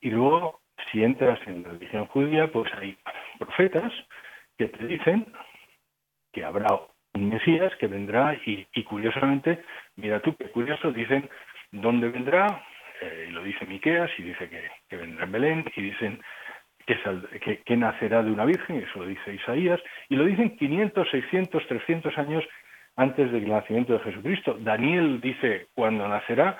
Y 0.00 0.10
luego, 0.10 0.57
si 0.90 1.02
entras 1.02 1.38
en 1.46 1.62
la 1.62 1.70
religión 1.70 2.06
judía, 2.06 2.50
pues 2.50 2.72
hay 2.74 2.96
profetas 3.38 3.92
que 4.56 4.68
te 4.68 4.86
dicen 4.86 5.26
que 6.32 6.44
habrá 6.44 6.66
un 7.14 7.28
Mesías 7.30 7.74
que 7.76 7.86
vendrá 7.86 8.38
y, 8.44 8.66
curiosamente, 8.84 9.62
mira 9.96 10.20
tú, 10.20 10.34
qué 10.36 10.50
curioso, 10.50 10.92
dicen 10.92 11.28
dónde 11.72 12.08
vendrá, 12.08 12.64
eh, 13.00 13.26
y 13.28 13.32
lo 13.32 13.42
dice 13.42 13.66
Miqueas 13.66 14.10
y 14.18 14.22
dice 14.22 14.48
que, 14.48 14.96
vendrá 14.96 15.24
en 15.24 15.32
Belén 15.32 15.64
y 15.76 15.82
dicen 15.82 16.20
que, 16.86 17.62
que, 17.64 17.76
nacerá 17.76 18.22
de 18.22 18.30
una 18.30 18.44
virgen, 18.44 18.76
eso 18.76 19.00
lo 19.00 19.06
dice 19.06 19.34
Isaías, 19.34 19.80
y 20.08 20.16
lo 20.16 20.24
dicen 20.24 20.56
500, 20.56 21.10
600, 21.10 21.66
300 21.66 22.18
años 22.18 22.44
antes 22.96 23.30
del 23.30 23.48
nacimiento 23.48 23.92
de 23.92 24.00
Jesucristo. 24.00 24.56
Daniel 24.60 25.20
dice 25.20 25.68
cuándo 25.74 26.08
nacerá 26.08 26.58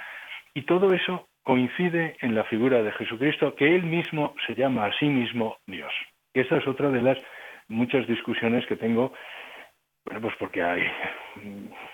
y 0.54 0.62
todo 0.62 0.92
eso 0.92 1.27
coincide 1.48 2.14
en 2.20 2.34
la 2.34 2.44
figura 2.44 2.82
de 2.82 2.92
Jesucristo, 2.92 3.54
que 3.54 3.74
él 3.74 3.82
mismo 3.84 4.34
se 4.46 4.54
llama 4.54 4.84
a 4.84 4.92
sí 4.98 5.06
mismo 5.06 5.56
Dios. 5.66 5.90
Esa 6.34 6.58
es 6.58 6.68
otra 6.68 6.90
de 6.90 7.00
las 7.00 7.16
muchas 7.68 8.06
discusiones 8.06 8.66
que 8.66 8.76
tengo 8.76 9.14
bueno, 10.04 10.20
pues 10.20 10.34
porque 10.38 10.62
hay 10.62 10.82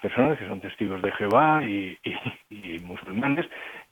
personas 0.02 0.36
que 0.40 0.48
son 0.48 0.60
testigos 0.60 1.00
de 1.02 1.12
Jehová 1.12 1.62
y, 1.62 1.96
musulmanes 2.82 3.46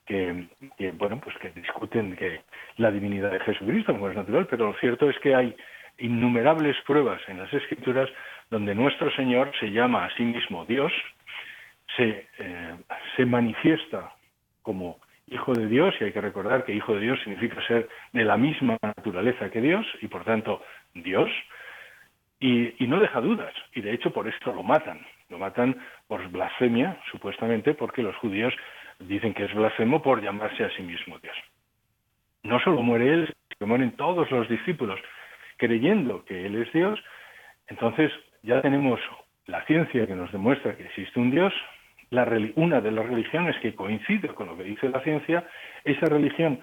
que, 0.04 0.48
bueno, 0.94 1.20
pues 1.20 1.36
que 1.38 1.50
discuten 1.50 2.16
que 2.16 2.40
la 2.78 2.90
divinidad 2.90 3.30
de 3.30 3.38
Jesucristo, 3.38 3.92
como 3.92 4.08
es 4.08 4.16
natural, 4.16 4.48
pero 4.50 4.66
lo 4.66 4.74
cierto 4.80 5.08
es 5.08 5.18
que 5.20 5.36
hay 5.36 5.54
innumerables 5.98 6.76
pruebas 6.84 7.20
en 7.28 7.38
las 7.38 7.52
Escrituras 7.54 8.10
donde 8.50 8.74
nuestro 8.74 9.12
Señor 9.12 9.52
se 9.60 9.70
llama 9.70 10.06
a 10.06 10.16
sí 10.16 10.24
mismo 10.24 10.64
Dios, 10.64 10.92
se, 11.96 12.26
eh, 12.38 12.76
se 13.16 13.26
manifiesta 13.26 14.12
como 14.62 14.98
Hijo 15.32 15.54
de 15.54 15.66
Dios, 15.66 15.94
y 16.00 16.04
hay 16.04 16.12
que 16.12 16.20
recordar 16.20 16.64
que 16.64 16.74
Hijo 16.74 16.94
de 16.94 17.00
Dios 17.00 17.18
significa 17.24 17.66
ser 17.66 17.88
de 18.12 18.24
la 18.24 18.36
misma 18.36 18.76
naturaleza 18.82 19.50
que 19.50 19.60
Dios, 19.60 19.86
y 20.02 20.08
por 20.08 20.24
tanto 20.24 20.62
Dios, 20.94 21.30
y, 22.38 22.74
no 22.80 22.98
deja 23.00 23.20
dudas. 23.20 23.54
Y 23.74 23.80
de 23.80 23.92
hecho 23.92 24.12
por 24.12 24.28
esto 24.28 24.52
lo 24.52 24.62
matan. 24.62 25.00
Lo 25.30 25.38
matan 25.38 25.76
por 26.08 26.28
blasfemia, 26.28 26.98
supuestamente, 27.10 27.72
porque 27.74 28.02
los 28.02 28.16
judíos 28.16 28.52
dicen 28.98 29.32
que 29.32 29.44
es 29.44 29.54
blasfemo 29.54 30.02
por 30.02 30.20
llamarse 30.22 30.64
a 30.64 30.70
sí 30.76 30.82
mismo 30.82 31.18
Dios. 31.20 31.36
No 32.42 32.60
solo 32.60 32.82
muere 32.82 33.12
él, 33.14 33.26
sino 33.26 33.58
que 33.58 33.66
mueren 33.66 33.92
todos 33.92 34.30
los 34.30 34.48
discípulos 34.48 35.00
creyendo 35.56 36.24
que 36.24 36.46
él 36.46 36.60
es 36.60 36.72
Dios. 36.72 36.98
Entonces 37.68 38.10
ya 38.42 38.60
tenemos 38.60 39.00
la 39.46 39.64
ciencia 39.64 40.06
que 40.06 40.14
nos 40.14 40.30
demuestra 40.32 40.76
que 40.76 40.84
existe 40.84 41.20
un 41.20 41.30
Dios, 41.30 41.54
una 42.56 42.80
de 42.80 42.90
las 42.90 43.06
religiones 43.06 43.56
que 43.62 43.74
coincide 43.74 44.28
con 44.28 44.48
lo 44.48 44.56
que 44.56 44.64
dice 44.64 44.88
la 44.88 45.02
ciencia, 45.02 45.48
esa 45.84 46.06
religión 46.06 46.60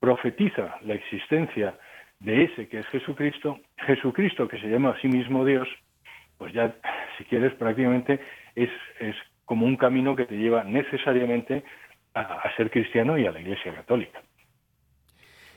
profetiza 0.00 0.76
la 0.82 0.94
existencia 0.94 1.78
de 2.20 2.44
ese 2.44 2.68
que 2.68 2.80
es 2.80 2.86
Jesucristo, 2.86 3.60
Jesucristo 3.86 4.48
que 4.48 4.58
se 4.58 4.68
llama 4.68 4.90
a 4.90 5.00
sí 5.00 5.08
mismo 5.08 5.44
Dios, 5.44 5.68
pues 6.38 6.52
ya, 6.52 6.74
si 7.16 7.24
quieres, 7.24 7.52
prácticamente 7.54 8.20
es, 8.54 8.70
es 9.00 9.14
como 9.44 9.66
un 9.66 9.76
camino 9.76 10.16
que 10.16 10.24
te 10.24 10.36
lleva 10.36 10.64
necesariamente 10.64 11.64
a, 12.14 12.42
ser 12.56 12.70
cristiano 12.70 13.18
y 13.18 13.26
a 13.26 13.32
la 13.32 13.40
Iglesia 13.40 13.74
Católica. 13.74 14.22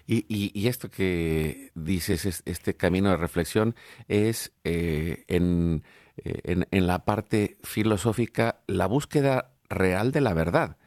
Y, 0.07 0.25
y, 0.27 0.67
esto 0.67 0.89
que 0.89 1.69
dices, 1.73 2.43
este 2.45 2.75
camino 2.75 3.11
de 3.11 3.17
reflexión, 3.17 3.75
es 4.07 4.53
eh, 4.65 5.23
en, 5.27 5.83
en, 6.23 6.67
en, 6.71 6.87
la 6.87 7.05
parte 7.05 7.57
filosófica 7.63 8.59
la 8.67 8.85
búsqueda 8.87 9.51
real 9.69 10.11
de 10.11 10.21
la 10.21 10.33
verdad. 10.33 10.77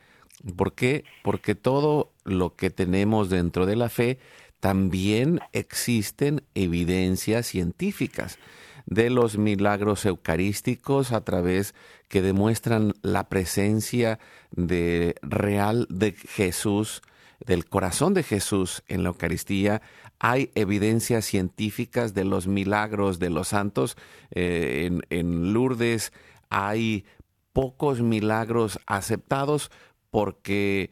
¿Por 0.57 0.75
qué? 0.75 1.05
Porque 1.23 1.55
todo 1.55 2.13
lo 2.25 2.55
que 2.55 2.71
tenemos 2.71 3.31
dentro 3.31 3.67
de 3.67 3.77
la 3.77 3.89
fe 3.89 4.19
también 4.61 5.41
existen 5.53 6.43
evidencias 6.55 7.47
científicas 7.47 8.39
de 8.87 9.11
los 9.11 9.39
milagros 9.39 10.05
eucarísticos 10.05 11.13
a 11.13 11.23
través 11.25 11.75
que 12.09 12.23
demuestran 12.23 12.95
la 13.03 13.29
presencia 13.29 14.19
de 14.51 15.17
real 15.23 15.87
de 15.91 16.13
Jesús, 16.13 17.03
del 17.45 17.67
corazón 17.67 18.15
de 18.15 18.23
Jesús 18.23 18.83
en 18.89 19.03
la 19.03 19.11
Eucaristía. 19.11 19.83
Hay 20.19 20.51
evidencias 20.55 21.25
científicas 21.25 22.15
de 22.15 22.25
los 22.25 22.47
milagros 22.47 23.19
de 23.19 23.31
los 23.31 23.49
santos. 23.49 23.97
Eh, 24.31 24.85
en, 24.87 25.03
en 25.11 25.53
Lourdes 25.53 26.13
hay 26.51 27.05
pocos 27.53 28.01
milagros 28.01 28.79
aceptados 28.87 29.71
porque 30.11 30.91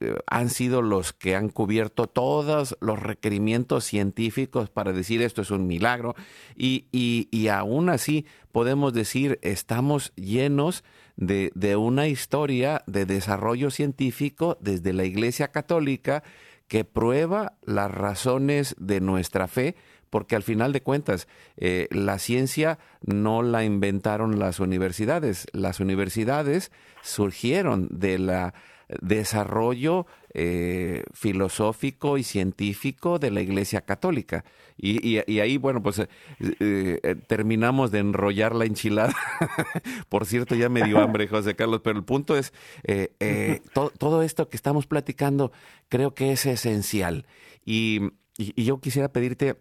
eh, 0.00 0.16
han 0.26 0.48
sido 0.50 0.82
los 0.82 1.12
que 1.12 1.36
han 1.36 1.48
cubierto 1.48 2.06
todos 2.06 2.76
los 2.80 3.00
requerimientos 3.00 3.84
científicos 3.84 4.70
para 4.70 4.92
decir 4.92 5.22
esto 5.22 5.42
es 5.42 5.50
un 5.50 5.66
milagro 5.66 6.14
y, 6.56 6.86
y, 6.90 7.48
aún 7.48 7.90
así 7.90 8.26
podemos 8.50 8.92
decir 8.92 9.38
estamos 9.42 10.12
llenos 10.16 10.84
de, 11.16 11.52
de, 11.54 11.76
una 11.76 12.08
historia 12.08 12.82
de 12.86 13.06
desarrollo 13.06 13.70
científico 13.70 14.58
desde 14.60 14.92
la 14.92 15.04
Iglesia 15.04 15.48
Católica 15.48 16.22
que 16.68 16.84
prueba 16.84 17.54
las 17.62 17.90
razones 17.90 18.74
de 18.78 19.00
nuestra 19.00 19.48
fe 19.48 19.76
porque 20.14 20.36
al 20.36 20.44
final 20.44 20.72
de 20.72 20.80
cuentas 20.80 21.26
eh, 21.56 21.88
la 21.90 22.20
ciencia 22.20 22.78
no 23.04 23.42
la 23.42 23.64
inventaron 23.64 24.38
las 24.38 24.60
universidades, 24.60 25.48
las 25.52 25.80
universidades 25.80 26.70
surgieron 27.02 27.88
de 27.90 28.20
la 28.20 28.54
desarrollo 29.00 30.06
eh, 30.36 31.04
filosófico 31.12 32.18
y 32.18 32.24
científico 32.24 33.18
de 33.20 33.30
la 33.30 33.40
Iglesia 33.40 33.82
Católica. 33.82 34.44
Y, 34.76 35.18
ahí, 35.38 35.56
bueno, 35.58 35.80
pues 35.82 36.00
eh, 36.00 36.08
eh, 36.40 37.14
terminamos 37.28 37.92
de 37.92 38.00
enrollar 38.00 38.54
la 38.54 38.64
enchilada. 38.64 39.14
Por 40.08 40.26
cierto, 40.26 40.56
ya 40.56 40.68
me 40.68 40.82
dio 40.82 40.98
hambre, 40.98 41.28
José 41.28 41.54
Carlos, 41.54 41.82
pero 41.84 41.98
el 41.98 42.04
punto 42.04 42.36
es, 42.36 42.52
todo 43.88 44.22
esto 44.22 44.48
que 44.48 44.56
estamos 44.56 44.86
platicando 44.88 45.52
creo 45.88 46.14
que 46.14 46.32
es 46.32 46.46
esencial. 46.46 47.26
y 47.64 48.10
yo 48.36 48.80
quisiera 48.80 49.12
pedirte 49.12 49.56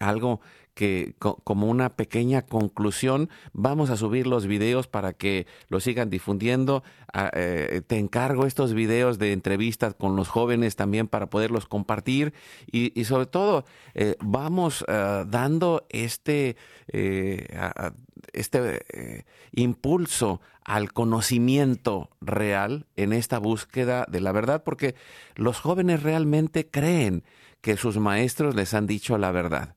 algo 0.00 0.40
que 0.74 1.14
como 1.18 1.68
una 1.68 1.90
pequeña 1.90 2.42
conclusión 2.42 3.30
vamos 3.52 3.90
a 3.90 3.96
subir 3.96 4.26
los 4.26 4.46
videos 4.46 4.88
para 4.88 5.12
que 5.12 5.46
lo 5.68 5.80
sigan 5.80 6.10
difundiendo. 6.10 6.82
Ah, 7.12 7.30
eh, 7.32 7.80
te 7.86 7.98
encargo 7.98 8.44
estos 8.44 8.74
videos 8.74 9.18
de 9.18 9.32
entrevistas 9.32 9.94
con 9.94 10.16
los 10.16 10.28
jóvenes 10.28 10.74
también 10.74 11.06
para 11.06 11.30
poderlos 11.30 11.66
compartir 11.66 12.34
y, 12.70 13.04
sobre 13.04 13.26
todo 13.26 13.64
eh, 13.94 14.16
vamos 14.20 14.84
ah, 14.88 15.24
dando 15.28 15.86
este, 15.90 16.56
eh, 16.88 17.46
este 18.32 19.24
impulso 19.52 20.40
al 20.64 20.92
conocimiento 20.92 22.10
real 22.20 22.86
en 22.96 23.12
esta 23.12 23.38
búsqueda 23.38 24.06
de 24.10 24.20
la 24.20 24.32
verdad 24.32 24.64
porque 24.64 24.96
los 25.36 25.60
jóvenes 25.60 26.02
realmente 26.02 26.68
creen 26.68 27.22
que 27.60 27.76
sus 27.76 27.98
maestros 27.98 28.56
les 28.56 28.74
han 28.74 28.86
dicho 28.86 29.18
la 29.18 29.30
verdad 29.30 29.76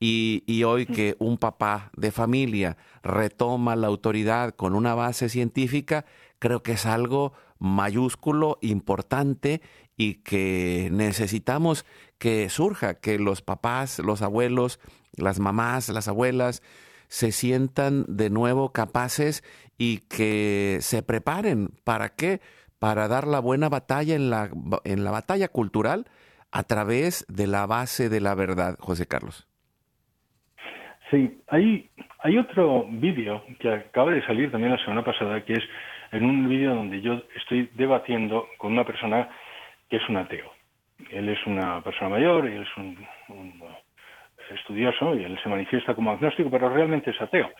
y, 0.00 0.62
hoy 0.62 0.86
que 0.86 1.16
un 1.18 1.38
papá 1.38 1.90
de 1.96 2.12
familia 2.12 2.76
retoma 3.02 3.74
la 3.74 3.88
autoridad 3.88 4.54
con 4.54 4.74
una 4.74 4.94
base 4.94 5.28
científica, 5.28 6.04
creo 6.38 6.62
que 6.62 6.72
es 6.72 6.86
algo 6.86 7.32
mayúsculo, 7.58 8.58
importante 8.60 9.60
y 9.96 10.14
que 10.14 10.88
necesitamos 10.92 11.84
que 12.18 12.48
surja, 12.48 12.94
que 12.94 13.18
los 13.18 13.42
papás, 13.42 13.98
los 13.98 14.22
abuelos, 14.22 14.78
las 15.16 15.40
mamás, 15.40 15.88
las 15.88 16.06
abuelas 16.06 16.62
se 17.08 17.32
sientan 17.32 18.04
de 18.06 18.30
nuevo 18.30 18.72
capaces 18.72 19.42
y 19.78 19.98
que 19.98 20.78
se 20.80 21.02
preparen. 21.02 21.70
¿Para 21.82 22.10
qué? 22.10 22.40
Para 22.78 23.08
dar 23.08 23.26
la 23.26 23.40
buena 23.40 23.68
batalla 23.68 24.14
en 24.14 24.30
la, 24.30 24.50
en 24.84 25.02
la 25.02 25.10
batalla 25.10 25.48
cultural 25.48 26.08
a 26.52 26.62
través 26.62 27.24
de 27.28 27.48
la 27.48 27.66
base 27.66 28.08
de 28.08 28.20
la 28.20 28.36
verdad, 28.36 28.76
José 28.78 29.06
Carlos. 29.06 29.47
Sí, 31.10 31.40
hay, 31.48 31.88
hay 32.20 32.36
otro 32.36 32.84
vídeo 32.88 33.42
que 33.58 33.72
acaba 33.72 34.10
de 34.10 34.24
salir 34.26 34.50
también 34.50 34.72
la 34.72 34.84
semana 34.84 35.02
pasada, 35.02 35.42
que 35.42 35.54
es 35.54 35.64
en 36.12 36.24
un 36.24 36.48
vídeo 36.48 36.74
donde 36.74 37.00
yo 37.00 37.22
estoy 37.34 37.70
debatiendo 37.74 38.46
con 38.58 38.72
una 38.72 38.84
persona 38.84 39.28
que 39.88 39.96
es 39.96 40.08
un 40.08 40.18
ateo. 40.18 40.52
Él 41.10 41.28
es 41.28 41.38
una 41.46 41.80
persona 41.82 42.10
mayor 42.10 42.46
él 42.46 42.62
es 42.62 42.76
un, 42.76 42.98
estudioso 44.50 45.14
y 45.14 45.24
él 45.24 45.38
se 45.42 45.48
manifiesta 45.48 45.94
como 45.94 46.10
agnóstico, 46.10 46.50
pero 46.50 46.68
realmente 46.68 47.10
es 47.10 47.20
ateo. 47.20 47.50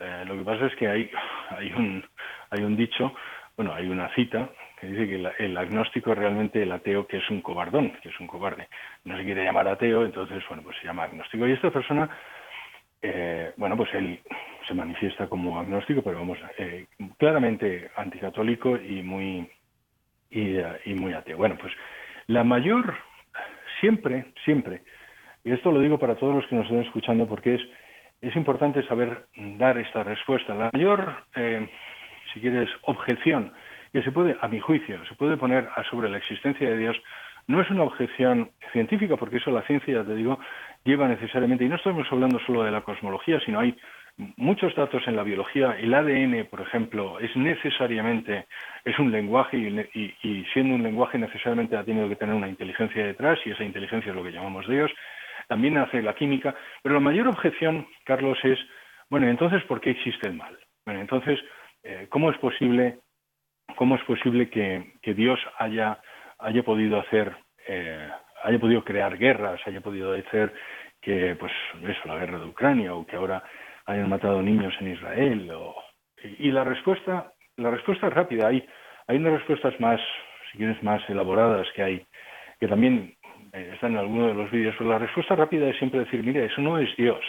Eh, 0.00 0.24
lo 0.26 0.36
que 0.36 0.44
pasa 0.44 0.66
es 0.66 0.74
que 0.76 0.88
hay, 0.88 1.10
hay, 1.50 1.72
un, 1.72 2.04
hay 2.50 2.62
un 2.62 2.76
dicho, 2.76 3.12
bueno, 3.56 3.74
hay 3.74 3.88
una 3.88 4.08
cita 4.14 4.48
que 4.80 4.88
dice 4.88 5.08
que 5.08 5.44
el 5.44 5.56
agnóstico 5.56 6.12
es 6.12 6.18
realmente 6.18 6.62
el 6.62 6.72
ateo 6.72 7.06
que 7.06 7.18
es 7.18 7.30
un 7.30 7.40
cobardón, 7.40 7.92
que 8.02 8.10
es 8.10 8.20
un 8.20 8.26
cobarde. 8.26 8.68
No 9.04 9.16
se 9.16 9.24
quiere 9.24 9.44
llamar 9.44 9.66
ateo, 9.68 10.04
entonces, 10.04 10.42
bueno, 10.48 10.62
pues 10.62 10.76
se 10.78 10.86
llama 10.86 11.04
agnóstico. 11.04 11.46
Y 11.46 11.52
esta 11.52 11.70
persona 11.70 12.08
eh, 13.08 13.52
bueno, 13.56 13.76
pues 13.76 13.92
él 13.94 14.20
se 14.66 14.74
manifiesta 14.74 15.28
como 15.28 15.58
agnóstico, 15.58 16.02
pero 16.02 16.18
vamos, 16.18 16.38
eh, 16.58 16.86
claramente 17.18 17.90
anticatólico 17.96 18.76
y 18.76 19.02
muy, 19.02 19.48
y, 20.30 20.94
muy 20.94 21.12
ateo. 21.12 21.36
Bueno, 21.36 21.56
pues 21.60 21.72
la 22.26 22.42
mayor, 22.42 22.96
siempre, 23.80 24.26
siempre, 24.44 24.82
y 25.44 25.52
esto 25.52 25.70
lo 25.70 25.80
digo 25.80 25.98
para 25.98 26.16
todos 26.16 26.34
los 26.34 26.46
que 26.46 26.56
nos 26.56 26.64
estén 26.64 26.82
escuchando 26.82 27.26
porque 27.28 27.54
es, 27.54 27.62
es 28.20 28.34
importante 28.34 28.82
saber 28.88 29.26
dar 29.36 29.78
esta 29.78 30.02
respuesta. 30.02 30.54
La 30.54 30.70
mayor, 30.72 31.14
eh, 31.36 31.68
si 32.34 32.40
quieres, 32.40 32.68
objeción 32.82 33.52
que 33.92 34.02
se 34.02 34.10
puede, 34.10 34.36
a 34.40 34.48
mi 34.48 34.58
juicio, 34.58 35.04
se 35.06 35.14
puede 35.14 35.36
poner 35.36 35.68
sobre 35.90 36.10
la 36.10 36.18
existencia 36.18 36.68
de 36.68 36.76
Dios 36.76 36.96
no 37.48 37.60
es 37.60 37.70
una 37.70 37.84
objeción 37.84 38.50
científica, 38.72 39.16
porque 39.16 39.36
eso 39.36 39.50
la 39.50 39.62
ciencia, 39.62 39.94
ya 39.94 40.04
te 40.04 40.14
digo, 40.14 40.38
lleva 40.86 41.08
necesariamente, 41.08 41.64
y 41.64 41.68
no 41.68 41.76
estamos 41.76 42.06
hablando 42.10 42.38
solo 42.46 42.62
de 42.62 42.70
la 42.70 42.80
cosmología, 42.80 43.40
sino 43.40 43.60
hay 43.60 43.76
muchos 44.36 44.74
datos 44.74 45.06
en 45.06 45.16
la 45.16 45.22
biología. 45.22 45.76
El 45.78 45.92
ADN, 45.92 46.46
por 46.46 46.60
ejemplo, 46.60 47.18
es 47.20 47.34
necesariamente, 47.36 48.46
es 48.84 48.98
un 48.98 49.12
lenguaje 49.12 49.58
y, 49.58 50.44
siendo 50.52 50.74
un 50.74 50.82
lenguaje 50.82 51.18
necesariamente 51.18 51.76
ha 51.76 51.84
tenido 51.84 52.08
que 52.08 52.16
tener 52.16 52.34
una 52.34 52.48
inteligencia 52.48 53.04
detrás 53.04 53.38
y 53.44 53.50
esa 53.50 53.64
inteligencia 53.64 54.10
es 54.10 54.16
lo 54.16 54.24
que 54.24 54.32
llamamos 54.32 54.66
Dios. 54.68 54.90
También 55.48 55.76
hace 55.76 56.02
la 56.02 56.14
química. 56.14 56.54
Pero 56.82 56.94
la 56.94 57.00
mayor 57.00 57.28
objeción, 57.28 57.86
Carlos, 58.04 58.38
es, 58.42 58.58
bueno, 59.10 59.28
entonces, 59.28 59.62
¿por 59.64 59.80
qué 59.80 59.90
existe 59.90 60.28
el 60.28 60.34
mal? 60.34 60.58
Bueno, 60.84 61.00
entonces, 61.00 61.38
eh, 61.82 62.06
¿cómo 62.08 62.30
es 62.30 62.38
posible, 62.38 63.00
cómo 63.76 63.96
es 63.96 64.02
posible 64.04 64.48
que, 64.48 65.14
Dios 65.14 65.38
haya, 65.58 66.00
haya 66.38 66.62
podido 66.62 67.00
hacer 67.00 67.36
eh, 67.68 68.08
haya 68.42 68.58
podido 68.58 68.84
crear 68.84 69.16
guerras, 69.16 69.60
haya 69.66 69.80
podido 69.80 70.12
hacer 70.14 70.52
que, 71.00 71.36
pues, 71.38 71.52
eso, 71.82 72.00
la 72.06 72.18
guerra 72.18 72.38
de 72.38 72.46
Ucrania 72.46 72.94
o 72.94 73.06
que 73.06 73.16
ahora 73.16 73.42
hayan 73.86 74.08
matado 74.08 74.42
niños 74.42 74.74
en 74.80 74.92
Israel. 74.92 75.50
y, 76.38 76.50
la 76.50 76.64
respuesta, 76.64 77.32
la 77.56 77.70
respuesta 77.70 78.08
es 78.08 78.12
rápida. 78.12 78.48
Hay, 78.48 78.66
hay 79.06 79.16
unas 79.16 79.34
respuestas 79.34 79.78
más, 79.80 80.00
si 80.50 80.58
quieres, 80.58 80.82
más 80.82 81.02
elaboradas 81.08 81.66
que 81.74 81.82
hay, 81.82 82.06
que 82.58 82.66
también 82.66 83.14
eh, 83.52 83.70
están 83.74 83.92
en 83.92 83.98
alguno 83.98 84.28
de 84.28 84.34
los 84.34 84.50
vídeos. 84.50 84.74
Pero 84.76 84.90
la 84.90 84.98
respuesta 84.98 85.36
rápida 85.36 85.68
es 85.68 85.76
siempre 85.78 86.00
decir, 86.00 86.22
mire, 86.22 86.46
eso 86.46 86.60
no 86.60 86.78
es 86.78 86.94
Dios. 86.96 87.24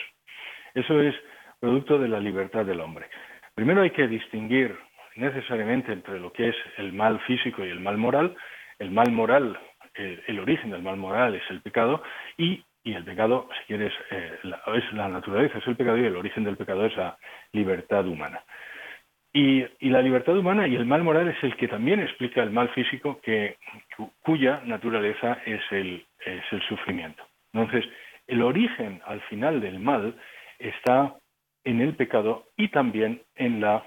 Eso 0.74 1.02
es 1.02 1.16
producto 1.60 1.98
de 1.98 2.08
la 2.08 2.20
libertad 2.20 2.66
del 2.66 2.82
hombre. 2.82 3.08
Primero 3.56 3.82
hay 3.82 3.92
que 3.92 4.08
distinguir 4.08 4.78
necesariamente 5.16 5.92
entre 5.92 6.20
lo 6.20 6.32
que 6.32 6.50
es 6.50 6.56
el 6.78 6.94
mal 6.94 7.20
físico 7.22 7.66
y 7.66 7.70
el 7.70 7.80
mal 7.80 7.98
moral. 7.98 8.36
El 8.80 8.92
mal 8.92 9.12
moral 9.12 9.58
el 9.98 10.40
origen 10.40 10.72
del 10.72 10.84
mal 10.84 10.98
moral 10.98 11.36
es 11.36 11.44
el 11.50 11.62
pecado 11.62 12.04
y, 12.38 12.64
y 12.88 12.94
el 12.94 13.04
pecado, 13.04 13.50
si 13.60 13.66
quieres, 13.66 13.94
eh, 14.12 14.40
es 14.44 14.94
la 14.94 15.10
naturaleza, 15.10 15.58
es 15.58 15.68
el 15.68 15.76
pecado 15.76 15.98
y 15.98 16.06
el 16.06 16.16
origen 16.16 16.46
del 16.46 16.56
pecado 16.56 16.86
es 16.86 16.96
la 16.96 17.18
libertad 17.52 18.08
humana. 18.08 18.42
Y, 19.34 19.66
y, 19.80 19.90
la 19.90 20.02
libertad 20.02 20.38
humana 20.38 20.68
y 20.68 20.76
el 20.76 20.86
mal 20.86 21.04
moral 21.04 21.28
es 21.28 21.44
el 21.44 21.56
que 21.58 21.68
también 21.68 22.00
explica 22.00 22.42
el 22.42 22.50
mal 22.50 22.70
físico, 22.70 23.20
que, 23.22 23.58
cuya 24.22 24.62
naturaleza 24.64 25.40
es 25.46 25.62
el, 25.72 26.06
es 26.26 26.44
el 26.52 26.62
sufrimiento. 26.62 27.24
Entonces, 27.52 27.86
el 28.26 28.42
origen 28.42 29.02
al 29.06 29.20
final 29.24 29.60
del 29.60 29.80
mal 29.80 30.16
está 30.58 31.14
en 31.66 31.82
el 31.82 31.94
pecado 31.96 32.46
y 32.56 32.70
también 32.70 33.22
en 33.36 33.60
la 33.60 33.86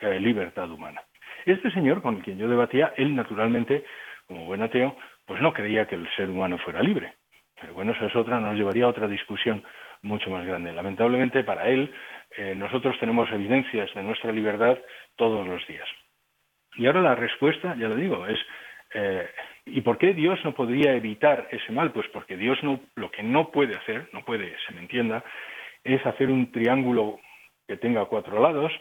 eh, 0.00 0.20
libertad 0.20 0.70
humana. 0.70 1.00
Este 1.46 1.70
señor 1.70 2.02
con 2.02 2.20
quien 2.20 2.36
yo 2.36 2.48
debatía, 2.48 2.92
él 2.98 3.14
naturalmente, 3.14 3.84
como 4.26 4.44
buen 4.44 4.62
ateo, 4.62 4.94
pues 5.26 5.40
no 5.42 5.52
creía 5.52 5.86
que 5.86 5.96
el 5.96 6.08
ser 6.16 6.30
humano 6.30 6.58
fuera 6.58 6.82
libre. 6.82 7.14
Pero 7.60 7.74
bueno, 7.74 7.92
esa 7.92 8.06
es 8.06 8.16
otra, 8.16 8.40
nos 8.40 8.56
llevaría 8.56 8.84
a 8.84 8.88
otra 8.88 9.08
discusión 9.08 9.62
mucho 10.02 10.30
más 10.30 10.46
grande. 10.46 10.72
Lamentablemente 10.72 11.42
para 11.42 11.68
él, 11.68 11.92
eh, 12.36 12.54
nosotros 12.54 12.98
tenemos 13.00 13.30
evidencias 13.32 13.92
de 13.94 14.02
nuestra 14.02 14.32
libertad 14.32 14.78
todos 15.16 15.46
los 15.46 15.66
días. 15.66 15.88
Y 16.76 16.86
ahora 16.86 17.00
la 17.00 17.14
respuesta, 17.14 17.74
ya 17.76 17.88
lo 17.88 17.96
digo, 17.96 18.26
es 18.26 18.38
eh, 18.94 19.28
¿y 19.64 19.80
por 19.80 19.98
qué 19.98 20.12
Dios 20.12 20.38
no 20.44 20.54
podría 20.54 20.94
evitar 20.94 21.48
ese 21.50 21.72
mal? 21.72 21.92
Pues 21.92 22.06
porque 22.12 22.36
Dios 22.36 22.62
no, 22.62 22.80
lo 22.94 23.10
que 23.10 23.22
no 23.22 23.50
puede 23.50 23.76
hacer, 23.76 24.08
no 24.12 24.24
puede, 24.24 24.56
se 24.66 24.74
me 24.74 24.80
entienda, 24.80 25.24
es 25.82 26.04
hacer 26.06 26.30
un 26.30 26.52
triángulo 26.52 27.20
que 27.66 27.76
tenga 27.76 28.04
cuatro 28.06 28.40
lados. 28.40 28.72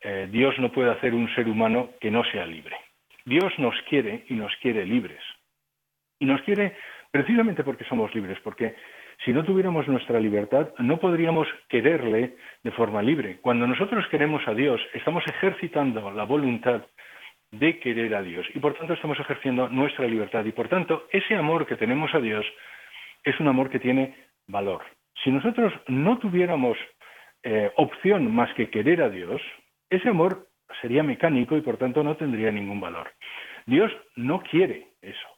Eh, 0.00 0.28
Dios 0.30 0.58
no 0.58 0.72
puede 0.72 0.90
hacer 0.90 1.14
un 1.14 1.32
ser 1.34 1.48
humano 1.48 1.90
que 2.00 2.10
no 2.10 2.24
sea 2.24 2.46
libre. 2.46 2.76
Dios 3.24 3.52
nos 3.58 3.74
quiere 3.88 4.24
y 4.28 4.34
nos 4.34 4.54
quiere 4.56 4.84
libres. 4.84 5.22
Y 6.18 6.26
nos 6.26 6.40
quiere 6.42 6.76
precisamente 7.10 7.64
porque 7.64 7.84
somos 7.84 8.14
libres, 8.14 8.38
porque 8.42 8.74
si 9.24 9.32
no 9.32 9.44
tuviéramos 9.44 9.88
nuestra 9.88 10.20
libertad, 10.20 10.68
no 10.78 10.98
podríamos 10.98 11.48
quererle 11.68 12.36
de 12.62 12.70
forma 12.72 13.02
libre. 13.02 13.38
Cuando 13.40 13.66
nosotros 13.66 14.06
queremos 14.08 14.46
a 14.46 14.54
Dios, 14.54 14.80
estamos 14.92 15.24
ejercitando 15.26 16.10
la 16.10 16.24
voluntad 16.24 16.82
de 17.50 17.78
querer 17.78 18.14
a 18.14 18.22
Dios 18.22 18.46
y 18.54 18.58
por 18.58 18.74
tanto 18.74 18.92
estamos 18.92 19.18
ejerciendo 19.20 19.68
nuestra 19.68 20.06
libertad 20.06 20.44
y 20.44 20.52
por 20.52 20.68
tanto 20.68 21.06
ese 21.10 21.36
amor 21.36 21.66
que 21.66 21.76
tenemos 21.76 22.12
a 22.14 22.20
Dios 22.20 22.44
es 23.24 23.38
un 23.40 23.48
amor 23.48 23.70
que 23.70 23.78
tiene 23.78 24.14
valor. 24.46 24.82
Si 25.22 25.30
nosotros 25.30 25.72
no 25.86 26.18
tuviéramos 26.18 26.76
eh, 27.42 27.70
opción 27.76 28.34
más 28.34 28.52
que 28.54 28.68
querer 28.68 29.02
a 29.02 29.08
Dios, 29.08 29.40
ese 29.90 30.08
amor 30.08 30.48
sería 30.80 31.02
mecánico 31.02 31.56
y 31.56 31.60
por 31.60 31.76
tanto 31.76 32.02
no 32.02 32.16
tendría 32.16 32.50
ningún 32.50 32.80
valor. 32.80 33.12
Dios 33.64 33.92
no 34.16 34.42
quiere 34.42 34.88
eso. 35.00 35.28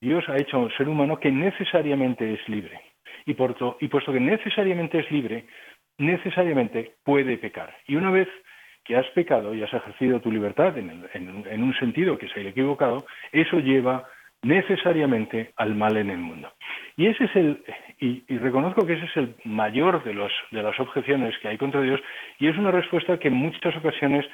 Dios 0.00 0.28
ha 0.28 0.36
hecho 0.36 0.58
un 0.58 0.70
ser 0.76 0.88
humano 0.88 1.18
que 1.18 1.30
necesariamente 1.30 2.32
es 2.32 2.48
libre. 2.48 2.80
Y, 3.26 3.34
por 3.34 3.56
y 3.80 3.88
puesto 3.88 4.12
que 4.12 4.20
necesariamente 4.20 5.00
es 5.00 5.10
libre, 5.10 5.46
necesariamente 5.98 6.94
puede 7.04 7.36
pecar. 7.36 7.74
Y 7.86 7.96
una 7.96 8.10
vez 8.10 8.28
que 8.84 8.96
has 8.96 9.06
pecado 9.08 9.54
y 9.54 9.62
has 9.62 9.72
ejercido 9.72 10.20
tu 10.20 10.32
libertad 10.32 10.78
en, 10.78 11.62
un 11.62 11.74
sentido 11.78 12.16
que 12.16 12.26
es 12.26 12.36
el 12.36 12.46
equivocado, 12.46 13.04
eso 13.32 13.58
lleva 13.58 14.08
necesariamente 14.42 15.52
al 15.56 15.74
mal 15.74 15.96
en 15.96 16.10
el 16.10 16.18
mundo. 16.18 16.50
Y 16.96 17.06
ese 17.06 17.24
es 17.24 17.36
el 17.36 17.64
y, 18.00 18.22
reconozco 18.38 18.86
que 18.86 18.94
ese 18.94 19.04
es 19.04 19.16
el 19.16 19.34
mayor 19.44 20.04
de 20.04 20.14
los 20.14 20.32
de 20.52 20.62
las 20.62 20.78
objeciones 20.80 21.36
que 21.38 21.48
hay 21.48 21.58
contra 21.58 21.82
Dios 21.82 22.00
y 22.38 22.46
es 22.46 22.56
una 22.56 22.70
respuesta 22.70 23.18
que 23.18 23.28
en 23.28 23.34
muchas 23.34 23.76
ocasiones 23.76 24.24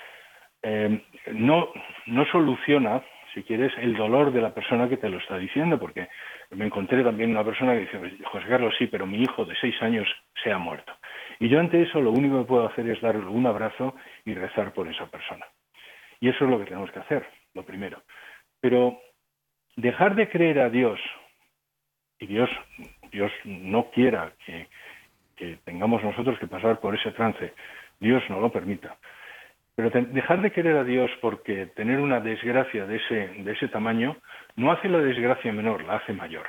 eh, 0.63 1.03
no 1.33 1.73
no 2.07 2.27
soluciona 2.27 3.03
si 3.35 3.43
quieres 3.43 3.73
el 3.79 3.97
dolor 3.97 4.33
de 4.33 4.41
la 4.41 4.55
persona 4.55 4.89
que 4.89 4.97
te 4.97 5.09
lo 5.09 5.19
está 5.19 5.37
diciendo 5.37 5.79
porque 5.79 6.09
me 6.51 6.67
encontré 6.67 7.03
también 7.03 7.31
una 7.31 7.45
persona 7.45 7.75
que 7.75 7.81
dice 7.81 8.25
José 8.25 8.47
Carlos 8.49 8.75
sí 8.79 8.87
pero 8.87 9.07
mi 9.07 9.21
hijo 9.21 9.45
de 9.45 9.55
seis 9.61 9.75
años 9.83 10.09
se 10.43 10.53
ha 10.53 10.59
muerto 10.59 10.93
y 11.39 11.49
yo 11.49 11.61
ante 11.61 11.83
eso 11.83 12.01
lo 12.01 12.11
único 12.11 12.41
que 12.41 12.49
puedo 12.49 12.67
hacer 12.67 12.89
es 12.89 13.01
darle 13.01 13.27
un 13.27 13.47
abrazo 13.47 13.95
y 14.25 14.35
rezar 14.35 14.73
por 14.73 14.89
esa 14.89 15.07
persona. 15.07 15.47
Y 16.21 16.29
eso 16.29 16.45
es 16.45 16.51
lo 16.51 16.59
que 16.59 16.65
tenemos 16.65 16.91
que 16.91 17.01
hacer, 17.01 17.27
lo 17.55 17.65
primero. 17.65 18.03
Pero 18.61 18.99
dejar 19.77 20.15
de 20.15 20.29
creer 20.29 20.61
a 20.61 20.71
Dios, 20.71 21.01
y 22.19 22.27
Dios, 22.27 22.49
Dios 23.11 23.33
no 23.45 23.91
quiera 23.91 24.33
que, 24.47 24.69
tengamos 25.65 26.03
nosotros 26.03 26.39
que 26.39 26.47
pasar 26.47 26.81
por 26.81 26.95
ese 26.95 27.11
trance, 27.11 27.53
Dios 28.01 28.23
no 28.31 28.41
lo 28.41 28.51
permita. 28.51 28.97
Pero 29.77 29.91
dejar 29.91 30.41
de 30.41 30.53
querer 30.53 30.77
a 30.77 30.85
Dios 30.85 31.11
porque 31.21 31.67
tener 31.67 31.99
una 31.99 32.21
desgracia 32.21 32.87
de 32.87 32.97
ese, 32.97 33.43
de 33.43 33.53
ese 33.53 33.69
tamaño 33.69 34.17
no 34.57 34.71
hace 34.71 34.89
la 34.89 34.99
desgracia 34.99 35.53
menor, 35.53 35.85
la 35.85 35.97
hace 35.97 36.13
mayor. 36.13 36.47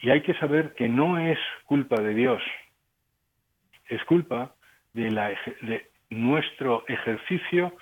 Y 0.00 0.10
hay 0.10 0.22
que 0.22 0.34
saber 0.34 0.74
que 0.74 0.88
no 0.88 1.18
es 1.18 1.38
culpa 1.66 2.00
de 2.00 2.14
Dios 2.14 2.42
es 3.94 4.04
culpa 4.04 4.54
de, 4.94 5.10
la, 5.10 5.28
de 5.60 5.90
nuestro 6.10 6.84
ejercicio 6.88 7.76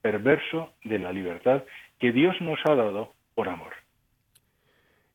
perverso 0.00 0.72
de 0.84 0.98
la 0.98 1.12
libertad 1.12 1.64
que 1.98 2.12
Dios 2.12 2.34
nos 2.40 2.58
ha 2.64 2.74
dado 2.74 3.14
por 3.34 3.48
amor. 3.48 3.72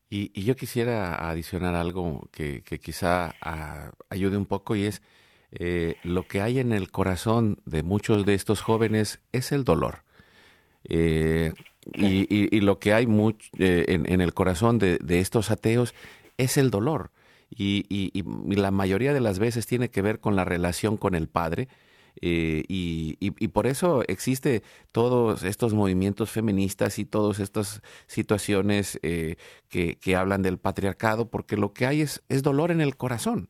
Y, 0.10 0.44
yo 0.44 0.56
quisiera 0.56 1.30
adicionar 1.30 1.74
algo 1.76 2.28
que, 2.34 2.64
quizá 2.64 3.34
ayude 4.10 4.36
un 4.36 4.46
poco 4.46 4.76
y 4.76 4.86
es 4.86 5.02
eh, 5.52 5.96
lo 6.04 6.28
que 6.28 6.42
hay 6.42 6.60
en 6.60 6.72
el 6.72 6.92
corazón 6.92 7.60
de 7.66 7.84
muchos 7.84 8.26
de 8.26 8.34
estos 8.34 8.62
jóvenes 8.62 9.20
es 9.32 9.52
el 9.52 9.64
dolor. 9.64 10.04
Eh, 10.86 11.54
y, 11.94 12.60
lo 12.62 12.80
que 12.80 12.94
hay 12.94 13.08
eh, 13.58 13.86
en, 13.88 14.22
el 14.22 14.34
corazón 14.34 14.78
de, 14.80 15.00
estos 15.20 15.52
ateos 15.52 15.94
es 16.38 16.58
el 16.58 16.70
dolor 16.70 17.12
y, 17.50 18.24
la 18.48 18.72
mayoría 18.72 19.14
de 19.14 19.20
las 19.20 19.40
veces 19.40 19.66
tiene 19.66 19.90
que 19.90 20.02
ver 20.02 20.20
con 20.20 20.36
la 20.36 20.46
relación 20.46 20.98
con 20.98 21.16
el 21.16 21.28
Padre. 21.28 21.68
Eh, 22.22 22.66
y, 22.68 23.48
por 23.50 23.68
eso 23.68 24.04
existe 24.08 24.64
todos 24.92 25.44
estos 25.44 25.74
movimientos 25.74 26.30
feministas 26.30 27.00
y 27.00 27.06
todas 27.06 27.40
estas 27.40 27.82
situaciones 28.08 29.00
que, 29.02 30.16
hablan 30.16 30.42
del 30.44 30.60
patriarcado, 30.60 31.30
porque 31.30 31.58
lo 31.58 31.74
que 31.74 31.86
hay 31.86 32.02
es 32.02 32.44
dolor 32.44 32.72
en 32.72 32.82
el 32.82 32.96
corazón. 32.96 33.50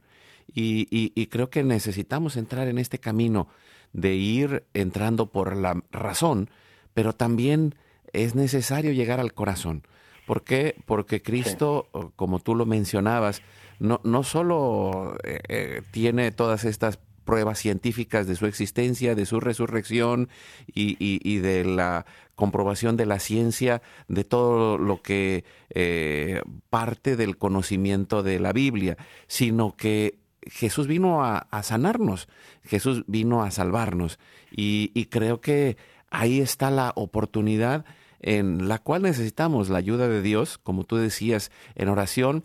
Y, 0.54 1.28
creo 1.28 1.50
que 1.50 1.64
necesitamos 1.64 2.38
entrar 2.38 2.68
en 2.68 2.78
este 2.78 3.00
camino 3.00 3.48
de 3.94 4.16
ir 4.16 4.64
entrando 4.74 5.28
por 5.28 5.56
la 5.56 5.82
razón, 5.92 6.50
pero 6.94 7.14
también 7.14 7.76
es 8.14 8.36
necesario 8.36 8.92
llegar 8.92 9.20
al 9.20 9.34
corazón. 9.34 9.84
¿Por 10.26 10.44
qué? 10.44 10.76
Porque 10.86 11.22
Cristo, 11.22 11.88
como 12.16 12.40
tú 12.40 12.56
lo 12.56 12.66
mencionabas, 12.66 13.42
no, 13.80 14.00
no 14.04 14.24
solo 14.24 15.18
eh, 15.24 15.40
eh, 15.48 15.82
tiene 15.92 16.32
todas 16.32 16.66
estas 16.66 17.00
pruebas 17.24 17.60
científicas 17.60 18.28
de 18.28 18.36
su 18.36 18.46
existencia, 18.46 19.16
de 19.16 19.26
su 19.26 19.40
resurrección 19.40 20.30
y, 20.74 21.38
de 21.40 21.66
la 21.66 22.06
comprobación 22.36 22.98
de 22.98 23.06
la 23.06 23.20
ciencia, 23.20 23.82
de 24.08 24.24
todo 24.24 24.78
lo 24.78 25.02
que 25.02 25.46
eh, 25.70 26.42
parte 26.70 27.16
del 27.16 27.38
conocimiento 27.38 28.24
de 28.24 28.40
la 28.40 28.54
Biblia, 28.54 28.98
sino 29.28 29.76
que 29.76 30.21
Jesús 30.48 30.88
vino 30.88 31.24
a, 31.24 31.48
sanarnos, 31.64 32.28
Jesús 32.64 33.04
vino 33.08 33.44
a 33.44 33.52
salvarnos. 33.52 34.20
Y, 34.52 35.06
creo 35.06 35.42
que 35.42 35.78
ahí 36.10 36.42
está 36.42 36.72
la 36.72 36.94
oportunidad 36.96 37.86
en 38.20 38.68
la 38.68 38.80
cual 38.80 39.04
necesitamos 39.04 39.70
la 39.70 39.78
ayuda 39.80 40.08
de 40.08 40.22
Dios, 40.22 40.58
como 40.58 40.84
tú 40.84 40.98
decías, 40.98 41.52
en 41.76 41.90
oración 41.90 42.44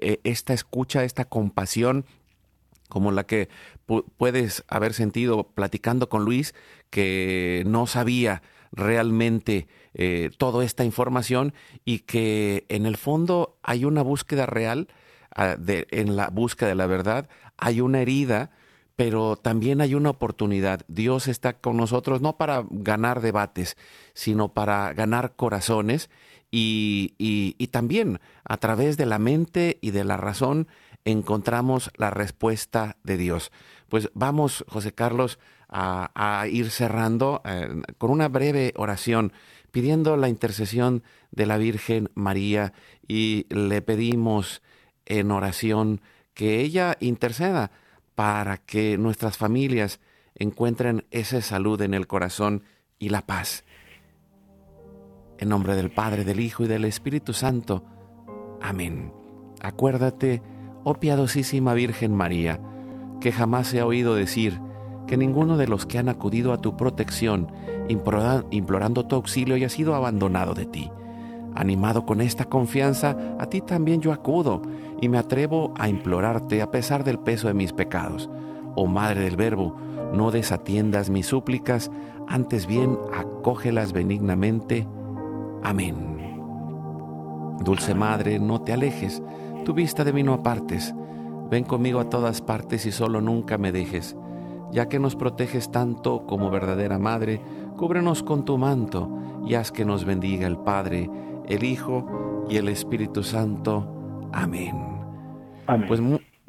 eh, 0.00 0.20
esta 0.24 0.54
escucha, 0.54 1.04
esta 1.04 1.26
compasión 1.26 2.04
como 2.88 3.12
la 3.12 3.24
que 3.24 3.48
puedes 4.18 4.64
haber 4.68 4.92
sentido 4.92 5.44
platicando 5.44 6.08
con 6.08 6.24
Luis, 6.24 6.54
que 6.90 7.62
no 7.66 7.86
sabía 7.86 8.42
realmente 8.72 9.68
eh, 9.94 10.30
toda 10.36 10.64
esta 10.64 10.84
información 10.84 11.54
y 11.84 12.00
que 12.00 12.66
en 12.68 12.86
el 12.86 12.96
fondo 12.96 13.58
hay 13.62 13.84
una 13.84 14.02
búsqueda 14.02 14.46
real, 14.46 14.88
en 15.36 16.16
la 16.16 16.28
búsqueda 16.28 16.70
de 16.70 16.74
la 16.74 16.86
verdad, 16.86 17.28
hay 17.56 17.80
una 17.80 18.00
herida, 18.00 18.50
pero 18.96 19.36
también 19.36 19.80
hay 19.80 19.94
una 19.94 20.10
oportunidad. 20.10 20.82
Dios 20.88 21.28
está 21.28 21.54
con 21.54 21.76
nosotros 21.76 22.20
no 22.20 22.36
para 22.36 22.64
ganar 22.70 23.20
debates, 23.20 23.76
sino 24.12 24.52
para 24.52 24.92
ganar 24.92 25.36
corazones 25.36 26.10
y, 26.50 27.68
también 27.70 28.20
a 28.44 28.56
través 28.56 28.96
de 28.96 29.06
la 29.06 29.18
mente 29.18 29.78
y 29.80 29.92
de 29.92 30.04
la 30.04 30.16
razón 30.16 30.68
encontramos 31.04 31.90
la 31.96 32.10
respuesta 32.10 32.96
de 33.04 33.16
Dios. 33.16 33.52
Pues 33.88 34.10
vamos, 34.14 34.64
José 34.68 34.92
Carlos, 34.92 35.38
a, 35.68 36.46
ir 36.50 36.70
cerrando 36.70 37.42
eh, 37.44 37.68
con 37.98 38.10
una 38.10 38.28
breve 38.28 38.72
oración, 38.76 39.32
pidiendo 39.70 40.16
la 40.16 40.28
intercesión 40.28 41.04
de 41.30 41.46
la 41.46 41.58
Virgen 41.58 42.10
María 42.14 42.72
y 43.06 43.46
le 43.50 43.80
pedimos 43.82 44.62
en 45.10 45.32
oración 45.32 46.00
que 46.34 46.60
ella 46.60 46.96
interceda 47.00 47.72
para 48.14 48.58
que 48.58 48.96
nuestras 48.96 49.36
familias 49.36 50.00
encuentren 50.36 51.04
esa 51.10 51.42
salud 51.42 51.82
en 51.82 51.94
el 51.94 52.06
corazón 52.06 52.62
y 52.98 53.08
la 53.08 53.26
paz. 53.26 53.64
En 55.38 55.48
nombre 55.48 55.74
del 55.74 55.90
Padre, 55.90 56.24
del 56.24 56.38
Hijo 56.38 56.64
y 56.64 56.68
del 56.68 56.84
Espíritu 56.84 57.32
Santo. 57.32 57.84
Amén. 58.62 59.12
Acuérdate, 59.60 60.42
oh 60.84 60.94
piadosísima 60.94 61.74
Virgen 61.74 62.14
María, 62.14 62.60
que 63.20 63.32
jamás 63.32 63.66
se 63.66 63.80
ha 63.80 63.86
oído 63.86 64.14
decir 64.14 64.60
que 65.08 65.16
ninguno 65.16 65.56
de 65.56 65.66
los 65.66 65.86
que 65.86 65.98
han 65.98 66.08
acudido 66.08 66.52
a 66.52 66.60
tu 66.60 66.76
protección, 66.76 67.50
implorando 67.88 69.06
tu 69.06 69.16
auxilio, 69.16 69.56
haya 69.56 69.68
sido 69.68 69.96
abandonado 69.96 70.54
de 70.54 70.66
ti. 70.66 70.90
Animado 71.54 72.06
con 72.06 72.20
esta 72.20 72.44
confianza, 72.44 73.16
a 73.38 73.46
ti 73.46 73.60
también 73.60 74.00
yo 74.00 74.12
acudo 74.12 74.62
y 75.00 75.08
me 75.08 75.18
atrevo 75.18 75.72
a 75.78 75.88
implorarte 75.88 76.62
a 76.62 76.70
pesar 76.70 77.04
del 77.04 77.18
peso 77.18 77.48
de 77.48 77.54
mis 77.54 77.72
pecados. 77.72 78.30
Oh 78.76 78.86
Madre 78.86 79.22
del 79.22 79.36
Verbo, 79.36 79.76
no 80.12 80.30
desatiendas 80.30 81.10
mis 81.10 81.26
súplicas, 81.26 81.90
antes 82.28 82.66
bien 82.66 82.96
acógelas 83.12 83.92
benignamente 83.92 84.86
Amén. 85.62 86.16
Dulce 87.62 87.94
Madre, 87.94 88.38
no 88.38 88.62
te 88.62 88.72
alejes, 88.72 89.22
tu 89.64 89.74
vista 89.74 90.04
de 90.04 90.12
mí 90.12 90.22
no 90.22 90.32
apartes. 90.32 90.94
Ven 91.50 91.64
conmigo 91.64 92.00
a 92.00 92.08
todas 92.08 92.40
partes 92.40 92.86
y 92.86 92.92
solo 92.92 93.20
nunca 93.20 93.58
me 93.58 93.72
dejes. 93.72 94.16
Ya 94.72 94.88
que 94.88 94.98
nos 94.98 95.16
proteges 95.16 95.70
tanto 95.70 96.24
como 96.26 96.48
verdadera 96.48 96.98
Madre, 96.98 97.42
cúbrenos 97.76 98.22
con 98.22 98.44
tu 98.44 98.56
manto 98.56 99.10
y 99.44 99.54
haz 99.54 99.70
que 99.72 99.84
nos 99.84 100.04
bendiga 100.04 100.46
el 100.46 100.56
Padre, 100.56 101.10
el 101.50 101.64
Hijo 101.64 102.46
y 102.48 102.56
el 102.56 102.68
Espíritu 102.68 103.22
Santo. 103.22 104.30
Amén. 104.32 104.74
Amén. 105.66 105.88
Pues 105.88 106.00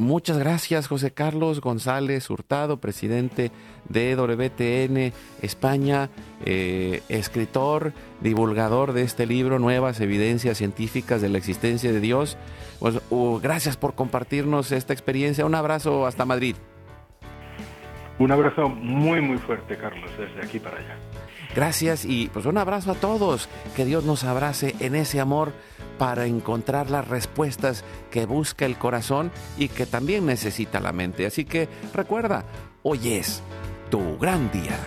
Muchas 0.02 0.40
gracias, 0.40 0.88
José 0.88 1.12
Carlos 1.12 1.62
González 1.62 2.28
Hurtado, 2.32 2.78
presidente 2.78 3.52
de 3.88 4.16
WTN 4.16 5.14
España, 5.44 6.10
eh, 6.44 7.04
escritor, 7.08 7.94
divulgador 8.20 8.94
de 8.94 9.04
este 9.04 9.28
libro, 9.28 9.60
Nuevas 9.60 10.02
Evidencias 10.02 10.58
Científicas 10.58 11.22
de 11.22 11.30
la 11.30 11.38
Existencia 11.38 11.92
de 11.92 12.00
Dios. 12.00 12.36
Pues, 12.80 13.00
gracias 13.44 13.78
por 13.78 13.94
compartirnos 13.94 14.72
esta 14.72 14.92
experiencia. 14.92 15.46
Un 15.46 15.54
abrazo 15.54 16.08
hasta 16.08 16.26
Madrid. 16.26 16.56
Un 18.18 18.32
abrazo 18.32 18.70
muy, 18.70 19.22
muy 19.22 19.38
fuerte, 19.38 19.78
Carlos, 19.78 20.10
desde 20.18 20.44
aquí 20.44 20.58
para 20.58 20.78
allá. 20.78 20.96
Gracias 21.56 22.06
y 22.06 22.30
pues 22.30 22.46
un 22.46 22.58
abrazo 22.58 22.92
a 22.92 22.96
todos. 22.96 23.50
Que 23.76 23.86
Dios 23.86 24.04
nos 24.04 24.24
abrace 24.24 24.76
en 24.80 24.96
ese 24.96 25.20
amor 25.20 25.54
para 25.98 26.26
encontrar 26.26 26.90
las 26.90 27.08
respuestas 27.08 27.84
que 28.10 28.26
busca 28.26 28.66
el 28.66 28.78
corazón 28.78 29.32
y 29.58 29.68
que 29.68 29.86
también 29.86 30.26
necesita 30.26 30.80
la 30.80 30.94
mente. 30.94 31.26
Así 31.26 31.46
que 31.46 31.70
recuerda, 31.94 32.46
hoy 32.84 33.14
es 33.14 33.42
tu 33.90 34.18
gran 34.18 34.52
día. 34.52 34.78